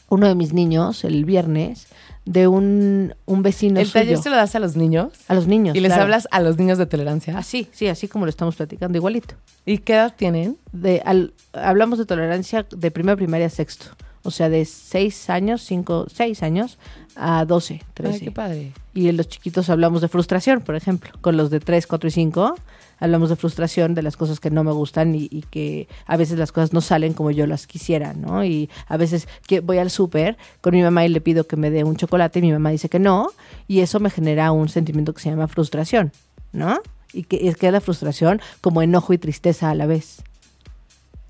uno 0.10 0.28
de 0.28 0.34
mis 0.36 0.54
niños, 0.54 1.04
el 1.04 1.24
viernes, 1.24 1.88
de 2.26 2.48
un, 2.48 3.14
un 3.26 3.44
vecino 3.44 3.80
El 3.80 3.92
taller 3.92 4.18
se 4.18 4.32
lo 4.32 4.36
das 4.36 4.56
a 4.56 4.60
los 4.60 4.76
niños 4.76 5.10
A 5.28 5.36
los 5.36 5.46
niños. 5.46 5.76
y 5.76 5.80
les 5.82 5.90
claro. 5.90 6.02
hablas 6.04 6.28
a 6.32 6.40
los 6.42 6.58
niños 6.58 6.80
de 6.80 6.88
tolerancia. 6.88 7.38
Así, 7.38 7.68
sí, 7.74 7.88
así 7.90 8.08
como 8.08 8.26
lo 8.26 8.32
estamos 8.32 8.56
platicando, 8.56 8.98
igualito. 8.98 9.36
¿Y 9.68 9.78
qué 9.78 9.94
edad 9.94 10.16
tienen? 10.18 10.58
De, 10.72 11.04
al- 11.06 11.34
hablamos 11.54 12.00
de 12.00 12.06
tolerancia 12.08 12.66
de 12.76 12.90
primera 12.90 13.16
primaria 13.16 13.46
a 13.46 13.50
sexto. 13.52 13.86
O 14.26 14.32
sea, 14.32 14.50
de 14.50 14.66
seis 14.66 15.30
años, 15.30 15.62
cinco, 15.62 16.08
seis 16.12 16.44
años 16.44 16.78
a 17.16 17.46
12, 17.46 17.82
13. 17.94 18.14
Ay, 18.14 18.20
qué 18.20 18.32
padre. 18.32 18.74
Y 18.94 19.08
en 19.08 19.18
los 19.18 19.28
chiquitos 19.28 19.70
hablamos 19.70 20.02
de 20.02 20.08
frustración, 20.08 20.62
por 20.62 20.76
ejemplo. 20.76 21.12
Con 21.22 21.38
los 21.38 21.50
de 21.50 21.60
3, 21.60 21.88
4 21.88 22.08
y 22.08 22.12
5 22.12 22.56
hablamos 23.00 23.30
de 23.30 23.36
frustración, 23.36 23.94
de 23.94 24.02
las 24.02 24.18
cosas 24.18 24.40
que 24.40 24.50
no 24.50 24.64
me 24.64 24.72
gustan 24.72 25.16
y, 25.16 25.28
y 25.32 25.42
que 25.44 25.88
a 26.06 26.18
veces 26.18 26.40
las 26.40 26.52
cosas 26.52 26.74
no 26.74 26.82
salen 26.82 27.14
como 27.14 27.32
yo 27.32 27.48
las 27.48 27.68
quisiera, 27.68 28.14
¿no? 28.14 28.44
Y 28.44 28.70
a 28.88 28.98
veces 28.98 29.28
que 29.48 29.60
voy 29.60 29.78
al 29.78 29.90
súper 29.90 30.38
con 30.62 30.74
mi 30.74 30.82
mamá 30.82 31.06
y 31.06 31.10
le 31.10 31.22
pido 31.22 31.46
que 31.46 31.58
me 31.58 31.70
dé 31.72 31.84
un 31.84 31.96
chocolate 31.96 32.40
y 32.40 32.44
mi 32.44 32.52
mamá 32.52 32.70
dice 32.70 32.90
que 32.90 33.00
no 33.00 33.30
y 33.68 33.80
eso 33.80 34.00
me 34.00 34.10
genera 34.10 34.52
un 34.52 34.70
sentimiento 34.70 35.14
que 35.14 35.22
se 35.22 35.30
llama 35.30 35.48
frustración, 35.48 36.12
¿no? 36.52 36.80
Y 37.14 37.24
que 37.24 37.48
es 37.48 37.58
que 37.58 37.72
la 37.72 37.82
frustración 37.82 38.42
como 38.62 38.82
enojo 38.82 39.14
y 39.14 39.18
tristeza 39.18 39.70
a 39.70 39.76
la 39.76 39.86
vez. 39.86 40.22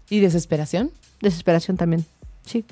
¿Y 0.10 0.20
desesperación? 0.20 0.92
Desesperación 1.22 1.78
también, 1.78 2.06
sí. 2.46 2.66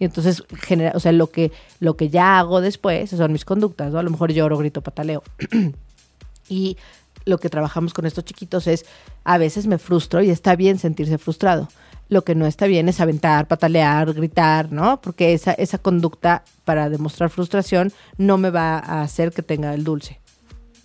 Y 0.00 0.06
entonces 0.06 0.42
genera, 0.62 0.92
o 0.96 1.00
sea, 1.00 1.12
lo 1.12 1.30
que, 1.30 1.52
lo 1.78 1.96
que 1.96 2.08
ya 2.08 2.38
hago 2.38 2.60
después 2.60 3.10
son 3.10 3.32
mis 3.32 3.44
conductas, 3.44 3.92
¿no? 3.92 3.98
A 3.98 4.02
lo 4.02 4.10
mejor 4.10 4.32
lloro, 4.32 4.56
grito, 4.56 4.80
pataleo. 4.80 5.22
y 6.48 6.78
lo 7.26 7.38
que 7.38 7.50
trabajamos 7.50 7.92
con 7.92 8.06
estos 8.06 8.24
chiquitos 8.24 8.66
es, 8.66 8.86
a 9.24 9.36
veces 9.36 9.66
me 9.66 9.76
frustro 9.76 10.22
y 10.22 10.30
está 10.30 10.56
bien 10.56 10.78
sentirse 10.78 11.18
frustrado. 11.18 11.68
Lo 12.08 12.24
que 12.24 12.34
no 12.34 12.46
está 12.46 12.66
bien 12.66 12.88
es 12.88 12.98
aventar, 12.98 13.46
patalear, 13.46 14.12
gritar, 14.14 14.72
¿no? 14.72 15.02
Porque 15.02 15.34
esa, 15.34 15.52
esa 15.52 15.76
conducta 15.76 16.44
para 16.64 16.88
demostrar 16.88 17.28
frustración 17.28 17.92
no 18.16 18.38
me 18.38 18.48
va 18.50 18.78
a 18.78 19.02
hacer 19.02 19.32
que 19.32 19.42
tenga 19.42 19.74
el 19.74 19.84
dulce. 19.84 20.18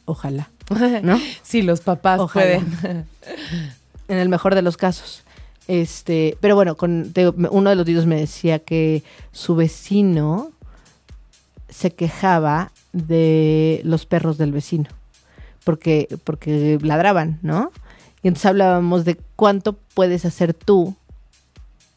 Ojalá, 0.04 0.52
¿no? 1.02 1.20
Sí, 1.42 1.62
los 1.62 1.80
papás 1.80 2.20
Ojalá. 2.20 2.60
pueden. 2.60 3.08
en 4.08 4.18
el 4.18 4.30
mejor 4.30 4.56
de 4.56 4.62
los 4.62 4.78
casos. 4.78 5.25
Este, 5.68 6.38
pero 6.42 6.56
bueno, 6.56 6.76
con, 6.76 7.12
uno 7.50 7.70
de 7.70 7.76
los 7.76 7.88
niños 7.88 8.06
me 8.06 8.18
decía 8.18 8.60
que 8.60 9.04
su 9.32 9.56
vecino 9.56 10.52
se 11.70 11.92
quejaba 11.92 12.72
de 12.94 13.82
los 13.84 14.06
perros 14.06 14.38
del 14.38 14.52
vecino, 14.52 14.90
porque, 15.64 16.08
porque 16.24 16.78
ladraban, 16.82 17.40
¿no? 17.42 17.72
Y 18.22 18.28
entonces 18.28 18.46
hablábamos 18.46 19.06
de 19.06 19.18
cuánto 19.36 19.74
puedes 19.94 20.26
hacer 20.26 20.54
tú 20.54 20.96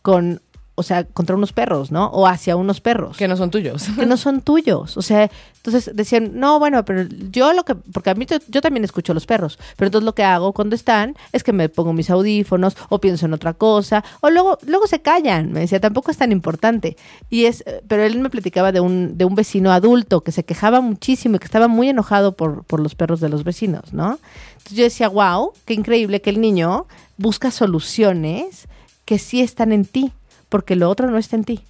con 0.02 0.40
o 0.78 0.82
sea, 0.84 1.02
contra 1.02 1.34
unos 1.34 1.52
perros, 1.52 1.90
¿no? 1.90 2.06
O 2.06 2.26
hacia 2.28 2.54
unos 2.54 2.80
perros. 2.80 3.16
Que 3.16 3.26
no 3.26 3.36
son 3.36 3.50
tuyos. 3.50 3.88
que 3.98 4.06
no 4.06 4.16
son 4.16 4.42
tuyos. 4.42 4.96
O 4.96 5.02
sea, 5.02 5.28
entonces 5.56 5.90
decían, 5.94 6.32
no, 6.34 6.60
bueno, 6.60 6.84
pero 6.84 7.02
yo 7.30 7.52
lo 7.52 7.64
que, 7.64 7.74
porque 7.74 8.10
a 8.10 8.14
mí 8.14 8.26
yo, 8.48 8.60
también 8.60 8.84
escucho 8.84 9.12
a 9.12 9.14
los 9.14 9.26
perros, 9.26 9.58
pero 9.76 9.88
entonces 9.88 10.04
lo 10.04 10.14
que 10.14 10.22
hago 10.22 10.52
cuando 10.52 10.76
están 10.76 11.16
es 11.32 11.42
que 11.42 11.52
me 11.52 11.68
pongo 11.68 11.92
mis 11.92 12.10
audífonos 12.10 12.76
o 12.88 13.00
pienso 13.00 13.26
en 13.26 13.32
otra 13.32 13.54
cosa, 13.54 14.04
o 14.20 14.30
luego, 14.30 14.58
luego 14.66 14.86
se 14.86 15.00
callan. 15.02 15.50
Me 15.50 15.60
decía, 15.60 15.80
tampoco 15.80 16.12
es 16.12 16.16
tan 16.16 16.30
importante. 16.30 16.96
Y 17.28 17.46
es, 17.46 17.64
pero 17.88 18.04
él 18.04 18.20
me 18.20 18.30
platicaba 18.30 18.70
de 18.70 18.78
un, 18.78 19.18
de 19.18 19.24
un 19.24 19.34
vecino 19.34 19.72
adulto 19.72 20.20
que 20.20 20.30
se 20.30 20.44
quejaba 20.44 20.80
muchísimo 20.80 21.36
y 21.36 21.38
que 21.40 21.46
estaba 21.46 21.66
muy 21.66 21.88
enojado 21.88 22.36
por, 22.36 22.62
por 22.64 22.78
los 22.78 22.94
perros 22.94 23.18
de 23.18 23.28
los 23.28 23.42
vecinos, 23.42 23.92
¿no? 23.92 24.20
Entonces 24.52 24.76
yo 24.76 24.84
decía, 24.84 25.08
wow, 25.08 25.52
qué 25.64 25.74
increíble 25.74 26.20
que 26.20 26.30
el 26.30 26.40
niño 26.40 26.86
busca 27.16 27.50
soluciones 27.50 28.68
que 29.08 29.18
sí 29.18 29.40
están 29.40 29.72
en 29.72 29.86
ti, 29.86 30.12
porque 30.48 30.76
lo 30.76 30.88
otro 30.88 31.10
no 31.10 31.18
está 31.18 31.36
en 31.36 31.44
ti. 31.44 31.64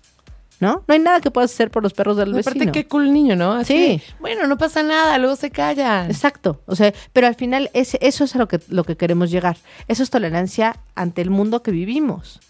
¿No? 0.60 0.82
No 0.88 0.92
hay 0.92 0.98
nada 0.98 1.20
que 1.20 1.30
puedas 1.30 1.52
hacer 1.52 1.70
por 1.70 1.84
los 1.84 1.94
perros 1.94 2.16
del 2.16 2.34
vecino. 2.34 2.50
Aparte, 2.50 2.72
qué 2.72 2.88
cool 2.88 3.12
niño, 3.12 3.36
¿no? 3.36 3.52
Así 3.52 4.00
Sí. 4.00 4.02
bueno, 4.18 4.48
no 4.48 4.58
pasa 4.58 4.82
nada, 4.82 5.16
luego 5.18 5.36
se 5.36 5.52
calla. 5.52 6.06
Exacto. 6.06 6.60
O 6.66 6.74
sea, 6.74 6.92
pero 7.12 7.28
al 7.28 7.36
final 7.36 7.70
ese, 7.74 7.96
eso 8.02 8.24
es 8.24 8.34
a 8.34 8.38
lo 8.38 8.48
que, 8.48 8.60
lo 8.68 8.82
que 8.82 8.96
queremos 8.96 9.30
llegar. 9.30 9.56
Eso 9.86 10.02
es 10.02 10.10
tolerancia 10.10 10.76
ante 10.96 11.22
el 11.22 11.30
mundo 11.30 11.62
que 11.62 11.70
vivimos. 11.70 12.40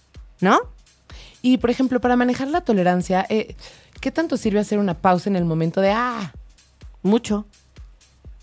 ¿No? 0.40 0.58
Y, 1.42 1.58
por 1.58 1.68
ejemplo, 1.68 2.00
para 2.00 2.16
manejar 2.16 2.48
la 2.48 2.62
tolerancia, 2.62 3.26
eh, 3.28 3.54
¿qué 4.00 4.10
tanto 4.10 4.38
sirve 4.38 4.60
hacer 4.60 4.78
una 4.78 4.94
pausa 4.94 5.28
en 5.28 5.36
el 5.36 5.44
momento 5.44 5.82
de, 5.82 5.90
ah, 5.90 6.32
Mucho. 7.02 7.46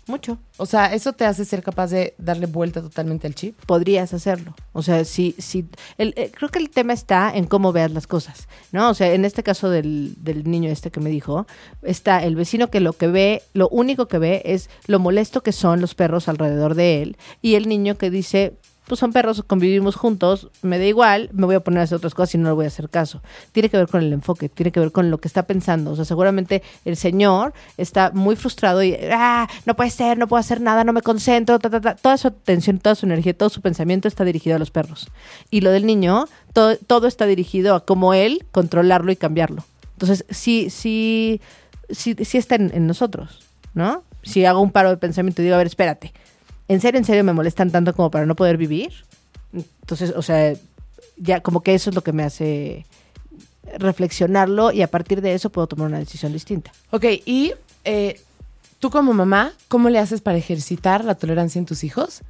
Mucho. 0.08 0.38
o 0.56 0.66
sea, 0.66 0.94
eso 0.94 1.12
te 1.12 1.24
hace 1.24 1.44
ser 1.44 1.62
capaz 1.62 1.88
de 1.88 2.14
darle 2.16 2.46
vuelta 2.46 2.80
totalmente 2.80 3.26
al 3.26 3.34
chip? 3.34 3.56
podrías 3.66 4.14
hacerlo. 4.14 4.54
O 4.72 4.82
sea, 4.82 5.04
sí, 5.04 5.34
sí. 5.38 5.66
Eh, 5.98 6.30
creo 6.32 6.48
que 6.48 6.60
el 6.60 6.70
tema 6.70 6.92
está 6.92 7.32
en 7.34 7.46
cómo 7.46 7.72
veas 7.72 7.90
las 7.90 8.06
cosas, 8.06 8.46
¿no? 8.70 8.90
O 8.90 8.94
sea, 8.94 9.12
en 9.12 9.24
este 9.24 9.42
caso 9.42 9.68
del, 9.68 10.14
del 10.18 10.48
niño 10.48 10.70
este 10.70 10.90
que 10.90 11.00
me 11.00 11.10
dijo, 11.10 11.46
está 11.82 12.22
el 12.22 12.36
vecino 12.36 12.68
que 12.68 12.80
lo 12.80 12.92
que 12.92 13.08
ve, 13.08 13.42
lo 13.52 13.68
único 13.68 14.06
que 14.06 14.18
ve 14.18 14.42
es 14.44 14.70
lo 14.86 15.00
molesto 15.00 15.42
que 15.42 15.52
son 15.52 15.80
los 15.80 15.94
perros 15.94 16.28
alrededor 16.28 16.74
de 16.74 17.02
él, 17.02 17.16
y 17.42 17.56
el 17.56 17.68
niño 17.68 17.98
que 17.98 18.10
dice, 18.10 18.54
pues 18.86 19.00
son 19.00 19.12
perros, 19.12 19.42
convivimos 19.46 19.96
juntos, 19.96 20.48
me 20.62 20.78
da 20.78 20.84
igual, 20.84 21.28
me 21.32 21.46
voy 21.46 21.56
a 21.56 21.60
poner 21.60 21.80
a 21.80 21.82
hacer 21.82 21.96
otras 21.96 22.14
cosas 22.14 22.36
y 22.36 22.38
no 22.38 22.48
le 22.50 22.54
voy 22.54 22.64
a 22.66 22.68
hacer 22.68 22.88
caso. 22.88 23.20
Tiene 23.52 23.68
que 23.68 23.76
ver 23.76 23.88
con 23.88 24.00
el 24.02 24.12
enfoque, 24.12 24.48
tiene 24.48 24.70
que 24.70 24.78
ver 24.80 24.92
con 24.92 25.10
lo 25.10 25.18
que 25.18 25.26
está 25.26 25.42
pensando. 25.46 25.90
O 25.90 25.96
sea, 25.96 26.04
seguramente 26.04 26.62
el 26.84 26.96
señor 26.96 27.52
está 27.76 28.10
muy 28.14 28.36
frustrado 28.36 28.82
y, 28.82 28.96
ah, 29.12 29.48
no 29.64 29.74
puede 29.74 29.90
ser, 29.90 30.18
no 30.18 30.28
puedo 30.28 30.38
hacer 30.40 30.60
nada, 30.60 30.84
no 30.84 30.92
me 30.92 31.02
concentro, 31.02 31.58
ta, 31.58 31.68
ta, 31.68 31.80
ta". 31.80 31.96
toda 31.96 32.16
su 32.16 32.28
atención, 32.28 32.78
toda 32.78 32.94
su 32.94 33.06
energía, 33.06 33.36
todo 33.36 33.48
su 33.48 33.60
pensamiento 33.60 34.06
está 34.08 34.24
dirigido 34.24 34.56
a 34.56 34.58
los 34.60 34.70
perros. 34.70 35.08
Y 35.50 35.62
lo 35.62 35.70
del 35.70 35.84
niño, 35.84 36.26
to- 36.52 36.76
todo 36.78 37.08
está 37.08 37.26
dirigido 37.26 37.74
a 37.74 37.84
cómo 37.84 38.14
él 38.14 38.46
controlarlo 38.52 39.10
y 39.10 39.16
cambiarlo. 39.16 39.64
Entonces, 39.94 40.24
sí, 40.30 40.70
sí, 40.70 41.40
sí, 41.90 42.14
sí 42.24 42.38
está 42.38 42.54
en, 42.54 42.70
en 42.74 42.86
nosotros, 42.86 43.40
¿no? 43.74 44.04
Si 44.22 44.44
hago 44.44 44.60
un 44.60 44.70
paro 44.72 44.90
de 44.90 44.96
pensamiento 44.96 45.40
y 45.40 45.44
digo, 45.46 45.54
a 45.54 45.58
ver, 45.58 45.66
espérate, 45.68 46.12
¿en 46.68 46.80
serio, 46.80 46.98
en 46.98 47.04
serio 47.04 47.24
me 47.24 47.32
molestan 47.32 47.70
tanto 47.70 47.94
como 47.94 48.10
para 48.10 48.26
no 48.26 48.34
poder 48.36 48.56
vivir? 48.56 48.92
Entonces, 49.52 50.12
o 50.16 50.22
sea, 50.22 50.54
ya 51.16 51.40
como 51.40 51.62
que 51.62 51.74
eso 51.74 51.90
es 51.90 51.96
lo 51.96 52.02
que 52.02 52.12
me 52.12 52.22
hace 52.24 52.84
reflexionarlo 53.78 54.72
y 54.72 54.82
a 54.82 54.88
partir 54.90 55.20
de 55.20 55.34
eso 55.34 55.50
puedo 55.50 55.66
tomar 55.66 55.88
una 55.88 55.98
decisión 55.98 56.32
distinta. 56.32 56.72
Ok, 56.90 57.04
y 57.24 57.52
eh, 57.84 58.20
tú 58.78 58.90
como 58.90 59.12
mamá, 59.12 59.52
¿cómo 59.68 59.88
le 59.90 59.98
haces 59.98 60.20
para 60.20 60.38
ejercitar 60.38 61.04
la 61.04 61.14
tolerancia 61.14 61.58
en 61.58 61.66
tus 61.66 61.84
hijos? 61.84 62.22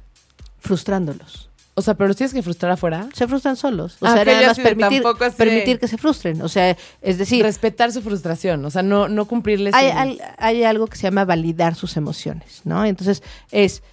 Frustrándolos. 0.59 1.49
O 1.75 1.81
sea, 1.83 1.93
pero 1.93 2.07
los 2.07 2.17
tienes 2.17 2.33
que 2.33 2.41
frustrar 2.41 2.71
afuera. 2.71 3.07
Se 3.13 3.27
frustran 3.27 3.55
solos. 3.55 3.97
O 4.01 4.07
Ah, 4.07 4.13
sea, 4.13 4.21
ok, 4.23 4.27
nada 4.27 4.41
yo 4.41 4.47
más 4.47 4.51
así 4.57 4.61
de 4.63 4.75
permitir, 4.75 5.03
permitir 5.37 5.79
que 5.79 5.87
se 5.87 5.97
frustren. 5.99 6.41
O 6.41 6.49
sea, 6.49 6.75
es 7.03 7.19
decir, 7.19 7.43
Respetar 7.45 7.91
su 7.91 8.01
frustración, 8.01 8.65
o 8.65 8.71
sea, 8.71 8.81
no, 8.81 9.07
no 9.07 9.25
cumplirles. 9.25 9.75
hay, 9.75 9.87
el- 9.89 9.95
hay- 9.97 10.19
hay 10.39 10.63
algo 10.63 10.87
que 10.87 10.95
se 10.97 11.03
llama 11.03 11.23
validar 11.23 11.75
sus 11.75 11.95
emociones, 11.95 12.61
¿no? 12.63 12.83
Entonces, 12.83 13.21
es, 13.51 13.83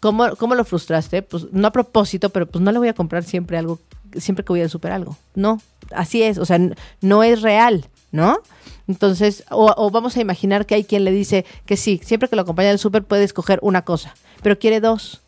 ¿cómo, 0.00 0.34
¿cómo 0.36 0.54
lo 0.54 0.64
frustraste? 0.64 1.22
Pues 1.22 1.46
no 1.52 1.68
a 1.68 1.72
propósito, 1.72 2.30
pero 2.30 2.46
pues 2.46 2.62
no 2.62 2.72
le 2.72 2.78
voy 2.78 2.88
a 2.88 2.94
comprar 2.94 3.24
siempre 3.24 3.58
algo, 3.58 3.78
siempre 4.16 4.44
que 4.44 4.52
voy 4.52 4.62
al 4.62 4.70
super 4.70 4.92
algo. 4.92 5.16
No, 5.34 5.60
así 5.92 6.22
es, 6.22 6.38
o 6.38 6.44
sea, 6.44 6.58
no 7.00 7.22
es 7.22 7.42
real, 7.42 7.86
¿no? 8.10 8.38
Entonces, 8.88 9.44
o, 9.50 9.72
o 9.76 9.90
vamos 9.90 10.16
a 10.16 10.20
imaginar 10.20 10.66
que 10.66 10.74
hay 10.74 10.84
quien 10.84 11.04
le 11.04 11.12
dice 11.12 11.44
que 11.66 11.76
sí, 11.76 12.00
siempre 12.02 12.28
que 12.28 12.36
lo 12.36 12.42
acompaña 12.42 12.70
al 12.70 12.78
súper 12.78 13.04
puede 13.04 13.24
escoger 13.24 13.60
una 13.62 13.84
cosa, 13.84 14.14
pero 14.42 14.58
quiere 14.58 14.80
dos. 14.80 15.20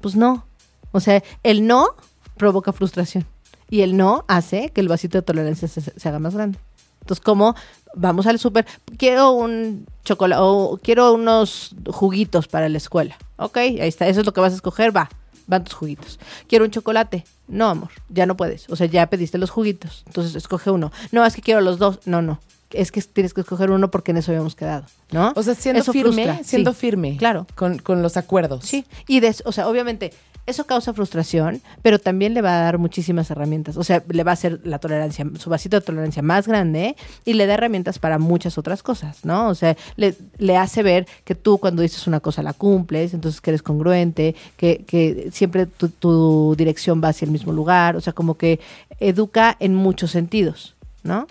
Pues 0.00 0.16
no. 0.16 0.46
O 0.92 1.00
sea, 1.00 1.22
el 1.42 1.66
no 1.66 1.96
provoca 2.36 2.72
frustración 2.72 3.26
y 3.68 3.80
el 3.80 3.96
no 3.96 4.24
hace 4.28 4.70
que 4.70 4.80
el 4.80 4.88
vasito 4.88 5.18
de 5.18 5.22
tolerancia 5.22 5.68
se, 5.68 5.80
se 5.80 6.08
haga 6.08 6.18
más 6.18 6.34
grande. 6.34 6.58
Entonces, 7.00 7.22
como 7.22 7.54
vamos 7.94 8.26
al 8.26 8.38
súper, 8.38 8.66
quiero 8.98 9.32
un 9.32 9.86
chocolate 10.04 10.40
o 10.44 10.78
quiero 10.82 11.12
unos 11.12 11.74
juguitos 11.88 12.48
para 12.48 12.68
la 12.68 12.78
escuela. 12.78 13.16
Ok, 13.36 13.56
ahí 13.56 13.78
está, 13.80 14.08
eso 14.08 14.20
es 14.20 14.26
lo 14.26 14.32
que 14.32 14.40
vas 14.40 14.52
a 14.52 14.56
escoger, 14.56 14.96
va, 14.96 15.08
van 15.46 15.64
tus 15.64 15.74
juguitos. 15.74 16.18
Quiero 16.48 16.64
un 16.64 16.70
chocolate. 16.70 17.24
No, 17.48 17.68
amor, 17.68 17.90
ya 18.08 18.26
no 18.26 18.36
puedes. 18.36 18.68
O 18.70 18.76
sea, 18.76 18.86
ya 18.86 19.08
pediste 19.08 19.38
los 19.38 19.50
juguitos. 19.50 20.02
Entonces, 20.06 20.34
escoge 20.34 20.70
uno. 20.70 20.92
No, 21.12 21.24
es 21.24 21.34
que 21.34 21.42
quiero 21.42 21.60
los 21.60 21.78
dos. 21.78 22.00
No, 22.06 22.22
no. 22.22 22.40
Es 22.70 22.90
que 22.90 23.00
tienes 23.00 23.32
que 23.32 23.42
escoger 23.42 23.70
uno 23.70 23.90
porque 23.90 24.10
en 24.10 24.16
eso 24.16 24.32
habíamos 24.32 24.56
quedado, 24.56 24.86
¿no? 25.12 25.32
O 25.36 25.42
sea, 25.42 25.54
siendo 25.54 25.82
Eso 25.82 25.92
firme, 25.92 26.24
frustra, 26.24 26.44
siendo 26.44 26.72
sí. 26.72 26.78
firme. 26.80 27.16
Claro. 27.16 27.46
Con, 27.54 27.78
con 27.78 28.02
los 28.02 28.16
acuerdos. 28.16 28.64
Sí, 28.64 28.84
y 29.06 29.20
de, 29.20 29.34
o 29.44 29.52
sea, 29.52 29.68
obviamente 29.68 30.12
eso 30.46 30.64
causa 30.64 30.94
frustración, 30.94 31.60
pero 31.82 31.98
también 31.98 32.32
le 32.32 32.40
va 32.40 32.56
a 32.56 32.62
dar 32.62 32.78
muchísimas 32.78 33.30
herramientas. 33.30 33.76
O 33.76 33.82
sea, 33.82 34.02
le 34.08 34.22
va 34.22 34.30
a 34.30 34.34
hacer 34.34 34.60
la 34.64 34.78
tolerancia, 34.78 35.26
su 35.38 35.50
vasito 35.50 35.76
de 35.76 35.84
tolerancia 35.84 36.22
más 36.22 36.46
grande 36.46 36.96
y 37.24 37.34
le 37.34 37.46
da 37.46 37.54
herramientas 37.54 37.98
para 37.98 38.18
muchas 38.18 38.56
otras 38.56 38.82
cosas, 38.82 39.24
¿no? 39.24 39.48
O 39.48 39.54
sea, 39.56 39.76
le, 39.96 40.14
le 40.38 40.56
hace 40.56 40.84
ver 40.84 41.06
que 41.24 41.34
tú 41.34 41.58
cuando 41.58 41.82
dices 41.82 42.06
una 42.06 42.20
cosa 42.20 42.42
la 42.44 42.52
cumples, 42.52 43.12
entonces 43.12 43.40
que 43.40 43.50
eres 43.50 43.62
congruente, 43.62 44.36
que, 44.56 44.84
que 44.86 45.30
siempre 45.32 45.66
tu, 45.66 45.88
tu 45.88 46.54
dirección 46.56 47.02
va 47.02 47.08
hacia 47.08 47.26
el 47.26 47.32
mismo 47.32 47.52
lugar, 47.52 47.96
o 47.96 48.00
sea, 48.00 48.12
como 48.12 48.36
que 48.36 48.60
educa 49.00 49.56
en 49.58 49.74
muchos 49.74 50.12
sentidos, 50.12 50.76
¿no? 51.02 51.26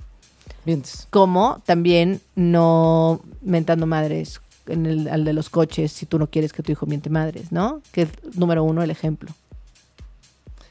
Como 1.09 1.61
también 1.65 2.21
no 2.35 3.21
mentando 3.41 3.85
madres 3.85 4.41
en 4.67 4.85
el, 4.85 5.07
al 5.07 5.23
de 5.25 5.33
los 5.33 5.49
coches 5.49 5.91
si 5.91 6.05
tú 6.05 6.19
no 6.19 6.27
quieres 6.27 6.53
que 6.53 6.63
tu 6.63 6.71
hijo 6.71 6.85
miente 6.85 7.09
madres, 7.09 7.51
¿no? 7.51 7.81
Que 7.91 8.03
es 8.03 8.09
número 8.35 8.63
uno 8.63 8.83
el 8.83 8.91
ejemplo. 8.91 9.31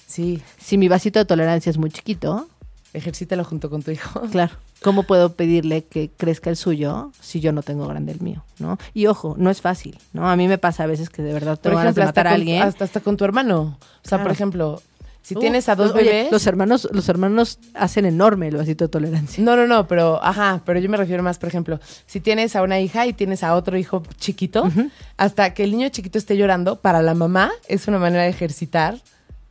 Sí, 0.07 0.43
Si 0.59 0.79
mi 0.79 0.89
vasito 0.89 1.19
de 1.19 1.25
tolerancia 1.25 1.71
es 1.71 1.79
muy 1.79 1.91
chiquito, 1.91 2.47
ejercítalo 2.93 3.45
junto 3.45 3.69
con 3.69 3.83
tu 3.83 3.91
hijo. 3.91 4.21
claro, 4.31 4.53
¿cómo 4.83 5.03
puedo 5.03 5.33
pedirle 5.33 5.85
que 5.85 6.11
crezca 6.17 6.51
el 6.51 6.57
suyo 6.57 7.11
si 7.21 7.41
yo 7.41 7.53
no 7.53 7.63
tengo 7.63 7.87
grande 7.89 8.13
el 8.13 8.21
mío, 8.21 8.45
¿no? 8.59 8.79
Y 8.95 9.07
ojo, 9.07 9.35
no 9.39 9.51
es 9.51 9.61
fácil, 9.61 9.99
¿no? 10.13 10.31
A 10.31 10.37
mí 10.37 10.47
me 10.47 10.59
pasa 10.59 10.85
a 10.85 10.87
veces 10.87 11.11
que 11.11 11.23
de 11.23 11.33
verdad 11.33 11.61
de 11.61 11.69
ejemplo, 11.71 11.89
hasta 11.89 12.05
matar 12.05 12.27
a 12.29 12.33
alguien. 12.33 12.63
hasta, 12.63 12.85
hasta 12.85 13.01
con 13.01 13.17
tu 13.17 13.25
hermano. 13.25 13.79
O 14.05 14.09
sea, 14.09 14.23
por 14.23 14.31
ejemplo, 14.31 14.81
si 15.25 15.35
Uf, 15.35 15.41
tienes 15.41 15.71
a 15.71 15.75
dos 15.75 15.93
oye, 15.93 16.05
bebés. 16.05 16.31
Los 16.31 16.47
hermanos, 16.47 16.87
los 16.93 17.09
hermanos 17.09 17.59
hacen 17.73 18.05
enorme 18.05 18.49
el 18.49 18.59
vasito 18.59 18.85
de 18.85 18.89
tolerancia. 18.91 19.43
No, 19.43 19.57
no, 19.57 19.67
no, 19.67 19.89
pero, 19.89 20.23
ajá, 20.23 20.61
pero 20.67 20.79
yo 20.81 20.91
me 20.91 20.99
refiero 20.99 21.23
más, 21.23 21.39
por 21.39 21.49
ejemplo, 21.49 21.81
si 22.05 22.21
tienes 22.21 22.55
a 22.57 22.63
una 22.63 22.79
hija 22.79 23.07
y 23.07 23.15
tienes 23.15 23.43
a 23.43 23.55
otro 23.55 23.79
hijo 23.79 24.03
chiquito, 24.19 24.71
hasta 25.17 25.55
que 25.55 25.65
el 25.65 25.71
niño 25.71 25.89
chiquito 25.89 26.19
esté 26.19 26.37
llorando, 26.37 26.77
para 26.77 27.01
la 27.01 27.15
mamá 27.15 27.51
es 27.69 27.89
una 27.89 27.99
manera 27.99 28.25
de 28.25 28.29
ejercitar 28.29 29.01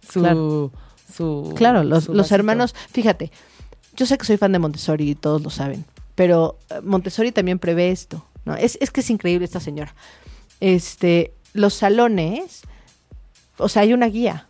su... 0.08 0.20
Claro. 0.20 0.72
su 1.12 1.54
Claro, 1.56 1.84
los, 1.84 2.04
su 2.04 2.14
los 2.14 2.32
hermanos, 2.32 2.76
fíjate, 2.92 3.32
yo 3.98 4.06
sé 4.06 4.20
que 4.20 4.26
soy 4.26 4.38
fan 4.38 4.52
de 4.52 4.60
Montessori 4.60 5.10
y 5.10 5.16
todos 5.16 5.42
lo 5.42 5.50
saben, 5.50 5.86
pero 6.14 6.60
eh, 6.70 6.82
Montessori 6.84 7.32
también 7.32 7.58
prevé 7.58 7.90
esto, 7.90 8.24
¿no? 8.46 8.56
Es, 8.56 8.78
es 8.80 8.92
que 8.92 9.02
es 9.02 9.10
increíble 9.10 9.46
esta 9.46 9.60
señora. 9.60 9.96
Este, 10.60 11.34
los 11.54 11.74
salones, 11.74 12.62
o 13.58 13.70
sea, 13.70 13.82
hay 13.82 13.94
una 13.94 14.06
guía 14.06 14.48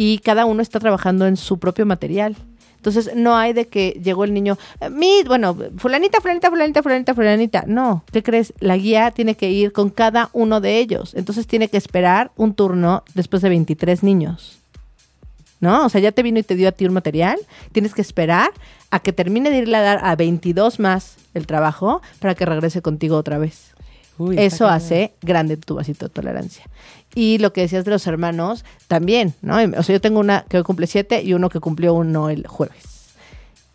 y 0.00 0.20
cada 0.20 0.46
uno 0.46 0.62
está 0.62 0.80
trabajando 0.80 1.26
en 1.26 1.36
su 1.36 1.58
propio 1.58 1.84
material. 1.84 2.34
Entonces, 2.76 3.10
no 3.14 3.36
hay 3.36 3.52
de 3.52 3.66
que 3.66 4.00
llegó 4.02 4.24
el 4.24 4.32
niño, 4.32 4.56
eh, 4.80 4.88
mi, 4.88 5.22
bueno, 5.26 5.54
fulanita, 5.76 6.22
fulanita, 6.22 6.48
fulanita, 6.48 6.82
fulanita, 6.82 7.14
fulanita. 7.14 7.64
No, 7.66 8.02
¿qué 8.10 8.22
crees? 8.22 8.54
La 8.60 8.78
guía 8.78 9.10
tiene 9.10 9.34
que 9.34 9.50
ir 9.50 9.72
con 9.72 9.90
cada 9.90 10.30
uno 10.32 10.62
de 10.62 10.78
ellos. 10.78 11.12
Entonces, 11.14 11.46
tiene 11.46 11.68
que 11.68 11.76
esperar 11.76 12.30
un 12.36 12.54
turno 12.54 13.04
después 13.14 13.42
de 13.42 13.50
23 13.50 14.02
niños. 14.02 14.56
¿no? 15.60 15.84
O 15.84 15.90
sea, 15.90 16.00
ya 16.00 16.12
te 16.12 16.22
vino 16.22 16.38
y 16.38 16.44
te 16.44 16.54
dio 16.54 16.70
a 16.70 16.72
ti 16.72 16.86
un 16.86 16.94
material, 16.94 17.38
tienes 17.72 17.92
que 17.92 18.00
esperar 18.00 18.52
a 18.90 19.00
que 19.00 19.12
termine 19.12 19.50
de 19.50 19.58
irle 19.58 19.76
a 19.76 19.82
dar 19.82 20.02
a 20.02 20.16
22 20.16 20.80
más 20.80 21.16
el 21.34 21.46
trabajo 21.46 22.00
para 22.20 22.34
que 22.34 22.46
regrese 22.46 22.80
contigo 22.80 23.18
otra 23.18 23.36
vez. 23.36 23.74
Uy, 24.16 24.36
Eso 24.38 24.66
hace 24.66 25.12
grande 25.20 25.58
tu 25.58 25.74
vasito 25.74 26.06
de 26.06 26.14
tolerancia. 26.14 26.64
Y 27.14 27.38
lo 27.38 27.52
que 27.52 27.62
decías 27.62 27.84
de 27.84 27.90
los 27.90 28.06
hermanos, 28.06 28.64
también, 28.88 29.34
¿no? 29.42 29.56
O 29.78 29.82
sea, 29.82 29.94
yo 29.94 30.00
tengo 30.00 30.20
una 30.20 30.44
que 30.48 30.58
hoy 30.58 30.62
cumple 30.62 30.86
siete 30.86 31.22
y 31.22 31.34
uno 31.34 31.48
que 31.48 31.58
cumplió 31.60 31.94
uno 31.94 32.30
el 32.30 32.46
jueves. 32.46 32.84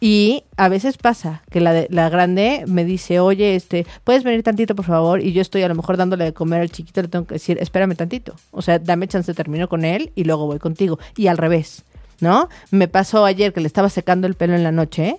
Y 0.02 0.44
a 0.58 0.70
veces 0.70 0.98
pasa 0.98 1.42
que 1.50 1.62
la, 1.62 1.74
de- 1.74 1.88
la 1.90 2.10
grande 2.10 2.64
me 2.68 2.84
dice, 2.86 3.20
oye, 3.20 3.56
este, 3.56 3.88
¿puedes 4.04 4.24
venir 4.24 4.44
tantito, 4.44 4.76
por 4.76 4.86
favor? 4.86 5.22
Y 5.22 5.32
yo 5.34 5.42
estoy 5.42 5.64
a 5.64 5.68
lo 5.68 5.76
mejor 5.76 5.98
dándole 5.98 6.26
de 6.26 6.34
comer 6.34 6.62
al 6.62 6.70
chiquito, 6.70 7.02
le 7.02 7.08
tengo 7.08 7.26
que 7.26 7.36
decir, 7.36 7.58
espérame 7.60 7.96
tantito. 7.96 8.36
O 8.52 8.62
sea, 8.62 8.78
dame 8.78 9.08
chance, 9.08 9.34
termino 9.34 9.68
con 9.70 9.84
él 9.86 10.12
y 10.16 10.26
luego 10.26 10.46
voy 10.46 10.60
contigo. 10.60 11.00
Y 11.18 11.28
al 11.28 11.38
revés. 11.38 11.84
¿no? 12.22 12.48
Me 12.72 12.88
pasó 12.88 13.26
ayer 13.26 13.52
que 13.52 13.60
le 13.60 13.68
estaba 13.68 13.90
secando 13.90 14.26
el 14.28 14.36
pelo 14.36 14.56
en 14.56 14.64
la 14.64 14.72
noche 14.72 15.18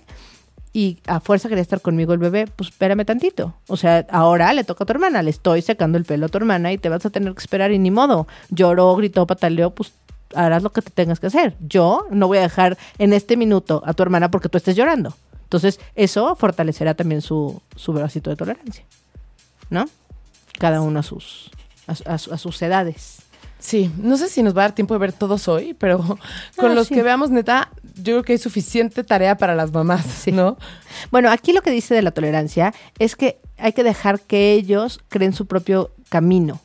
y 0.77 0.99
a 1.07 1.19
fuerza 1.19 1.49
quería 1.49 1.61
estar 1.63 1.81
conmigo 1.81 2.13
el 2.13 2.19
bebé, 2.19 2.45
pues 2.45 2.69
espérame 2.69 3.03
tantito. 3.03 3.55
O 3.67 3.77
sea, 3.77 4.05
ahora 4.11 4.53
le 4.53 4.63
toca 4.63 4.83
a 4.83 4.85
tu 4.85 4.93
hermana, 4.93 5.23
le 5.23 5.31
estoy 5.31 5.61
secando 5.63 5.97
el 5.97 6.05
pelo 6.05 6.27
a 6.27 6.29
tu 6.29 6.37
hermana 6.37 6.71
y 6.71 6.77
te 6.77 6.87
vas 6.89 7.03
a 7.05 7.09
tener 7.09 7.33
que 7.33 7.39
esperar 7.39 7.71
y 7.71 7.79
ni 7.79 7.89
modo. 7.89 8.27
Lloró, 8.49 8.95
gritó, 8.95 9.25
pataleó, 9.25 9.71
pues 9.71 9.93
harás 10.35 10.61
lo 10.61 10.71
que 10.71 10.81
te 10.83 10.91
tengas 10.91 11.19
que 11.19 11.27
hacer. 11.27 11.55
Yo 11.61 12.05
no 12.11 12.27
voy 12.27 12.37
a 12.37 12.41
dejar 12.41 12.77
en 12.99 13.13
este 13.13 13.37
minuto 13.37 13.81
a 13.85 13.93
tu 13.93 14.03
hermana 14.03 14.29
porque 14.29 14.49
tú 14.49 14.57
estés 14.59 14.75
llorando. 14.75 15.15
Entonces, 15.43 15.79
eso 15.95 16.35
fortalecerá 16.35 16.93
también 16.93 17.21
su, 17.21 17.59
su 17.75 17.91
bracito 17.93 18.29
de 18.29 18.35
tolerancia. 18.35 18.83
¿No? 19.69 19.85
Cada 20.59 20.81
uno 20.81 20.99
a 20.99 21.03
sus, 21.03 21.49
a, 21.87 21.93
a- 22.11 22.13
a 22.15 22.37
sus 22.37 22.61
edades. 22.61 23.19
Sí, 23.59 23.91
no 23.97 24.17
sé 24.17 24.29
si 24.29 24.43
nos 24.43 24.55
va 24.55 24.61
a 24.61 24.65
dar 24.65 24.75
tiempo 24.75 24.93
de 24.93 24.99
ver 24.99 25.13
todos 25.13 25.47
hoy, 25.47 25.73
pero 25.73 25.97
con 26.55 26.71
Ah, 26.71 26.75
los 26.75 26.87
sí. 26.87 26.93
que 26.95 27.01
veamos, 27.03 27.31
neta, 27.31 27.69
yo 27.97 28.13
creo 28.13 28.23
que 28.23 28.33
hay 28.33 28.39
suficiente 28.39 29.03
tarea 29.03 29.37
para 29.37 29.55
las 29.55 29.71
mamás, 29.71 30.27
¿no? 30.31 30.57
Bueno, 31.11 31.29
aquí 31.31 31.53
lo 31.53 31.61
que 31.61 31.71
dice 31.71 31.95
de 31.95 32.01
la 32.01 32.11
tolerancia 32.11 32.73
es 32.99 33.15
que 33.15 33.39
hay 33.57 33.73
que 33.73 33.83
dejar 33.83 34.19
que 34.21 34.53
ellos 34.53 34.99
creen 35.09 35.33
su 35.33 35.45
propio 35.45 35.91
camino, 36.09 36.59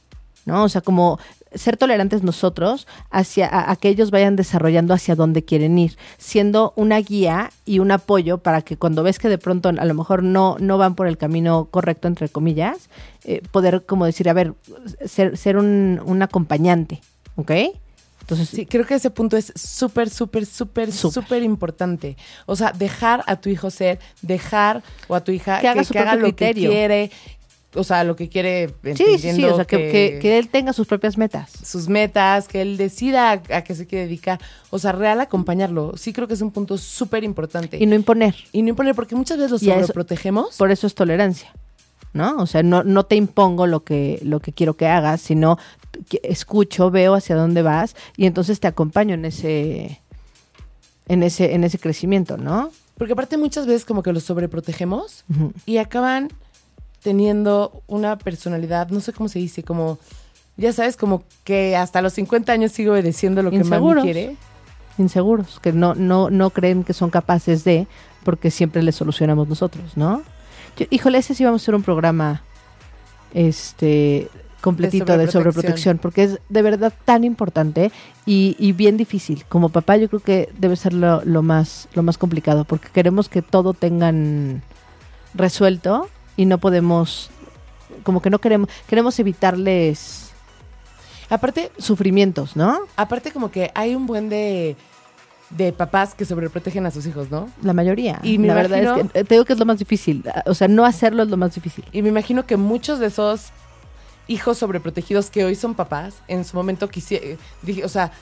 ¿no? 0.44 0.64
O 0.64 0.68
sea, 0.68 0.80
como 0.80 1.18
ser 1.54 1.76
tolerantes 1.76 2.22
nosotros 2.22 2.86
hacia 3.10 3.46
a, 3.46 3.70
a 3.70 3.76
que 3.76 3.88
ellos 3.88 4.10
vayan 4.10 4.36
desarrollando 4.36 4.94
hacia 4.94 5.14
dónde 5.14 5.44
quieren 5.44 5.78
ir, 5.78 5.96
siendo 6.18 6.72
una 6.76 6.98
guía 6.98 7.50
y 7.64 7.78
un 7.78 7.90
apoyo 7.90 8.38
para 8.38 8.62
que 8.62 8.76
cuando 8.76 9.02
ves 9.02 9.18
que 9.18 9.28
de 9.28 9.38
pronto 9.38 9.68
a 9.68 9.84
lo 9.84 9.94
mejor 9.94 10.22
no, 10.22 10.56
no 10.60 10.78
van 10.78 10.94
por 10.94 11.06
el 11.06 11.18
camino 11.18 11.66
correcto, 11.70 12.08
entre 12.08 12.28
comillas, 12.28 12.88
eh, 13.24 13.42
poder 13.50 13.84
como 13.84 14.06
decir, 14.06 14.28
a 14.28 14.32
ver, 14.32 14.54
ser, 15.04 15.36
ser 15.36 15.56
un, 15.56 16.00
un 16.04 16.22
acompañante, 16.22 17.00
¿ok? 17.36 17.52
Entonces, 18.22 18.48
Sí, 18.48 18.66
creo 18.66 18.86
que 18.86 18.94
ese 18.94 19.10
punto 19.10 19.36
es 19.36 19.52
súper, 19.54 20.08
súper, 20.08 20.46
súper, 20.46 20.90
Súper. 20.92 21.42
importante. 21.42 22.16
O 22.46 22.56
sea, 22.56 22.72
dejar 22.72 23.22
a 23.26 23.36
tu 23.36 23.50
hijo 23.50 23.68
ser, 23.70 23.98
dejar 24.22 24.82
o 25.08 25.14
a 25.14 25.22
tu 25.22 25.32
hija 25.32 25.60
Que 25.60 25.68
haga 25.68 25.84
su 25.84 25.92
haga 25.92 26.12
propio 26.12 26.20
lo 26.28 26.34
criterio. 26.36 26.70
que 26.70 26.74
quiere, 26.76 27.10
o 27.74 27.84
sea, 27.84 28.04
lo 28.04 28.14
que 28.16 28.28
quiere, 28.28 28.68
sí, 28.96 29.18
sí, 29.18 29.44
o 29.44 29.56
sea, 29.56 29.64
que, 29.64 29.76
que- 29.90 30.18
que 30.20 30.38
él 30.38 30.48
tenga 30.48 30.72
sus 30.72 30.86
propias 30.86 31.18
metas. 31.18 31.50
sus 31.64 31.88
metas, 31.88 32.46
que 32.48 32.62
él 32.62 32.76
decida 32.76 33.30
a, 33.32 33.32
a 33.56 33.64
qué 33.64 33.74
se 33.74 33.86
quiere 33.86 34.04
dedicar. 34.06 34.40
O 34.70 34.78
sea, 34.78 34.92
real 34.92 35.20
acompañarlo. 35.20 35.94
Sí 35.96 36.12
creo 36.12 36.28
que 36.28 36.34
es 36.34 36.42
un 36.42 36.50
punto 36.52 36.78
súper 36.78 37.24
importante. 37.24 37.78
Y 37.82 37.86
no 37.86 37.94
imponer. 37.94 38.34
Y 38.52 38.62
no 38.62 38.68
imponer, 38.70 38.94
porque 38.94 39.14
muchas 39.16 39.36
veces 39.38 39.50
los 39.50 39.62
eso- 39.62 39.72
sobreprotegemos. 39.72 40.56
Por 40.56 40.70
eso 40.70 40.86
es 40.86 40.94
tolerancia, 40.94 41.50
¿no? 42.12 42.36
O 42.36 42.46
sea, 42.46 42.62
no, 42.62 42.84
no 42.84 43.04
te 43.04 43.16
impongo 43.16 43.66
lo 43.66 43.82
que, 43.84 44.20
lo 44.22 44.38
que 44.40 44.52
quiero 44.52 44.74
que 44.74 44.86
hagas, 44.86 45.20
sino 45.22 45.58
escucho, 46.22 46.90
veo 46.90 47.14
hacia 47.14 47.36
dónde 47.36 47.62
vas 47.62 47.94
y 48.16 48.26
entonces 48.26 48.60
te 48.60 48.66
acompaño 48.68 49.14
en 49.14 49.24
ese, 49.24 50.00
en 51.08 51.22
ese, 51.22 51.54
en 51.54 51.64
ese 51.64 51.78
crecimiento, 51.78 52.36
¿no? 52.36 52.70
Porque 52.98 53.14
aparte 53.14 53.36
muchas 53.36 53.66
veces 53.66 53.84
como 53.84 54.02
que 54.02 54.12
los 54.12 54.22
sobreprotegemos 54.24 55.24
y 55.66 55.78
acaban 55.78 56.28
teniendo 57.02 57.82
una 57.88 58.16
personalidad, 58.18 58.88
no 58.90 59.00
sé 59.00 59.12
cómo 59.12 59.28
se 59.28 59.38
dice, 59.40 59.62
como, 59.64 59.98
ya 60.56 60.72
sabes, 60.72 60.96
como 60.96 61.24
que 61.42 61.74
hasta 61.74 62.00
los 62.02 62.12
50 62.12 62.52
años 62.52 62.70
sigo 62.72 62.92
obedeciendo 62.92 63.42
lo 63.42 63.50
que 63.50 63.56
mami 63.56 64.02
quiere. 64.04 64.36
Inseguros, 64.98 65.58
que 65.58 65.72
no, 65.72 65.94
no, 65.94 66.30
no 66.30 66.50
creen 66.50 66.84
que 66.84 66.92
son 66.92 67.10
capaces 67.10 67.64
de, 67.64 67.86
porque 68.24 68.50
siempre 68.50 68.82
les 68.82 68.94
solucionamos 68.94 69.48
nosotros, 69.48 69.96
¿no? 69.96 70.22
Yo- 70.76 70.86
híjole, 70.90 71.18
ese 71.18 71.34
sí 71.34 71.44
vamos 71.44 71.62
a 71.62 71.64
hacer 71.64 71.74
un 71.74 71.82
programa 71.82 72.42
este 73.34 74.28
completito 74.62 75.18
de 75.18 75.30
sobreprotección. 75.30 75.42
sobreprotección, 75.42 75.98
porque 75.98 76.22
es 76.24 76.38
de 76.48 76.62
verdad 76.62 76.92
tan 77.04 77.24
importante 77.24 77.92
y, 78.24 78.56
y 78.58 78.72
bien 78.72 78.96
difícil. 78.96 79.44
Como 79.50 79.68
papá 79.68 79.98
yo 79.98 80.08
creo 80.08 80.20
que 80.20 80.48
debe 80.58 80.76
ser 80.76 80.94
lo, 80.94 81.22
lo 81.24 81.42
más, 81.42 81.88
lo 81.92 82.02
más 82.02 82.16
complicado, 82.16 82.64
porque 82.64 82.88
queremos 82.88 83.28
que 83.28 83.42
todo 83.42 83.74
tengan 83.74 84.62
resuelto 85.34 86.08
y 86.36 86.46
no 86.46 86.56
podemos, 86.56 87.30
como 88.02 88.22
que 88.22 88.30
no 88.30 88.38
queremos, 88.38 88.70
queremos 88.86 89.18
evitarles 89.18 90.32
Aparte, 91.32 91.72
sufrimientos, 91.78 92.56
¿no? 92.56 92.80
aparte 92.94 93.32
como 93.32 93.50
que 93.50 93.70
hay 93.74 93.94
un 93.94 94.06
buen 94.06 94.28
de, 94.28 94.76
de 95.48 95.72
papás 95.72 96.14
que 96.14 96.26
sobreprotegen 96.26 96.84
a 96.84 96.90
sus 96.90 97.06
hijos, 97.06 97.30
¿no? 97.30 97.48
La 97.62 97.72
mayoría. 97.72 98.20
Y 98.22 98.36
la 98.36 98.52
verdad 98.54 98.78
es 98.82 98.92
que 98.92 99.20
eh, 99.20 99.24
te 99.24 99.34
digo 99.36 99.46
que 99.46 99.54
es 99.54 99.58
lo 99.58 99.64
más 99.64 99.78
difícil. 99.78 100.22
O 100.44 100.52
sea, 100.52 100.68
no 100.68 100.84
hacerlo 100.84 101.22
es 101.22 101.30
lo 101.30 101.38
más 101.38 101.54
difícil. 101.54 101.86
Y 101.90 102.02
me 102.02 102.10
imagino 102.10 102.44
que 102.44 102.58
muchos 102.58 102.98
de 102.98 103.06
esos 103.06 103.50
hijos 104.28 104.58
sobreprotegidos 104.58 105.30
que 105.30 105.44
hoy 105.44 105.54
son 105.54 105.74
papás, 105.74 106.16
en 106.28 106.44
su 106.44 106.56
momento 106.56 106.88
quisieron, 106.88 107.38
o 107.84 107.88
sea, 107.88 108.12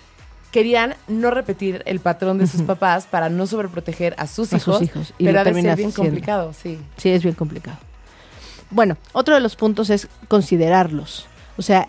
querían 0.51 0.95
no 1.09 1.31
repetir 1.31 1.83
el 1.87 2.01
patrón 2.01 2.39
de 2.39 2.47
sus 2.47 2.63
papás 2.63 3.07
para 3.07 3.29
no 3.29 3.47
sobreproteger 3.47 4.15
a 4.19 4.27
sus 4.27 4.53
A 4.53 4.57
hijos. 4.57 4.79
sus 4.79 4.87
hijos, 4.89 5.15
y 5.19 5.25
pero 5.27 5.39
ser 5.39 5.45
terminas 5.45 5.77
bien 5.77 5.93
complicado, 5.93 6.53
sí. 6.53 6.79
Sí, 6.97 7.11
es 7.11 7.23
bien 7.23 7.35
complicado. 7.35 7.79
Bueno, 8.71 8.97
otro 9.13 9.35
de 9.35 9.41
los 9.41 9.57
puntos 9.57 9.91
es 9.91 10.09
considerarlos. 10.29 11.27
O 11.57 11.63
sea, 11.63 11.89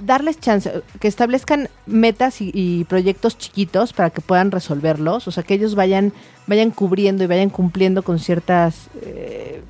darles 0.00 0.38
chance, 0.38 0.82
que 1.00 1.08
establezcan 1.08 1.68
metas 1.86 2.40
y, 2.40 2.50
y 2.54 2.84
proyectos 2.84 3.38
chiquitos 3.38 3.92
para 3.92 4.10
que 4.10 4.20
puedan 4.20 4.50
resolverlos. 4.50 5.26
O 5.28 5.30
sea, 5.30 5.42
que 5.42 5.54
ellos 5.54 5.74
vayan, 5.74 6.12
vayan 6.46 6.70
cubriendo 6.70 7.24
y 7.24 7.26
vayan 7.26 7.50
cumpliendo 7.50 8.02
con 8.02 8.18
ciertas 8.18 8.88
eh, 9.02 9.62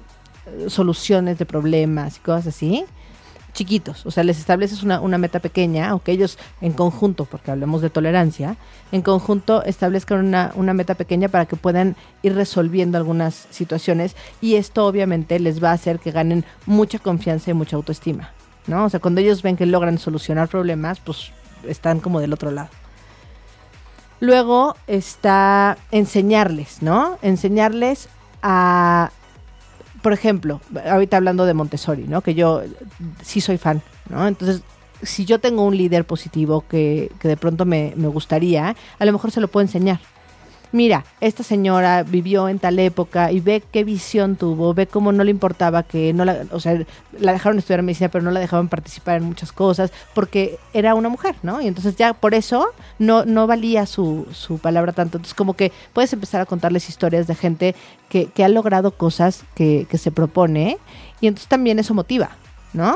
soluciones 0.69 1.39
de 1.39 1.47
problemas 1.47 2.17
y 2.17 2.21
cosas 2.21 2.49
así. 2.49 2.85
Chiquitos, 3.59 4.07
o 4.07 4.13
sea, 4.13 4.23
les 4.23 4.39
estableces 4.39 4.85
una, 4.85 5.01
una 5.01 5.19
meta 5.19 5.41
pequeña, 5.41 5.93
o 5.97 6.01
que 6.01 6.13
ellos 6.13 6.39
en 6.61 6.73
conjunto, 6.73 7.25
porque 7.25 7.51
hablamos 7.51 7.83
de 7.83 7.91
tolerancia, 7.91 8.57
en 8.93 9.03
conjunto 9.03 9.65
establezcan 9.65 10.25
una, 10.25 10.53
una 10.55 10.75
meta 10.75 10.95
pequeña 10.95 11.27
para 11.27 11.47
que 11.47 11.57
puedan 11.57 11.97
ir 12.23 12.37
resolviendo 12.37 12.99
algunas 12.99 13.49
situaciones 13.51 14.15
y 14.41 14.55
esto 14.55 14.87
obviamente 14.87 15.41
les 15.41 15.61
va 15.61 15.71
a 15.71 15.73
hacer 15.73 15.99
que 15.99 16.13
ganen 16.13 16.45
mucha 16.67 17.01
confianza 17.01 17.51
y 17.51 17.55
mucha 17.55 17.75
autoestima, 17.75 18.31
¿no? 18.69 18.85
O 18.85 18.91
sea, 18.91 19.01
cuando 19.01 19.21
ellos 19.21 19.43
ven 19.43 19.57
que 19.57 19.67
logran 19.67 19.99
solucionar 19.99 20.47
problemas, 20.47 21.01
pues 21.01 21.33
están 21.67 21.99
como 21.99 22.21
del 22.21 22.33
otro 22.33 22.53
lado. 22.53 22.69
Luego 24.21 24.77
está 24.87 25.79
enseñarles, 25.91 26.81
¿no? 26.81 27.19
Enseñarles 27.23 28.09
a, 28.41 29.11
por 30.03 30.13
ejemplo, 30.13 30.61
ahorita 30.87 31.17
hablando 31.17 31.47
de 31.47 31.55
Montessori, 31.55 32.05
¿no? 32.05 32.21
Que 32.21 32.35
yo 32.35 32.63
sí 33.23 33.41
soy 33.41 33.59
fan, 33.59 33.83
¿no? 34.09 34.27
Entonces, 34.27 34.63
si 35.03 35.25
yo 35.25 35.39
tengo 35.39 35.65
un 35.65 35.77
líder 35.77 36.05
positivo 36.05 36.65
que, 36.69 37.11
que 37.21 37.29
de 37.29 37.37
pronto 37.37 37.65
me, 37.65 37.93
me 37.97 38.09
gustaría, 38.09 38.77
a 38.99 39.05
lo 39.05 39.13
mejor 39.13 39.31
se 39.31 39.41
lo 39.41 39.49
puedo 39.49 39.65
enseñar. 39.65 40.01
Mira, 40.71 41.05
esta 41.23 41.43
señora 41.43 42.03
vivió 42.03 42.47
en 42.49 42.59
tal 42.59 42.79
época 42.79 43.33
y 43.33 43.41
ve 43.41 43.63
qué 43.73 43.85
visión 43.85 44.37
tuvo, 44.37 44.75
ve 44.75 44.87
cómo 44.87 45.13
no 45.13 45.25
le 45.25 45.31
importaba 45.31 45.83
que 45.83 46.13
no 46.13 46.27
la, 46.27 46.45
o 46.51 46.61
sea, 46.61 46.79
la 47.19 47.33
dejaron 47.33 47.59
estudiar 47.59 47.81
medicina, 47.83 48.11
pero 48.11 48.23
no 48.23 48.31
la 48.31 48.41
dejaban 48.41 48.69
participar 48.69 49.17
en 49.17 49.23
muchas 49.25 49.51
cosas 49.51 49.91
porque 50.15 50.59
era 50.75 50.95
una 50.95 51.09
mujer, 51.09 51.37
¿no? 51.43 51.63
Y 51.63 51.69
entonces 51.69 51.97
ya 51.97 52.13
por 52.13 52.35
eso 52.35 52.69
no, 52.99 53.25
no 53.25 53.47
valía 53.47 53.87
su, 53.87 54.27
su 54.33 54.59
palabra 54.59 54.93
tanto. 54.93 55.17
Entonces 55.17 55.35
como 55.35 55.55
que 55.55 55.73
puedes 55.95 56.13
empezar 56.13 56.43
a 56.43 56.47
contarles 56.47 56.91
historias 56.91 57.27
de 57.27 57.35
gente 57.35 57.75
que, 58.11 58.27
que 58.27 58.45
ha 58.45 58.49
logrado 58.51 58.91
cosas 58.91 59.45
que, 59.55 59.87
que 59.89 59.97
se 59.97 60.11
propone 60.11 60.77
y 61.23 61.29
entonces 61.29 61.49
también 61.49 61.79
eso 61.79 61.95
motiva, 61.95 62.31
¿no? 62.75 62.95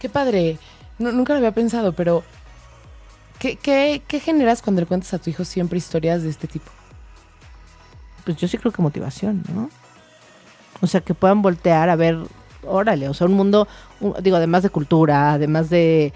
Qué 0.00 0.08
padre. 0.08 0.58
Nu- 0.98 1.12
nunca 1.12 1.32
lo 1.32 1.38
había 1.38 1.52
pensado, 1.52 1.92
pero 1.92 2.24
¿qué, 3.40 3.56
qué, 3.56 4.02
qué 4.06 4.20
generas 4.20 4.62
cuando 4.62 4.80
le 4.82 4.86
cuentas 4.86 5.12
a 5.14 5.18
tu 5.18 5.30
hijo 5.30 5.44
siempre 5.44 5.78
historias 5.78 6.22
de 6.22 6.30
este 6.30 6.46
tipo? 6.46 6.70
pues 8.24 8.36
yo 8.36 8.46
sí 8.46 8.58
creo 8.58 8.70
que 8.70 8.82
motivación, 8.82 9.42
¿no? 9.54 9.70
O 10.82 10.86
sea, 10.86 11.00
que 11.00 11.14
puedan 11.14 11.40
voltear 11.42 11.88
a 11.88 11.96
ver, 11.96 12.18
órale, 12.64 13.08
o 13.08 13.14
sea, 13.14 13.26
un 13.26 13.32
mundo, 13.32 13.66
un- 13.98 14.14
digo, 14.22 14.36
además 14.36 14.62
de 14.62 14.68
cultura, 14.70 15.32
además 15.32 15.70
de, 15.70 16.12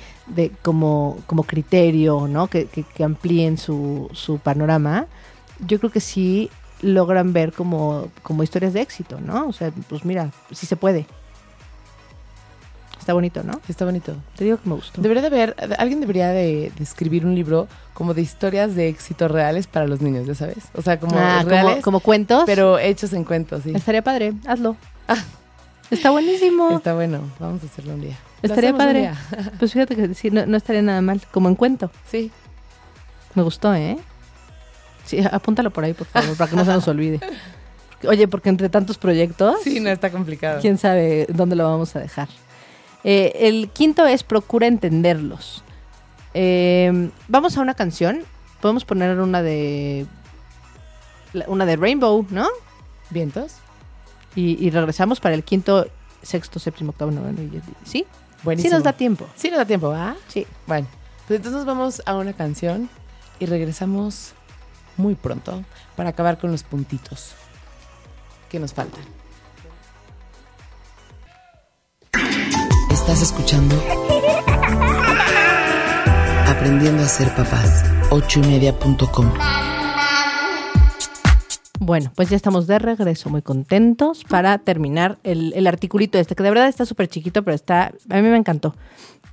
como, 0.63 1.19
como 1.27 1.43
criterio, 1.45 2.29
¿no? 2.29 2.47
Que, 2.47 2.69
amplíen 3.03 3.57
su, 3.59 4.09
su 4.13 4.39
panorama, 4.39 5.07
yo 5.67 5.79
creo 5.79 5.91
que 5.91 6.01
sí 6.01 6.51
logran 6.83 7.33
ver 7.33 7.53
como, 7.53 8.09
como 8.23 8.43
historias 8.43 8.75
de 8.75 8.83
éxito, 8.83 9.19
¿no? 9.21 9.49
O 9.49 9.53
sea, 9.53 9.73
pues 9.89 10.05
mira, 10.05 10.31
sí 10.53 10.67
se 10.67 10.77
puede. 10.77 11.07
Está 13.05 13.13
bonito, 13.13 13.43
¿no? 13.43 13.61
Está 13.69 13.85
bonito. 13.85 14.17
Te 14.35 14.45
digo 14.45 14.57
que 14.57 14.67
me 14.67 14.77
gustó. 14.77 15.03
Debería 15.03 15.21
de 15.21 15.27
haber, 15.27 15.55
alguien 15.77 16.01
debería 16.01 16.29
de, 16.31 16.73
de 16.75 16.83
escribir 16.83 17.27
un 17.27 17.35
libro 17.35 17.69
como 17.93 18.15
de 18.15 18.23
historias 18.23 18.75
de 18.75 18.89
éxito 18.89 19.29
reales 19.29 19.67
para 19.67 19.87
los 19.87 20.01
niños, 20.01 20.27
ya 20.27 20.35
sabes. 20.35 20.57
O 20.75 20.81
sea, 20.81 20.99
como 20.99 21.15
Ah, 21.19 21.41
como, 21.41 21.51
reales, 21.51 21.85
como 21.85 22.01
cuentos. 22.01 22.45
pero 22.47 22.79
hechos 22.79 23.13
en 23.13 23.25
cuentos, 23.25 23.65
sí. 23.65 23.73
Estaría 23.75 24.01
padre, 24.03 24.33
hazlo. 24.47 24.75
Está 25.91 26.13
buenísimo. 26.13 26.79
Está 26.79 26.95
bueno, 26.95 27.21
vamos 27.39 27.63
a 27.63 27.67
hacerlo 27.67 27.93
un 27.93 28.01
día. 28.01 28.17
Estaría 28.41 28.75
padre. 28.75 29.01
día. 29.01 29.15
Pues 29.59 29.75
fíjate 29.75 29.97
que 29.97 30.15
sí, 30.15 30.31
no, 30.31 30.47
no 30.47 30.57
estaría 30.57 30.81
nada 30.81 31.03
mal. 31.03 31.21
Como 31.31 31.51
en 31.51 31.57
cuento. 31.57 31.91
Sí. 32.11 32.31
Me 33.35 33.43
gustó, 33.43 33.75
¿eh? 33.75 33.99
Sí, 35.05 35.19
apúntalo 35.31 35.71
por 35.71 35.85
ahí, 35.85 35.93
por 35.93 36.07
favor, 36.07 36.35
para 36.39 36.49
que 36.49 36.57
no 36.57 36.65
se 36.65 36.73
nos 36.73 36.89
olvide. 36.89 37.21
Oye, 38.09 38.29
porque 38.29 38.49
entre 38.49 38.69
tantos 38.71 38.97
proyectos, 38.99 39.57
Sí, 39.63 39.81
no 39.81 39.89
está 39.91 40.11
complicado. 40.11 40.61
quién 40.63 40.79
sabe 40.79 41.27
dónde 41.29 41.55
lo 41.57 41.65
vamos 41.71 41.95
a 41.97 42.01
dejar. 42.01 42.29
Eh, 43.05 43.33
el 43.41 43.69
quinto 43.71 44.07
es 44.07 44.23
procura 44.23 44.67
entenderlos. 44.67 45.63
Eh, 46.33 47.11
vamos 47.29 47.57
a 47.57 47.61
una 47.61 47.75
canción 47.75 48.25
podemos 48.65 48.87
poner 48.87 49.21
una 49.21 49.43
de 49.43 50.07
una 51.49 51.67
de 51.67 51.77
Rainbow, 51.77 52.27
¿no? 52.31 52.49
¿Vientos? 53.11 53.57
Y, 54.35 54.57
y 54.65 54.71
regresamos 54.71 55.21
para 55.21 55.35
el 55.35 55.45
quinto, 55.45 55.87
sexto, 56.23 56.59
séptimo, 56.59 56.93
octavo, 56.93 57.11
noveno 57.11 57.43
y. 57.43 57.61
¿Sí? 57.85 58.07
Buenísimo. 58.43 58.71
Sí 58.71 58.75
nos 58.75 58.83
da 58.83 58.95
tiempo. 58.95 59.27
Sí 59.37 59.51
nos 59.51 59.59
da 59.59 59.67
tiempo, 59.67 59.93
¿ah? 59.93 60.17
Sí. 60.29 60.47
Bueno, 60.67 60.87
pues 61.29 61.41
entonces 61.41 61.67
vamos 61.67 62.01
a 62.07 62.15
una 62.15 62.33
canción 62.33 62.89
y 63.39 63.45
regresamos 63.45 64.33
muy 64.97 65.15
pronto 65.15 65.63
para 65.95 66.09
acabar 66.09 66.39
con 66.39 66.51
los 66.51 66.63
puntitos 66.63 67.35
que 68.49 68.59
nos 68.59 68.73
faltan. 68.73 69.05
Estás 73.07 73.21
escuchando 73.21 73.77
Aprendiendo 76.49 77.03
a 77.03 77.07
ser 77.07 77.29
papás. 77.35 77.85
Ochoymedia.com. 78.09 79.31
Bueno, 81.81 82.11
pues 82.17 82.31
ya 82.31 82.37
estamos 82.37 82.67
de 82.67 82.79
regreso, 82.79 83.29
muy 83.29 83.43
contentos 83.43 84.25
para 84.25 84.57
terminar 84.57 85.19
el, 85.23 85.67
articulito 85.67 86.17
este, 86.17 86.35
que 86.35 86.43
de 86.43 86.49
verdad 86.49 86.67
está 86.67 86.87
súper 86.87 87.09
chiquito, 87.09 87.43
pero 87.43 87.55
está, 87.55 87.93
a 88.09 88.23
mí 88.23 88.23
me 88.23 88.39
encantó. 88.39 88.75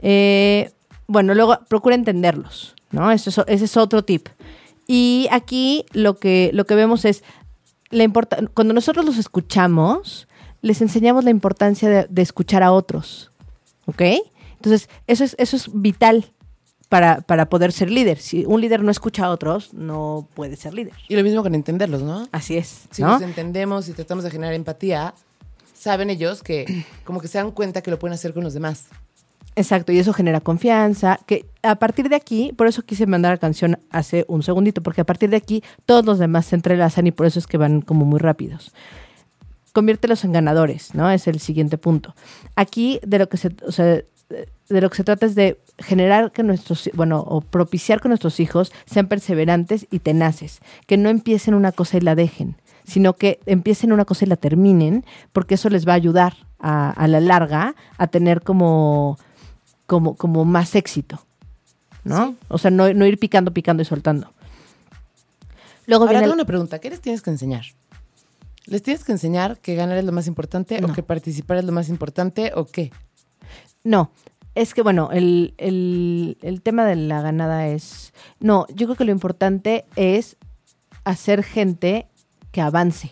Eh, 0.02 0.72
bueno, 1.08 1.34
luego 1.34 1.58
procura 1.70 1.96
entenderlos, 1.96 2.76
¿no? 2.92 3.10
Eso 3.10 3.30
es 3.30 3.38
ese 3.48 3.64
es 3.64 3.78
otro 3.78 4.04
tip. 4.04 4.28
Y 4.86 5.30
aquí 5.32 5.86
lo 5.94 6.18
que, 6.18 6.50
lo 6.52 6.66
que 6.66 6.76
vemos 6.76 7.06
es, 7.06 7.24
la 7.90 8.06
cuando 8.54 8.74
nosotros 8.74 9.06
los 9.06 9.18
escuchamos, 9.18 10.28
les 10.62 10.82
enseñamos 10.82 11.24
la 11.24 11.30
importancia 11.30 12.06
de 12.10 12.22
escuchar 12.22 12.64
a 12.64 12.74
otros, 12.74 13.31
¿ok? 13.92 14.02
Entonces, 14.56 14.90
eso 15.08 15.24
es, 15.24 15.36
eso 15.40 15.56
es 15.56 15.70
vital 15.74 16.32
para, 16.90 17.22
para 17.22 17.48
poder 17.48 17.72
ser 17.72 17.90
líder. 17.90 18.18
Si 18.18 18.46
un 18.46 18.62
líder 18.62 18.84
no 18.84 18.92
escucha 18.92 19.26
a 19.26 19.30
otros, 19.30 19.74
no 19.74 20.28
puede 20.34 20.56
ser 20.56 20.74
líder. 20.74 20.94
Y 21.08 21.16
lo 21.16 21.24
mismo 21.24 21.42
con 21.42 21.56
entenderlos, 21.56 22.02
¿no? 22.02 22.28
Así 22.32 22.58
es. 22.58 22.84
Si 22.92 23.02
¿no? 23.02 23.14
los 23.14 23.22
entendemos 23.22 23.88
y 23.88 23.94
tratamos 23.94 24.24
de 24.24 24.32
generar 24.32 24.54
empatía, 24.54 25.14
saben 25.74 26.10
ellos 26.10 26.44
que 26.44 26.86
como 27.06 27.22
que 27.22 27.28
se 27.28 27.38
dan 27.38 27.52
cuenta 27.52 27.82
que 27.82 27.92
lo 27.92 27.98
pueden 27.98 28.14
hacer 28.14 28.34
con 28.34 28.44
los 28.44 28.54
demás. 28.54 28.86
Exacto, 29.56 29.92
y 29.92 30.00
eso 30.00 30.14
genera 30.14 30.40
confianza, 30.40 31.20
que 31.26 31.46
a 31.62 31.76
partir 31.76 32.08
de 32.08 32.16
aquí, 32.16 32.54
por 32.56 32.68
eso 32.68 32.84
quise 32.84 33.06
mandar 33.06 33.34
la 33.34 33.38
canción 33.38 33.78
hace 33.90 34.24
un 34.30 34.44
segundito, 34.44 34.82
porque 34.82 35.02
a 35.02 35.04
partir 35.04 35.30
de 35.30 35.36
aquí 35.36 35.62
todos 35.86 36.06
los 36.06 36.20
demás 36.20 36.46
se 36.46 36.56
entrelazan 36.56 37.08
y 37.08 37.12
por 37.12 37.26
eso 37.26 37.38
es 37.38 37.48
que 37.48 37.58
van 37.58 37.82
como 37.82 38.06
muy 38.06 38.20
rápidos. 38.20 38.72
Conviértelos 39.74 40.24
en 40.26 40.34
ganadores, 40.34 40.94
¿no? 40.96 41.10
Es 41.10 41.28
el 41.28 41.40
siguiente 41.40 41.78
punto. 41.78 42.14
Aquí 42.56 43.00
de 43.06 43.20
lo 43.20 43.30
que 43.30 43.38
se, 43.38 43.56
o 43.66 43.72
sea, 43.72 43.86
de 43.86 44.82
lo 44.82 44.90
que 44.90 44.98
se 44.98 45.04
trata 45.04 45.26
es 45.26 45.36
de 45.36 45.60
generar 45.78 46.32
que 46.32 46.44
nuestros, 46.44 46.90
bueno, 46.94 47.20
o 47.20 47.42
propiciar 47.42 48.02
que 48.02 48.08
nuestros 48.10 48.40
hijos 48.40 48.72
sean 48.86 49.08
perseverantes 49.08 49.88
y 49.92 50.00
tenaces, 50.00 50.60
que 50.88 50.98
no 50.98 51.10
empiecen 51.10 51.54
una 51.54 51.72
cosa 51.72 51.98
y 51.98 52.02
la 52.02 52.16
dejen, 52.16 52.56
sino 52.86 53.14
que 53.16 53.40
empiecen 53.46 53.92
una 53.94 54.06
cosa 54.06 54.26
y 54.26 54.28
la 54.30 54.36
terminen, 54.36 55.06
porque 55.34 55.56
eso 55.56 55.70
les 55.70 55.88
va 55.88 55.94
a 55.94 55.96
ayudar 55.96 56.36
a, 56.60 56.92
a 56.92 57.08
la 57.08 57.20
larga 57.20 57.76
a 57.98 58.08
tener 58.08 58.42
como, 58.42 59.18
como, 59.88 60.16
como 60.16 60.46
más 60.46 60.76
éxito, 60.76 61.22
¿no? 62.04 62.28
Sí. 62.30 62.38
O 62.50 62.58
sea, 62.58 62.72
no, 62.72 62.94
no 62.94 63.06
ir 63.06 63.18
picando, 63.20 63.52
picando 63.52 63.82
y 63.82 63.86
soltando. 63.86 64.32
Luego 65.88 66.04
Ahora 66.04 66.12
viene 66.14 66.24
tengo 66.24 66.34
el- 66.34 66.40
una 66.40 66.46
pregunta. 66.46 66.80
¿Qué 66.80 66.90
les 66.90 67.02
tienes 67.02 67.22
que 67.22 67.30
enseñar? 67.32 67.66
¿Les 68.66 68.82
tienes 68.84 69.04
que 69.04 69.12
enseñar 69.12 69.58
que 69.60 69.76
ganar 69.76 69.98
es 69.98 70.06
lo 70.06 70.12
más 70.12 70.28
importante 70.28 70.80
No. 70.80 70.88
o 70.88 70.94
que 70.94 71.04
participar 71.04 71.58
es 71.58 71.66
lo 71.66 71.72
más 71.72 71.90
importante 71.90 72.52
o 72.56 72.66
qué? 72.66 72.92
No, 73.84 74.12
es 74.56 74.74
que 74.74 74.82
bueno, 74.84 75.10
el, 75.12 75.54
el- 75.58 76.38
el 76.42 76.62
tema 76.62 76.86
de 76.86 76.96
la 76.96 77.22
ganada 77.22 77.68
es... 77.68 78.14
No, 78.40 78.68
yo 78.70 78.86
creo 78.88 78.96
que 78.96 79.06
lo 79.06 79.12
importante 79.12 79.86
es 79.96 80.38
hacer 81.04 81.44
gente 81.44 82.08
que 82.52 82.62
avance, 82.62 83.12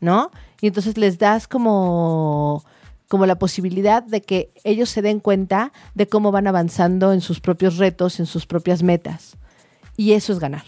¿no? 0.00 0.30
Y 0.60 0.66
entonces 0.66 0.98
les 0.98 1.18
das 1.18 1.48
como, 1.48 2.62
como 3.08 3.24
la 3.26 3.38
posibilidad 3.38 4.02
de 4.02 4.20
que 4.20 4.52
ellos 4.64 4.90
se 4.90 5.00
den 5.00 5.20
cuenta 5.20 5.72
de 5.94 6.06
cómo 6.06 6.30
van 6.32 6.46
avanzando 6.46 7.12
en 7.12 7.20
sus 7.20 7.40
propios 7.40 7.78
retos, 7.78 8.20
en 8.20 8.26
sus 8.26 8.46
propias 8.46 8.82
metas. 8.82 9.36
Y 9.96 10.12
eso 10.12 10.32
es 10.32 10.38
ganar, 10.38 10.64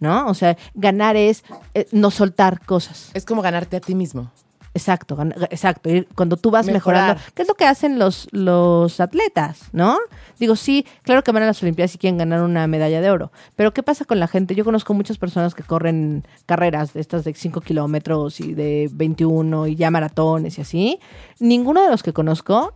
¿no? 0.00 0.26
O 0.26 0.34
sea, 0.34 0.56
ganar 0.74 1.16
es 1.16 1.44
eh, 1.74 1.86
no 1.92 2.10
soltar 2.10 2.60
cosas. 2.64 3.10
Es 3.14 3.24
como 3.24 3.42
ganarte 3.42 3.76
a 3.76 3.80
ti 3.80 3.94
mismo. 3.94 4.30
Exacto, 4.72 5.18
exacto. 5.50 5.90
Cuando 6.14 6.36
tú 6.36 6.52
vas 6.52 6.66
Mejorar. 6.66 7.02
mejorando, 7.02 7.32
¿qué 7.34 7.42
es 7.42 7.48
lo 7.48 7.54
que 7.54 7.64
hacen 7.64 7.98
los, 7.98 8.28
los 8.30 9.00
atletas, 9.00 9.62
no? 9.72 9.98
Digo, 10.38 10.54
sí, 10.54 10.86
claro 11.02 11.24
que 11.24 11.32
van 11.32 11.42
a 11.42 11.46
las 11.46 11.60
Olimpiadas 11.62 11.94
y 11.96 11.98
quieren 11.98 12.18
ganar 12.18 12.42
una 12.42 12.68
medalla 12.68 13.00
de 13.00 13.10
oro, 13.10 13.32
pero 13.56 13.74
¿qué 13.74 13.82
pasa 13.82 14.04
con 14.04 14.20
la 14.20 14.28
gente? 14.28 14.54
Yo 14.54 14.64
conozco 14.64 14.94
muchas 14.94 15.18
personas 15.18 15.56
que 15.56 15.64
corren 15.64 16.24
carreras 16.46 16.92
de 16.92 17.00
estas 17.00 17.24
de 17.24 17.34
5 17.34 17.60
kilómetros 17.62 18.38
y 18.38 18.54
de 18.54 18.88
21 18.92 19.66
y 19.66 19.74
ya 19.74 19.90
maratones 19.90 20.58
y 20.58 20.60
así. 20.60 21.00
Ninguno 21.40 21.82
de 21.82 21.90
los 21.90 22.04
que 22.04 22.12
conozco, 22.12 22.74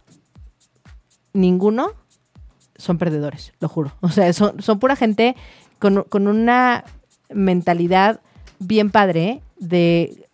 ninguno 1.33 1.93
son 2.75 2.99
perdedores, 2.99 3.53
lo 3.61 3.68
juro. 3.68 3.93
O 4.01 4.09
sea, 4.09 4.33
son, 4.33 4.61
son 4.61 4.81
pura 4.81 4.97
gente 4.97 5.37
con, 5.79 6.03
con 6.03 6.27
una 6.27 6.85
mentalidad 7.31 8.20
bien 8.59 8.91
padre 8.91 9.43
de... 9.59 10.29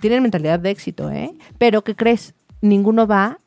Tienen 0.00 0.22
mentalidad 0.22 0.58
de 0.58 0.70
éxito, 0.70 1.10
¿eh? 1.10 1.32
Pero 1.58 1.82
¿qué 1.82 1.94
crees? 1.94 2.34
Ninguno 2.60 3.06
va 3.06 3.38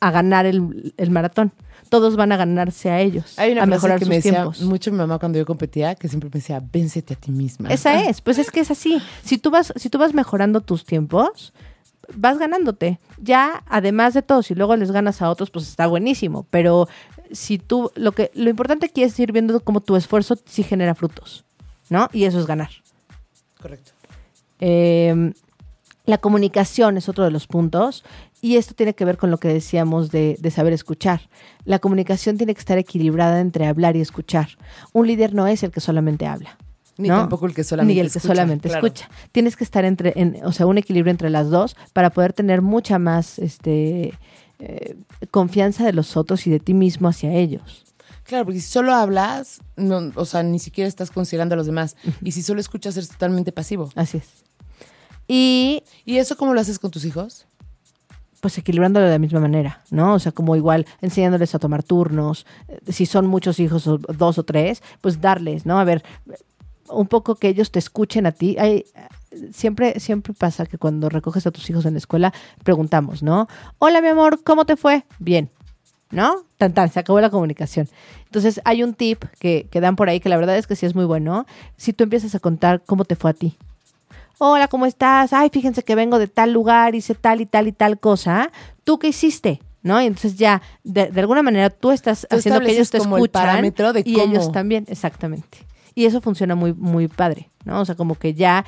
a 0.00 0.10
ganar 0.10 0.46
el, 0.46 0.92
el 0.96 1.10
maratón. 1.10 1.52
Todos 1.88 2.16
van 2.16 2.32
a 2.32 2.36
ganarse 2.36 2.90
a 2.90 3.00
ellos, 3.00 3.38
Hay 3.38 3.52
una 3.52 3.62
a 3.62 3.66
frase 3.66 3.76
mejorar 3.76 3.98
que 3.98 4.04
sus 4.04 4.10
me 4.10 4.16
decía 4.16 4.32
tiempos. 4.32 4.60
mucho 4.60 4.92
mi 4.92 4.98
mamá 4.98 5.18
cuando 5.18 5.38
yo 5.38 5.46
competía, 5.46 5.94
que 5.94 6.08
siempre 6.08 6.28
me 6.28 6.34
decía, 6.34 6.62
véncete 6.72 7.14
a 7.14 7.16
ti 7.16 7.30
misma. 7.30 7.70
Esa 7.70 8.04
es, 8.04 8.20
pues 8.20 8.36
es 8.38 8.50
que 8.50 8.60
es 8.60 8.70
así. 8.70 9.00
Si 9.22 9.38
tú 9.38 9.50
vas, 9.50 9.72
si 9.74 9.88
tú 9.88 9.96
vas 9.96 10.12
mejorando 10.12 10.60
tus 10.60 10.84
tiempos, 10.84 11.54
vas 12.14 12.38
ganándote. 12.38 13.00
Ya, 13.16 13.64
además 13.66 14.12
de 14.12 14.22
todo, 14.22 14.42
si 14.42 14.54
luego 14.54 14.76
les 14.76 14.92
ganas 14.92 15.22
a 15.22 15.30
otros, 15.30 15.50
pues 15.50 15.66
está 15.66 15.86
buenísimo. 15.86 16.46
Pero 16.50 16.88
si 17.32 17.58
tú, 17.58 17.90
lo 17.94 18.12
que, 18.12 18.30
lo 18.34 18.50
importante 18.50 18.86
aquí 18.86 19.02
es 19.02 19.18
ir 19.18 19.32
viendo 19.32 19.60
cómo 19.60 19.80
tu 19.80 19.96
esfuerzo 19.96 20.36
sí 20.44 20.62
genera 20.62 20.94
frutos, 20.94 21.44
¿no? 21.90 22.08
Y 22.12 22.24
eso 22.24 22.38
es 22.38 22.46
ganar. 22.46 22.70
Correcto. 23.60 23.92
Eh, 24.60 25.32
la 26.06 26.18
comunicación 26.18 26.96
es 26.96 27.08
otro 27.08 27.24
de 27.24 27.30
los 27.30 27.46
puntos 27.46 28.04
y 28.40 28.56
esto 28.56 28.74
tiene 28.74 28.94
que 28.94 29.04
ver 29.04 29.18
con 29.18 29.30
lo 29.30 29.38
que 29.38 29.48
decíamos 29.48 30.10
de, 30.10 30.36
de 30.40 30.50
saber 30.50 30.72
escuchar. 30.72 31.20
La 31.64 31.80
comunicación 31.80 32.38
tiene 32.38 32.54
que 32.54 32.60
estar 32.60 32.78
equilibrada 32.78 33.40
entre 33.40 33.66
hablar 33.66 33.94
y 33.96 34.00
escuchar. 34.00 34.48
Un 34.92 35.06
líder 35.06 35.34
no 35.34 35.46
es 35.46 35.62
el 35.62 35.70
que 35.70 35.80
solamente 35.80 36.26
habla. 36.26 36.56
Ni 36.96 37.08
¿no? 37.08 37.16
tampoco 37.16 37.46
el 37.46 37.54
que 37.54 37.62
solamente 37.62 37.94
Ni 37.94 38.00
el 38.00 38.10
que 38.10 38.18
escucha, 38.18 38.34
solamente 38.34 38.68
claro. 38.68 38.86
escucha. 38.86 39.08
Tienes 39.32 39.56
que 39.56 39.64
estar 39.64 39.84
entre, 39.84 40.14
en, 40.16 40.40
o 40.44 40.52
sea, 40.52 40.66
un 40.66 40.78
equilibrio 40.78 41.10
entre 41.10 41.30
las 41.30 41.48
dos 41.48 41.76
para 41.92 42.10
poder 42.10 42.32
tener 42.32 42.60
mucha 42.60 42.98
más 42.98 43.38
este, 43.38 44.14
eh, 44.58 44.96
confianza 45.30 45.84
de 45.84 45.92
los 45.92 46.16
otros 46.16 46.46
y 46.46 46.50
de 46.50 46.58
ti 46.58 46.74
mismo 46.74 47.06
hacia 47.08 47.32
ellos. 47.34 47.84
Claro, 48.28 48.44
porque 48.44 48.60
si 48.60 48.68
solo 48.68 48.92
hablas, 48.92 49.60
no, 49.76 50.12
o 50.14 50.26
sea, 50.26 50.42
ni 50.42 50.58
siquiera 50.58 50.86
estás 50.86 51.10
considerando 51.10 51.54
a 51.54 51.56
los 51.56 51.64
demás. 51.64 51.96
Y 52.22 52.32
si 52.32 52.42
solo 52.42 52.60
escuchas, 52.60 52.94
eres 52.98 53.08
totalmente 53.08 53.52
pasivo. 53.52 53.88
Así 53.94 54.18
es. 54.18 54.26
Y 55.26 55.82
¿Y 56.04 56.18
eso 56.18 56.36
cómo 56.36 56.52
lo 56.52 56.60
haces 56.60 56.78
con 56.78 56.90
tus 56.90 57.06
hijos? 57.06 57.46
pues 58.40 58.56
equilibrándolo 58.56 59.06
de 59.06 59.12
la 59.12 59.18
misma 59.18 59.40
manera, 59.40 59.82
¿no? 59.90 60.14
O 60.14 60.18
sea, 60.20 60.30
como 60.30 60.54
igual 60.54 60.86
enseñándoles 61.00 61.56
a 61.56 61.58
tomar 61.58 61.82
turnos, 61.82 62.46
eh, 62.68 62.92
si 62.92 63.04
son 63.04 63.26
muchos 63.26 63.58
hijos 63.58 63.88
o 63.88 63.98
dos 63.98 64.38
o 64.38 64.44
tres, 64.44 64.80
pues 65.00 65.20
darles, 65.20 65.66
¿no? 65.66 65.80
A 65.80 65.84
ver, 65.84 66.04
un 66.88 67.08
poco 67.08 67.34
que 67.34 67.48
ellos 67.48 67.72
te 67.72 67.80
escuchen 67.80 68.26
a 68.26 68.32
ti. 68.32 68.56
Hay, 68.58 68.84
siempre, 69.52 69.98
siempre 69.98 70.34
pasa 70.34 70.66
que 70.66 70.78
cuando 70.78 71.08
recoges 71.08 71.46
a 71.46 71.50
tus 71.50 71.68
hijos 71.68 71.84
en 71.84 71.94
la 71.94 71.98
escuela, 71.98 72.32
preguntamos, 72.62 73.24
¿no? 73.24 73.48
Hola, 73.78 74.00
mi 74.00 74.08
amor, 74.08 74.40
¿cómo 74.44 74.64
te 74.64 74.76
fue? 74.76 75.04
Bien. 75.18 75.50
¿No? 76.10 76.42
Tan, 76.56 76.72
tan, 76.72 76.90
se 76.90 77.00
acabó 77.00 77.20
la 77.20 77.28
comunicación. 77.30 77.88
Entonces, 78.24 78.60
hay 78.64 78.82
un 78.82 78.94
tip 78.94 79.24
que, 79.38 79.66
que 79.70 79.80
dan 79.80 79.94
por 79.96 80.08
ahí 80.08 80.20
que 80.20 80.28
la 80.30 80.36
verdad 80.38 80.56
es 80.56 80.66
que 80.66 80.74
sí 80.76 80.86
es 80.86 80.94
muy 80.94 81.04
bueno. 81.04 81.46
Si 81.76 81.92
tú 81.92 82.04
empiezas 82.04 82.34
a 82.34 82.40
contar 82.40 82.82
cómo 82.86 83.04
te 83.04 83.14
fue 83.14 83.30
a 83.30 83.34
ti, 83.34 83.56
hola, 84.38 84.68
¿cómo 84.68 84.86
estás? 84.86 85.32
Ay, 85.32 85.50
fíjense 85.52 85.82
que 85.82 85.94
vengo 85.94 86.18
de 86.18 86.26
tal 86.28 86.52
lugar, 86.52 86.94
hice 86.94 87.14
tal 87.14 87.40
y 87.42 87.46
tal 87.46 87.68
y 87.68 87.72
tal 87.72 87.98
cosa. 87.98 88.50
¿Tú 88.84 88.98
qué 88.98 89.08
hiciste? 89.08 89.60
¿No? 89.82 90.00
Y 90.00 90.06
entonces 90.06 90.36
ya, 90.36 90.60
de, 90.82 91.10
de 91.10 91.20
alguna 91.20 91.42
manera, 91.42 91.70
tú 91.70 91.90
estás 91.90 92.26
Tú 92.28 92.36
haciendo 92.36 92.60
que 92.60 92.72
ellos 92.72 92.90
te 92.90 92.98
como 92.98 93.16
el 93.18 93.28
parámetro 93.30 93.92
de 93.92 94.02
y 94.04 94.14
cómo- 94.14 94.24
ellos 94.24 94.50
también, 94.50 94.84
exactamente. 94.88 95.58
Y 95.94 96.06
eso 96.06 96.20
funciona 96.20 96.54
muy, 96.54 96.72
muy 96.72 97.08
padre, 97.08 97.48
¿no? 97.64 97.80
O 97.80 97.84
sea, 97.84 97.94
como 97.96 98.14
que 98.14 98.32
ya, 98.34 98.64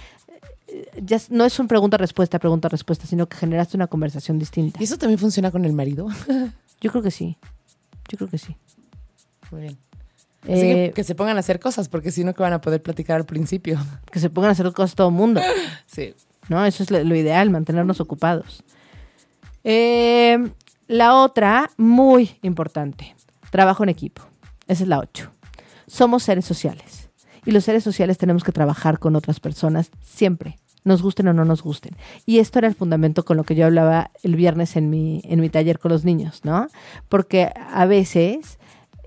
eh, 0.69 0.89
ya 1.03 1.19
no 1.31 1.45
es 1.45 1.59
un 1.59 1.69
pregunta-respuesta, 1.69 2.39
pregunta-respuesta, 2.39 3.07
sino 3.07 3.29
que 3.29 3.37
generaste 3.37 3.77
una 3.77 3.87
conversación 3.87 4.39
distinta. 4.39 4.81
¿Y 4.81 4.85
eso 4.85 4.99
también 4.99 5.19
funciona 5.19 5.51
con 5.51 5.65
el 5.65 5.73
marido? 5.73 6.09
Yo 6.81 6.91
creo 6.91 7.03
que 7.03 7.11
sí. 7.11 7.37
Yo 8.09 8.19
creo 8.19 8.29
que 8.31 8.39
sí. 8.39 8.57
Muy 9.51 9.63
bien. 9.63 9.79
Así 10.43 10.53
que, 10.53 10.85
Eh, 10.87 10.93
que 10.95 11.05
se 11.05 11.15
pongan 11.15 11.37
a 11.37 11.41
hacer 11.41 11.61
cosas, 11.61 11.89
porque 11.89 12.11
si 12.11 12.25
no, 12.25 12.35
que 12.35 12.43
van 12.43 12.53
a 12.55 12.61
poder 12.61 12.83
platicar 12.83 13.17
al 13.17 13.27
principio. 13.27 13.79
que 14.11 14.21
se 14.21 14.31
pongan 14.31 14.49
a 14.51 14.53
hacer 14.53 14.71
cosas 14.73 14.95
todo 14.95 15.09
el 15.09 15.15
mundo. 15.15 15.41
Sí. 15.87 16.15
¿no? 16.49 16.65
Eso 16.65 16.83
es 16.83 16.91
lo, 16.91 17.03
lo 17.05 17.15
ideal, 17.15 17.51
mantenernos 17.51 18.01
ocupados. 18.01 18.63
Eh, 19.65 20.39
la 20.89 21.15
otra, 21.15 21.71
muy 21.77 22.39
importante, 22.43 23.15
trabajo 23.51 23.83
en 23.83 23.89
equipo. 23.91 24.23
Esa 24.67 24.85
es 24.85 24.89
la 24.89 24.99
8. 24.99 25.31
Somos 25.87 26.23
seres 26.23 26.45
sociales. 26.45 27.09
Y 27.45 27.53
los 27.53 27.65
seres 27.65 27.83
sociales 27.85 28.19
tenemos 28.19 28.45
que 28.45 28.53
trabajar 28.53 28.99
con 28.99 29.17
otras 29.17 29.41
personas 29.41 29.91
siempre, 30.03 30.59
nos 30.85 31.03
gusten 31.03 31.29
o 31.29 31.33
no 31.33 31.45
nos 31.45 31.63
gusten. 31.63 31.97
Y 32.27 32.39
esto 32.39 32.59
era 32.59 32.69
el 32.69 32.75
fundamento 32.75 33.25
con 33.25 33.37
lo 33.37 33.45
que 33.45 33.55
yo 33.55 33.67
hablaba 33.67 34.11
el 34.23 34.37
viernes 34.37 34.77
en 34.77 34.91
mi, 34.91 35.23
en 35.25 35.41
mi 35.41 35.49
taller 35.49 35.79
con 35.79 35.91
los 35.93 36.05
niños, 36.05 36.41
¿no? 36.45 36.69
Porque 37.09 37.53
a 37.73 37.87
veces 37.87 38.59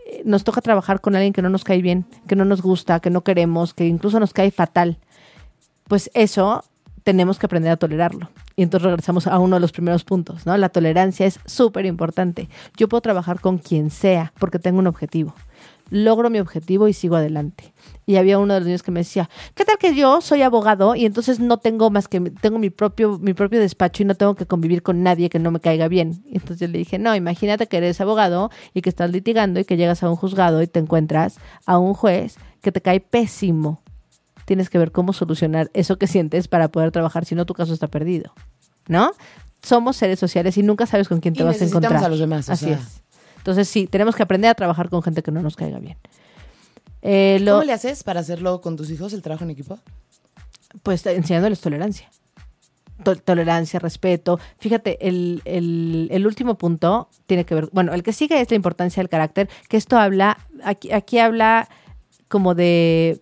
eh, 0.05 0.21
nos 0.25 0.43
toca 0.43 0.61
trabajar 0.61 1.01
con 1.01 1.15
alguien 1.15 1.33
que 1.33 1.41
no 1.41 1.49
nos 1.49 1.63
cae 1.63 1.81
bien, 1.81 2.05
que 2.27 2.35
no 2.35 2.45
nos 2.45 2.61
gusta, 2.61 2.99
que 2.99 3.09
no 3.09 3.23
queremos, 3.23 3.73
que 3.73 3.87
incluso 3.87 4.19
nos 4.19 4.33
cae 4.33 4.51
fatal. 4.51 4.97
Pues 5.87 6.11
eso 6.13 6.63
tenemos 7.03 7.37
que 7.39 7.45
aprender 7.45 7.71
a 7.71 7.77
tolerarlo. 7.77 8.29
Y 8.55 8.63
entonces 8.63 8.85
regresamos 8.85 9.27
a 9.27 9.39
uno 9.39 9.55
de 9.55 9.59
los 9.59 9.71
primeros 9.71 10.03
puntos, 10.03 10.45
¿no? 10.45 10.55
La 10.57 10.69
tolerancia 10.69 11.25
es 11.25 11.39
súper 11.45 11.85
importante. 11.85 12.49
Yo 12.77 12.87
puedo 12.87 13.01
trabajar 13.01 13.39
con 13.39 13.57
quien 13.57 13.89
sea 13.89 14.31
porque 14.39 14.59
tengo 14.59 14.79
un 14.79 14.87
objetivo. 14.87 15.33
Logro 15.89 16.29
mi 16.29 16.39
objetivo 16.39 16.87
y 16.87 16.93
sigo 16.93 17.15
adelante. 17.15 17.73
Y 18.05 18.15
había 18.17 18.39
uno 18.39 18.53
de 18.53 18.59
los 18.59 18.67
niños 18.67 18.83
que 18.83 18.91
me 18.91 19.01
decía, 19.01 19.29
¿qué 19.55 19.63
tal 19.63 19.77
que 19.77 19.95
yo 19.95 20.19
soy 20.21 20.41
abogado 20.41 20.95
y 20.95 21.05
entonces 21.05 21.39
no 21.39 21.57
tengo 21.57 21.89
más 21.89 22.07
que, 22.07 22.19
tengo 22.19 22.59
mi 22.59 22.69
propio, 22.69 23.17
mi 23.19 23.33
propio 23.33 23.59
despacho 23.59 24.03
y 24.03 24.05
no 24.05 24.15
tengo 24.15 24.35
que 24.35 24.45
convivir 24.45 24.81
con 24.83 25.03
nadie 25.03 25.29
que 25.29 25.39
no 25.39 25.51
me 25.51 25.59
caiga 25.59 25.87
bien? 25.87 26.23
Y 26.25 26.35
entonces 26.35 26.59
yo 26.59 26.67
le 26.67 26.77
dije, 26.79 26.99
no, 26.99 27.15
imagínate 27.15 27.67
que 27.67 27.77
eres 27.77 28.01
abogado 28.01 28.49
y 28.73 28.81
que 28.81 28.89
estás 28.89 29.11
litigando 29.11 29.59
y 29.59 29.65
que 29.65 29.77
llegas 29.77 30.03
a 30.03 30.09
un 30.09 30.15
juzgado 30.15 30.61
y 30.61 30.67
te 30.67 30.79
encuentras 30.79 31.37
a 31.65 31.77
un 31.77 31.93
juez 31.93 32.37
que 32.61 32.71
te 32.71 32.81
cae 32.81 32.99
pésimo 32.99 33.81
tienes 34.45 34.69
que 34.69 34.77
ver 34.77 34.91
cómo 34.91 35.13
solucionar 35.13 35.69
eso 35.73 35.97
que 35.97 36.07
sientes 36.07 36.47
para 36.47 36.69
poder 36.69 36.91
trabajar, 36.91 37.25
si 37.25 37.35
no 37.35 37.45
tu 37.45 37.53
caso 37.53 37.73
está 37.73 37.87
perdido, 37.87 38.33
¿no? 38.87 39.11
Somos 39.61 39.95
seres 39.95 40.19
sociales 40.19 40.57
y 40.57 40.63
nunca 40.63 40.85
sabes 40.85 41.07
con 41.07 41.21
quién 41.21 41.33
te 41.33 41.41
Y 41.41 41.45
vas 41.45 41.61
a 41.61 41.65
encontrar. 41.65 42.03
a 42.03 42.09
los 42.09 42.19
demás, 42.19 42.49
o 42.49 42.51
Así 42.51 42.65
sea. 42.65 42.75
es. 42.75 43.02
Entonces 43.43 43.67
sí, 43.67 43.87
tenemos 43.87 44.15
que 44.15 44.23
aprender 44.23 44.49
a 44.49 44.55
trabajar 44.55 44.87
con 44.89 45.01
gente 45.03 45.21
que 45.21 45.29
no 45.31 45.41
nos 45.41 45.57
caiga 45.57 45.77
bien. 45.79 45.97
Eh, 47.01 47.39
lo- 47.41 47.55
¿Cómo 47.55 47.65
le 47.65 47.73
haces 47.73 48.01
para 48.03 48.21
hacerlo 48.21 48.61
con 48.61 48.77
tus 48.77 48.89
hijos, 48.89 49.11
el 49.13 49.21
trabajo 49.21 49.43
en 49.43 49.49
equipo? 49.51 49.77
pues 50.81 51.05
enseñándoles 51.05 51.59
tolerancia. 51.61 52.09
To- 53.03 53.15
tolerancia, 53.17 53.79
respeto. 53.79 54.39
Fíjate, 54.57 55.07
el, 55.07 55.41
el- 55.45 56.07
el 56.11 56.25
último 56.25 56.57
punto 56.57 57.09
tiene 57.27 57.45
que 57.45 57.53
ver, 57.53 57.69
bueno, 57.73 57.93
el 57.93 58.01
que 58.01 58.11
sigue 58.13 58.39
es 58.41 58.49
la 58.49 58.55
importancia 58.55 59.01
del 59.01 59.09
carácter, 59.09 59.49
que 59.69 59.77
esto 59.77 59.97
habla, 59.97 60.37
aquí, 60.63 60.91
aquí 60.91 61.19
habla 61.19 61.67
como 62.27 62.55
de, 62.55 63.21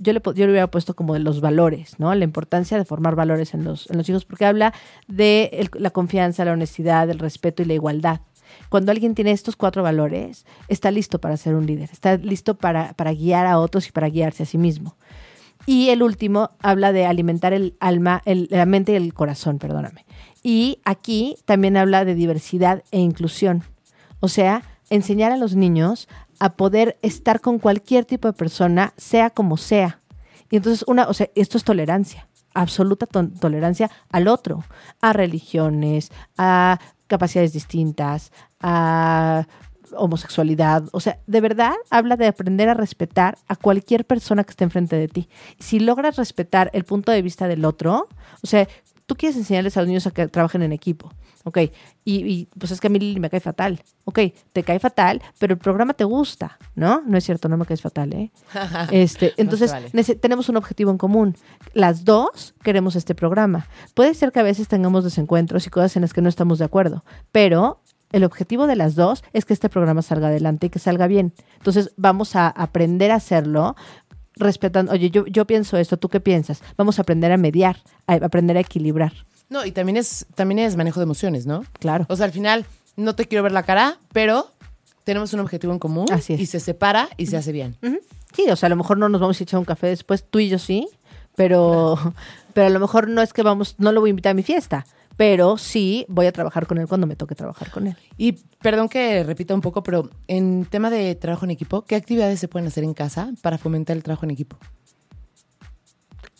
yo 0.00 0.14
le, 0.14 0.22
yo 0.24 0.46
le 0.46 0.52
hubiera 0.52 0.70
puesto 0.70 0.94
como 0.94 1.12
de 1.12 1.20
los 1.20 1.42
valores, 1.42 1.98
¿no? 1.98 2.14
La 2.14 2.24
importancia 2.24 2.78
de 2.78 2.84
formar 2.86 3.14
valores 3.14 3.52
en 3.52 3.64
los, 3.64 3.90
en 3.90 3.98
los 3.98 4.08
hijos, 4.08 4.24
porque 4.24 4.46
habla 4.46 4.72
de 5.08 5.50
el- 5.52 5.70
la 5.74 5.90
confianza, 5.90 6.44
la 6.46 6.52
honestidad, 6.52 7.10
el 7.10 7.18
respeto 7.18 7.62
y 7.62 7.66
la 7.66 7.74
igualdad. 7.74 8.20
Cuando 8.68 8.92
alguien 8.92 9.14
tiene 9.14 9.30
estos 9.32 9.56
cuatro 9.56 9.82
valores, 9.82 10.44
está 10.68 10.90
listo 10.90 11.20
para 11.20 11.36
ser 11.36 11.54
un 11.54 11.66
líder, 11.66 11.90
está 11.92 12.16
listo 12.16 12.56
para, 12.56 12.92
para 12.94 13.12
guiar 13.12 13.46
a 13.46 13.58
otros 13.58 13.88
y 13.88 13.92
para 13.92 14.08
guiarse 14.08 14.42
a 14.42 14.46
sí 14.46 14.58
mismo. 14.58 14.96
Y 15.66 15.88
el 15.90 16.02
último 16.02 16.50
habla 16.60 16.92
de 16.92 17.06
alimentar 17.06 17.52
el 17.52 17.76
alma, 17.80 18.22
el- 18.24 18.48
la 18.50 18.66
mente 18.66 18.92
y 18.92 18.96
el 18.96 19.14
corazón, 19.14 19.58
perdóname. 19.58 20.04
Y 20.42 20.78
aquí 20.84 21.36
también 21.44 21.76
habla 21.76 22.04
de 22.04 22.14
diversidad 22.14 22.84
e 22.92 23.00
inclusión. 23.00 23.64
O 24.20 24.28
sea, 24.28 24.62
enseñar 24.90 25.32
a 25.32 25.36
los 25.36 25.56
niños 25.56 26.08
a 26.38 26.54
poder 26.54 26.98
estar 27.02 27.40
con 27.40 27.58
cualquier 27.58 28.04
tipo 28.04 28.28
de 28.28 28.34
persona, 28.34 28.92
sea 28.96 29.30
como 29.30 29.56
sea. 29.56 30.00
Y 30.50 30.56
entonces, 30.56 30.84
una, 30.86 31.08
o 31.08 31.14
sea, 31.14 31.28
esto 31.34 31.58
es 31.58 31.64
tolerancia, 31.64 32.28
absoluta 32.54 33.06
to- 33.06 33.28
tolerancia 33.28 33.90
al 34.10 34.28
otro, 34.28 34.62
a 35.00 35.12
religiones, 35.12 36.12
a 36.38 36.78
capacidades 37.06 37.52
distintas, 37.52 38.32
a 38.60 39.46
homosexualidad. 39.96 40.84
O 40.92 41.00
sea, 41.00 41.18
de 41.26 41.40
verdad 41.40 41.74
habla 41.90 42.16
de 42.16 42.26
aprender 42.26 42.68
a 42.68 42.74
respetar 42.74 43.38
a 43.48 43.56
cualquier 43.56 44.04
persona 44.04 44.44
que 44.44 44.50
esté 44.50 44.64
enfrente 44.64 44.96
de 44.96 45.08
ti. 45.08 45.28
Si 45.58 45.78
logras 45.78 46.16
respetar 46.16 46.70
el 46.72 46.84
punto 46.84 47.12
de 47.12 47.22
vista 47.22 47.48
del 47.48 47.64
otro, 47.64 48.08
o 48.42 48.46
sea, 48.46 48.68
tú 49.06 49.14
quieres 49.14 49.36
enseñarles 49.36 49.76
a 49.76 49.80
los 49.80 49.88
niños 49.88 50.06
a 50.06 50.10
que 50.10 50.28
trabajen 50.28 50.62
en 50.62 50.72
equipo. 50.72 51.10
Ok, 51.44 51.58
y, 52.04 52.26
y, 52.26 52.48
pues 52.58 52.72
es 52.72 52.80
que 52.80 52.88
a 52.88 52.90
mí 52.90 52.98
Lili 52.98 53.20
me 53.20 53.30
cae 53.30 53.38
fatal. 53.38 53.80
Ok, 54.04 54.18
te 54.52 54.64
cae 54.64 54.80
fatal, 54.80 55.22
pero 55.38 55.54
el 55.54 55.60
programa 55.60 55.94
te 55.94 56.02
gusta, 56.02 56.58
¿no? 56.74 57.02
No 57.06 57.16
es 57.16 57.24
cierto, 57.24 57.48
no 57.48 57.56
me 57.56 57.64
caes 57.64 57.80
fatal, 57.80 58.12
¿eh? 58.14 58.32
Este, 58.90 59.32
entonces, 59.36 59.70
vale. 59.70 59.90
tenemos 60.16 60.48
un 60.48 60.56
objetivo 60.56 60.90
en 60.90 60.98
común. 60.98 61.36
Las 61.72 62.04
dos 62.04 62.54
queremos 62.64 62.96
este 62.96 63.14
programa. 63.14 63.68
Puede 63.94 64.14
ser 64.14 64.32
que 64.32 64.40
a 64.40 64.42
veces 64.42 64.66
tengamos 64.66 65.04
desencuentros 65.04 65.66
y 65.68 65.70
cosas 65.70 65.94
en 65.94 66.02
las 66.02 66.12
que 66.12 66.20
no 66.20 66.28
estamos 66.28 66.58
de 66.58 66.64
acuerdo, 66.64 67.04
pero 67.30 67.80
el 68.10 68.24
objetivo 68.24 68.66
de 68.66 68.76
las 68.76 68.96
dos 68.96 69.22
es 69.32 69.44
que 69.44 69.52
este 69.52 69.68
programa 69.68 70.02
salga 70.02 70.28
adelante 70.28 70.66
y 70.66 70.70
que 70.70 70.78
salga 70.78 71.06
bien. 71.06 71.32
Entonces, 71.58 71.92
vamos 71.96 72.34
a 72.34 72.48
aprender 72.48 73.10
a 73.12 73.16
hacerlo 73.16 73.76
respetando, 74.36 74.92
oye, 74.92 75.10
yo, 75.10 75.26
yo 75.26 75.46
pienso 75.46 75.76
esto, 75.76 75.96
¿tú 75.96 76.08
qué 76.08 76.20
piensas? 76.20 76.62
Vamos 76.76 76.98
a 76.98 77.02
aprender 77.02 77.32
a 77.32 77.36
mediar, 77.36 77.78
a 78.06 78.14
aprender 78.14 78.56
a 78.56 78.60
equilibrar. 78.60 79.12
No, 79.48 79.64
y 79.64 79.72
también 79.72 79.96
es, 79.96 80.26
también 80.34 80.58
es 80.58 80.76
manejo 80.76 81.00
de 81.00 81.04
emociones, 81.04 81.46
¿no? 81.46 81.64
Claro. 81.78 82.06
O 82.08 82.16
sea, 82.16 82.26
al 82.26 82.32
final, 82.32 82.66
no 82.96 83.14
te 83.14 83.26
quiero 83.26 83.42
ver 83.42 83.52
la 83.52 83.62
cara, 83.62 83.98
pero 84.12 84.50
tenemos 85.04 85.32
un 85.32 85.40
objetivo 85.40 85.72
en 85.72 85.78
común 85.78 86.06
Así 86.10 86.34
es. 86.34 86.40
y 86.40 86.46
se 86.46 86.60
separa 86.60 87.08
y 87.16 87.26
se 87.26 87.36
hace 87.36 87.52
bien. 87.52 87.76
Sí, 88.34 88.44
o 88.50 88.56
sea, 88.56 88.66
a 88.66 88.70
lo 88.70 88.76
mejor 88.76 88.98
no 88.98 89.08
nos 89.08 89.20
vamos 89.20 89.40
a 89.40 89.42
echar 89.44 89.58
un 89.58 89.64
café 89.64 89.86
después, 89.86 90.24
tú 90.28 90.40
y 90.40 90.48
yo 90.48 90.58
sí, 90.58 90.88
pero, 91.36 91.96
pero 92.54 92.66
a 92.66 92.70
lo 92.70 92.80
mejor 92.80 93.08
no 93.08 93.22
es 93.22 93.32
que 93.32 93.42
vamos, 93.42 93.76
no 93.78 93.92
lo 93.92 94.00
voy 94.00 94.08
a 94.08 94.10
invitar 94.10 94.32
a 94.32 94.34
mi 94.34 94.42
fiesta, 94.42 94.84
pero 95.16 95.56
sí 95.56 96.04
voy 96.08 96.26
a 96.26 96.32
trabajar 96.32 96.66
con 96.66 96.78
él 96.78 96.86
cuando 96.86 97.06
me 97.06 97.16
toque 97.16 97.34
trabajar 97.34 97.70
con 97.70 97.86
él. 97.86 97.96
Y 98.18 98.32
perdón 98.60 98.88
que 98.88 99.24
repita 99.24 99.54
un 99.54 99.60
poco, 99.60 99.82
pero 99.82 100.10
en 100.28 100.66
tema 100.66 100.90
de 100.90 101.14
trabajo 101.14 101.44
en 101.44 101.50
equipo, 101.52 101.82
¿qué 101.82 101.96
actividades 101.96 102.38
se 102.38 102.48
pueden 102.48 102.68
hacer 102.68 102.84
en 102.84 102.94
casa 102.94 103.32
para 103.42 103.58
fomentar 103.58 103.96
el 103.96 104.02
trabajo 104.02 104.26
en 104.26 104.30
equipo? 104.30 104.58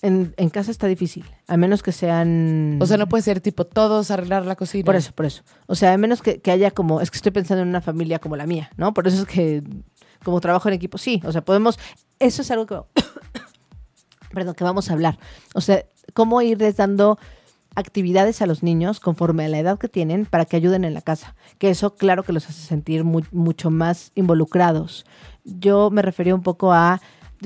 En, 0.03 0.35
en 0.37 0.51
casa 0.51 0.71
está 0.71 0.87
difícil, 0.87 1.25
a 1.47 1.57
menos 1.57 1.83
que 1.83 1.91
sean... 1.91 2.79
O 2.83 2.87
sea, 2.87 2.99
no 2.99 3.09
puede 3.09 3.23
ser 3.23 3.41
tipo 3.41 3.65
todos 3.65 4.11
arreglar 4.11 4.45
la 4.45 4.55
cocina. 4.55 4.85
Por 4.85 4.95
eso, 4.95 5.13
por 5.13 5.25
eso. 5.25 5.43
O 5.67 5.75
sea, 5.75 5.95
a 5.95 5.97
menos 5.97 6.21
que, 6.21 6.41
que 6.41 6.51
haya 6.51 6.71
como, 6.71 7.01
es 7.01 7.11
que 7.11 7.17
estoy 7.17 7.33
pensando 7.33 7.63
en 7.63 7.69
una 7.69 7.81
familia 7.81 8.19
como 8.19 8.37
la 8.37 8.47
mía, 8.47 8.71
¿no? 8.77 8.93
Por 8.93 9.09
eso 9.09 9.23
es 9.23 9.27
que 9.27 9.63
como 10.23 10.41
trabajo 10.41 10.69
en 10.69 10.75
equipo, 10.75 10.99
sí, 10.99 11.23
o 11.25 11.33
sea, 11.33 11.45
podemos, 11.45 11.79
eso 12.19 12.43
es 12.43 12.51
algo 12.51 12.67
que, 12.67 12.79
perdón, 14.35 14.55
que 14.55 14.65
vamos 14.65 14.91
a 14.91 14.93
hablar. 14.93 15.19
O 15.55 15.61
sea, 15.63 15.85
cómo 16.13 16.43
irles 16.43 16.77
dando 16.77 17.19
actividades 17.77 18.43
a 18.43 18.47
los 18.47 18.63
niños 18.63 18.99
conforme 18.99 19.45
a 19.45 19.49
la 19.49 19.59
edad 19.59 19.79
que 19.79 19.89
tienen 19.89 20.27
para 20.27 20.45
que 20.47 20.57
ayuden 20.57 20.85
en 20.85 20.95
la 20.95 21.03
casa. 21.03 21.37
Que 21.59 21.71
eso, 21.71 21.95
claro 21.95 22.25
que 22.25 22.33
los 22.33 22.49
hace 22.49 22.63
sentir 22.63 23.05
mu- 23.05 23.23
mucho 23.31 23.71
más 23.71 24.11
involucrados. 24.15 25.07
Yo 25.45 25.91
me 25.91 26.03
refería 26.03 26.35
un 26.35 26.43
poco 26.43 26.73
a, 26.73 27.01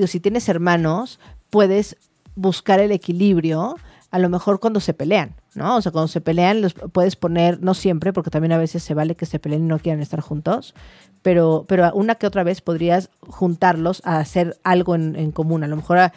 si 0.07 0.21
tienes 0.21 0.49
hermanos, 0.49 1.21
puedes 1.51 1.97
buscar 2.37 2.81
el 2.81 2.93
equilibrio, 2.93 3.77
a 4.11 4.19
lo 4.19 4.29
mejor 4.29 4.61
cuando 4.61 4.81
se 4.81 4.95
pelean, 4.95 5.35
¿no? 5.55 5.77
O 5.77 5.83
sea, 5.83 5.93
cuando 5.93 6.09
se 6.09 6.21
pelean 6.21 6.63
los 6.63 6.75
puedes 6.75 7.17
poner, 7.17 7.63
no 7.63 7.75
siempre, 7.75 8.13
porque 8.13 8.31
también 8.31 8.53
a 8.53 8.59
veces 8.59 8.83
se 8.83 8.95
vale 8.95 9.15
que 9.17 9.27
se 9.27 9.39
peleen 9.39 9.65
y 9.65 9.67
no 9.67 9.79
quieran 9.79 10.01
estar 10.01 10.21
juntos, 10.21 10.75
pero, 11.23 11.65
pero 11.69 11.93
una 11.93 12.15
que 12.15 12.27
otra 12.27 12.43
vez 12.45 12.61
podrías 12.61 13.11
juntarlos 13.21 14.01
a 14.05 14.19
hacer 14.19 14.59
algo 14.65 14.95
en, 14.95 15.17
en 15.17 15.33
común, 15.33 15.63
a 15.65 15.69
lo 15.69 15.77
mejor 15.77 15.99
a, 15.99 16.13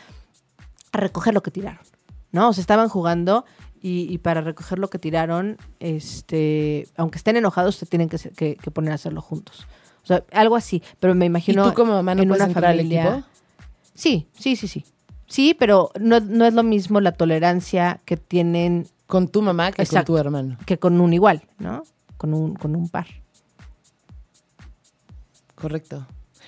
a 0.92 0.98
recoger 0.98 1.34
lo 1.34 1.44
que 1.44 1.52
tiraron, 1.52 1.82
¿no? 2.32 2.50
O 2.50 2.54
sea, 2.54 2.62
estaban 2.62 2.90
jugando 2.90 3.46
y, 3.84 4.12
y 4.12 4.18
para 4.18 4.42
recoger 4.42 4.80
lo 4.80 4.90
que 4.90 4.98
tiraron, 4.98 5.58
este, 5.80 6.88
aunque 6.98 7.18
estén 7.18 7.38
enojados, 7.38 7.76
se 7.76 7.86
tienen 7.86 8.10
que, 8.10 8.18
que- 8.18 8.56
que 8.56 8.72
poner 8.72 8.94
a 8.94 8.96
hacerlo 8.96 9.22
juntos. 9.22 9.68
O 10.04 10.08
sea, 10.08 10.24
algo 10.32 10.56
así, 10.56 10.82
pero 11.00 11.14
me 11.14 11.26
¿Y 11.26 11.28
imagino 11.28 11.70
tú 11.70 11.74
como 11.76 11.92
mamá 11.94 12.16
no 12.16 12.24
en 12.24 12.32
una 12.32 12.46
al 12.46 12.54
familia- 12.54 13.04
equipo? 13.18 13.28
Sí, 13.94 14.28
sí, 14.34 14.56
sí, 14.56 14.68
sí. 14.68 14.84
Sí, 15.28 15.54
pero 15.58 15.92
no, 16.00 16.20
no 16.20 16.46
es 16.46 16.54
lo 16.54 16.64
mismo 16.64 17.00
la 17.00 17.12
tolerancia 17.12 18.00
que 18.06 18.18
tienen 18.18 18.88
Con 19.06 19.28
tu 19.28 19.42
mamá 19.42 19.72
que 19.72 19.82
Exacto. 19.84 20.14
con 20.14 20.16
tu 20.16 20.18
hermano. 20.20 20.58
que 20.66 20.78
con 20.80 21.00
un 21.00 21.14
igual, 21.14 21.44
¿no? 21.60 21.84
Con 22.18 22.34
un, 22.34 22.56
con 22.56 22.76
un 22.76 22.90
par. 22.90 23.08
Correcto. 25.56 26.06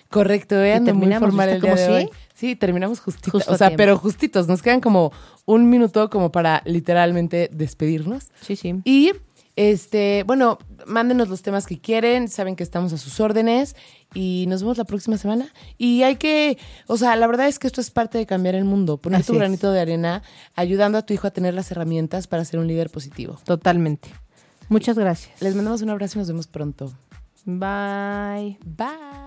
Correcto, 0.09 0.55
eh, 0.63 0.73
ando 0.73 0.93
muy 0.93 1.13
formal 1.13 1.49
el 1.49 1.61
¿viste 1.61 1.75
día 1.75 1.87
de 1.87 1.93
hoy. 1.93 2.03
sí? 2.03 2.09
Sí, 2.35 2.55
terminamos 2.55 2.99
justitos. 2.99 3.31
Justo 3.31 3.53
o 3.53 3.57
sea, 3.57 3.69
tiempo. 3.69 3.77
pero 3.77 3.97
justitos. 3.97 4.47
Nos 4.47 4.61
quedan 4.61 4.81
como 4.81 5.11
un 5.45 5.69
minuto 5.69 6.09
como 6.09 6.31
para 6.31 6.61
literalmente 6.65 7.49
despedirnos. 7.51 8.27
Sí, 8.41 8.57
sí. 8.57 8.75
Y, 8.83 9.13
este, 9.55 10.23
bueno, 10.27 10.59
mándenos 10.85 11.29
los 11.29 11.41
temas 11.41 11.65
que 11.65 11.79
quieren. 11.79 12.27
Saben 12.27 12.57
que 12.57 12.63
estamos 12.63 12.91
a 12.91 12.97
sus 12.97 13.21
órdenes. 13.21 13.75
Y 14.13 14.45
nos 14.49 14.61
vemos 14.61 14.77
la 14.77 14.83
próxima 14.83 15.17
semana. 15.17 15.47
Y 15.77 16.03
hay 16.03 16.17
que, 16.17 16.57
o 16.87 16.97
sea, 16.97 17.15
la 17.15 17.25
verdad 17.27 17.47
es 17.47 17.57
que 17.57 17.67
esto 17.67 17.79
es 17.79 17.89
parte 17.89 18.17
de 18.17 18.25
cambiar 18.25 18.55
el 18.55 18.65
mundo. 18.65 18.97
Poner 18.97 19.21
Así 19.21 19.27
tu 19.27 19.33
es. 19.33 19.39
granito 19.39 19.71
de 19.71 19.79
arena, 19.79 20.21
ayudando 20.55 20.97
a 20.97 21.05
tu 21.05 21.13
hijo 21.13 21.27
a 21.27 21.31
tener 21.31 21.53
las 21.53 21.71
herramientas 21.71 22.27
para 22.27 22.43
ser 22.43 22.59
un 22.59 22.67
líder 22.67 22.89
positivo. 22.89 23.39
Totalmente. 23.45 24.09
Muchas 24.67 24.97
gracias. 24.97 25.41
Les 25.41 25.55
mandamos 25.55 25.81
un 25.83 25.89
abrazo 25.89 26.17
y 26.17 26.19
nos 26.19 26.27
vemos 26.27 26.47
pronto. 26.47 26.91
Bye. 27.45 28.57
Bye. 28.65 29.24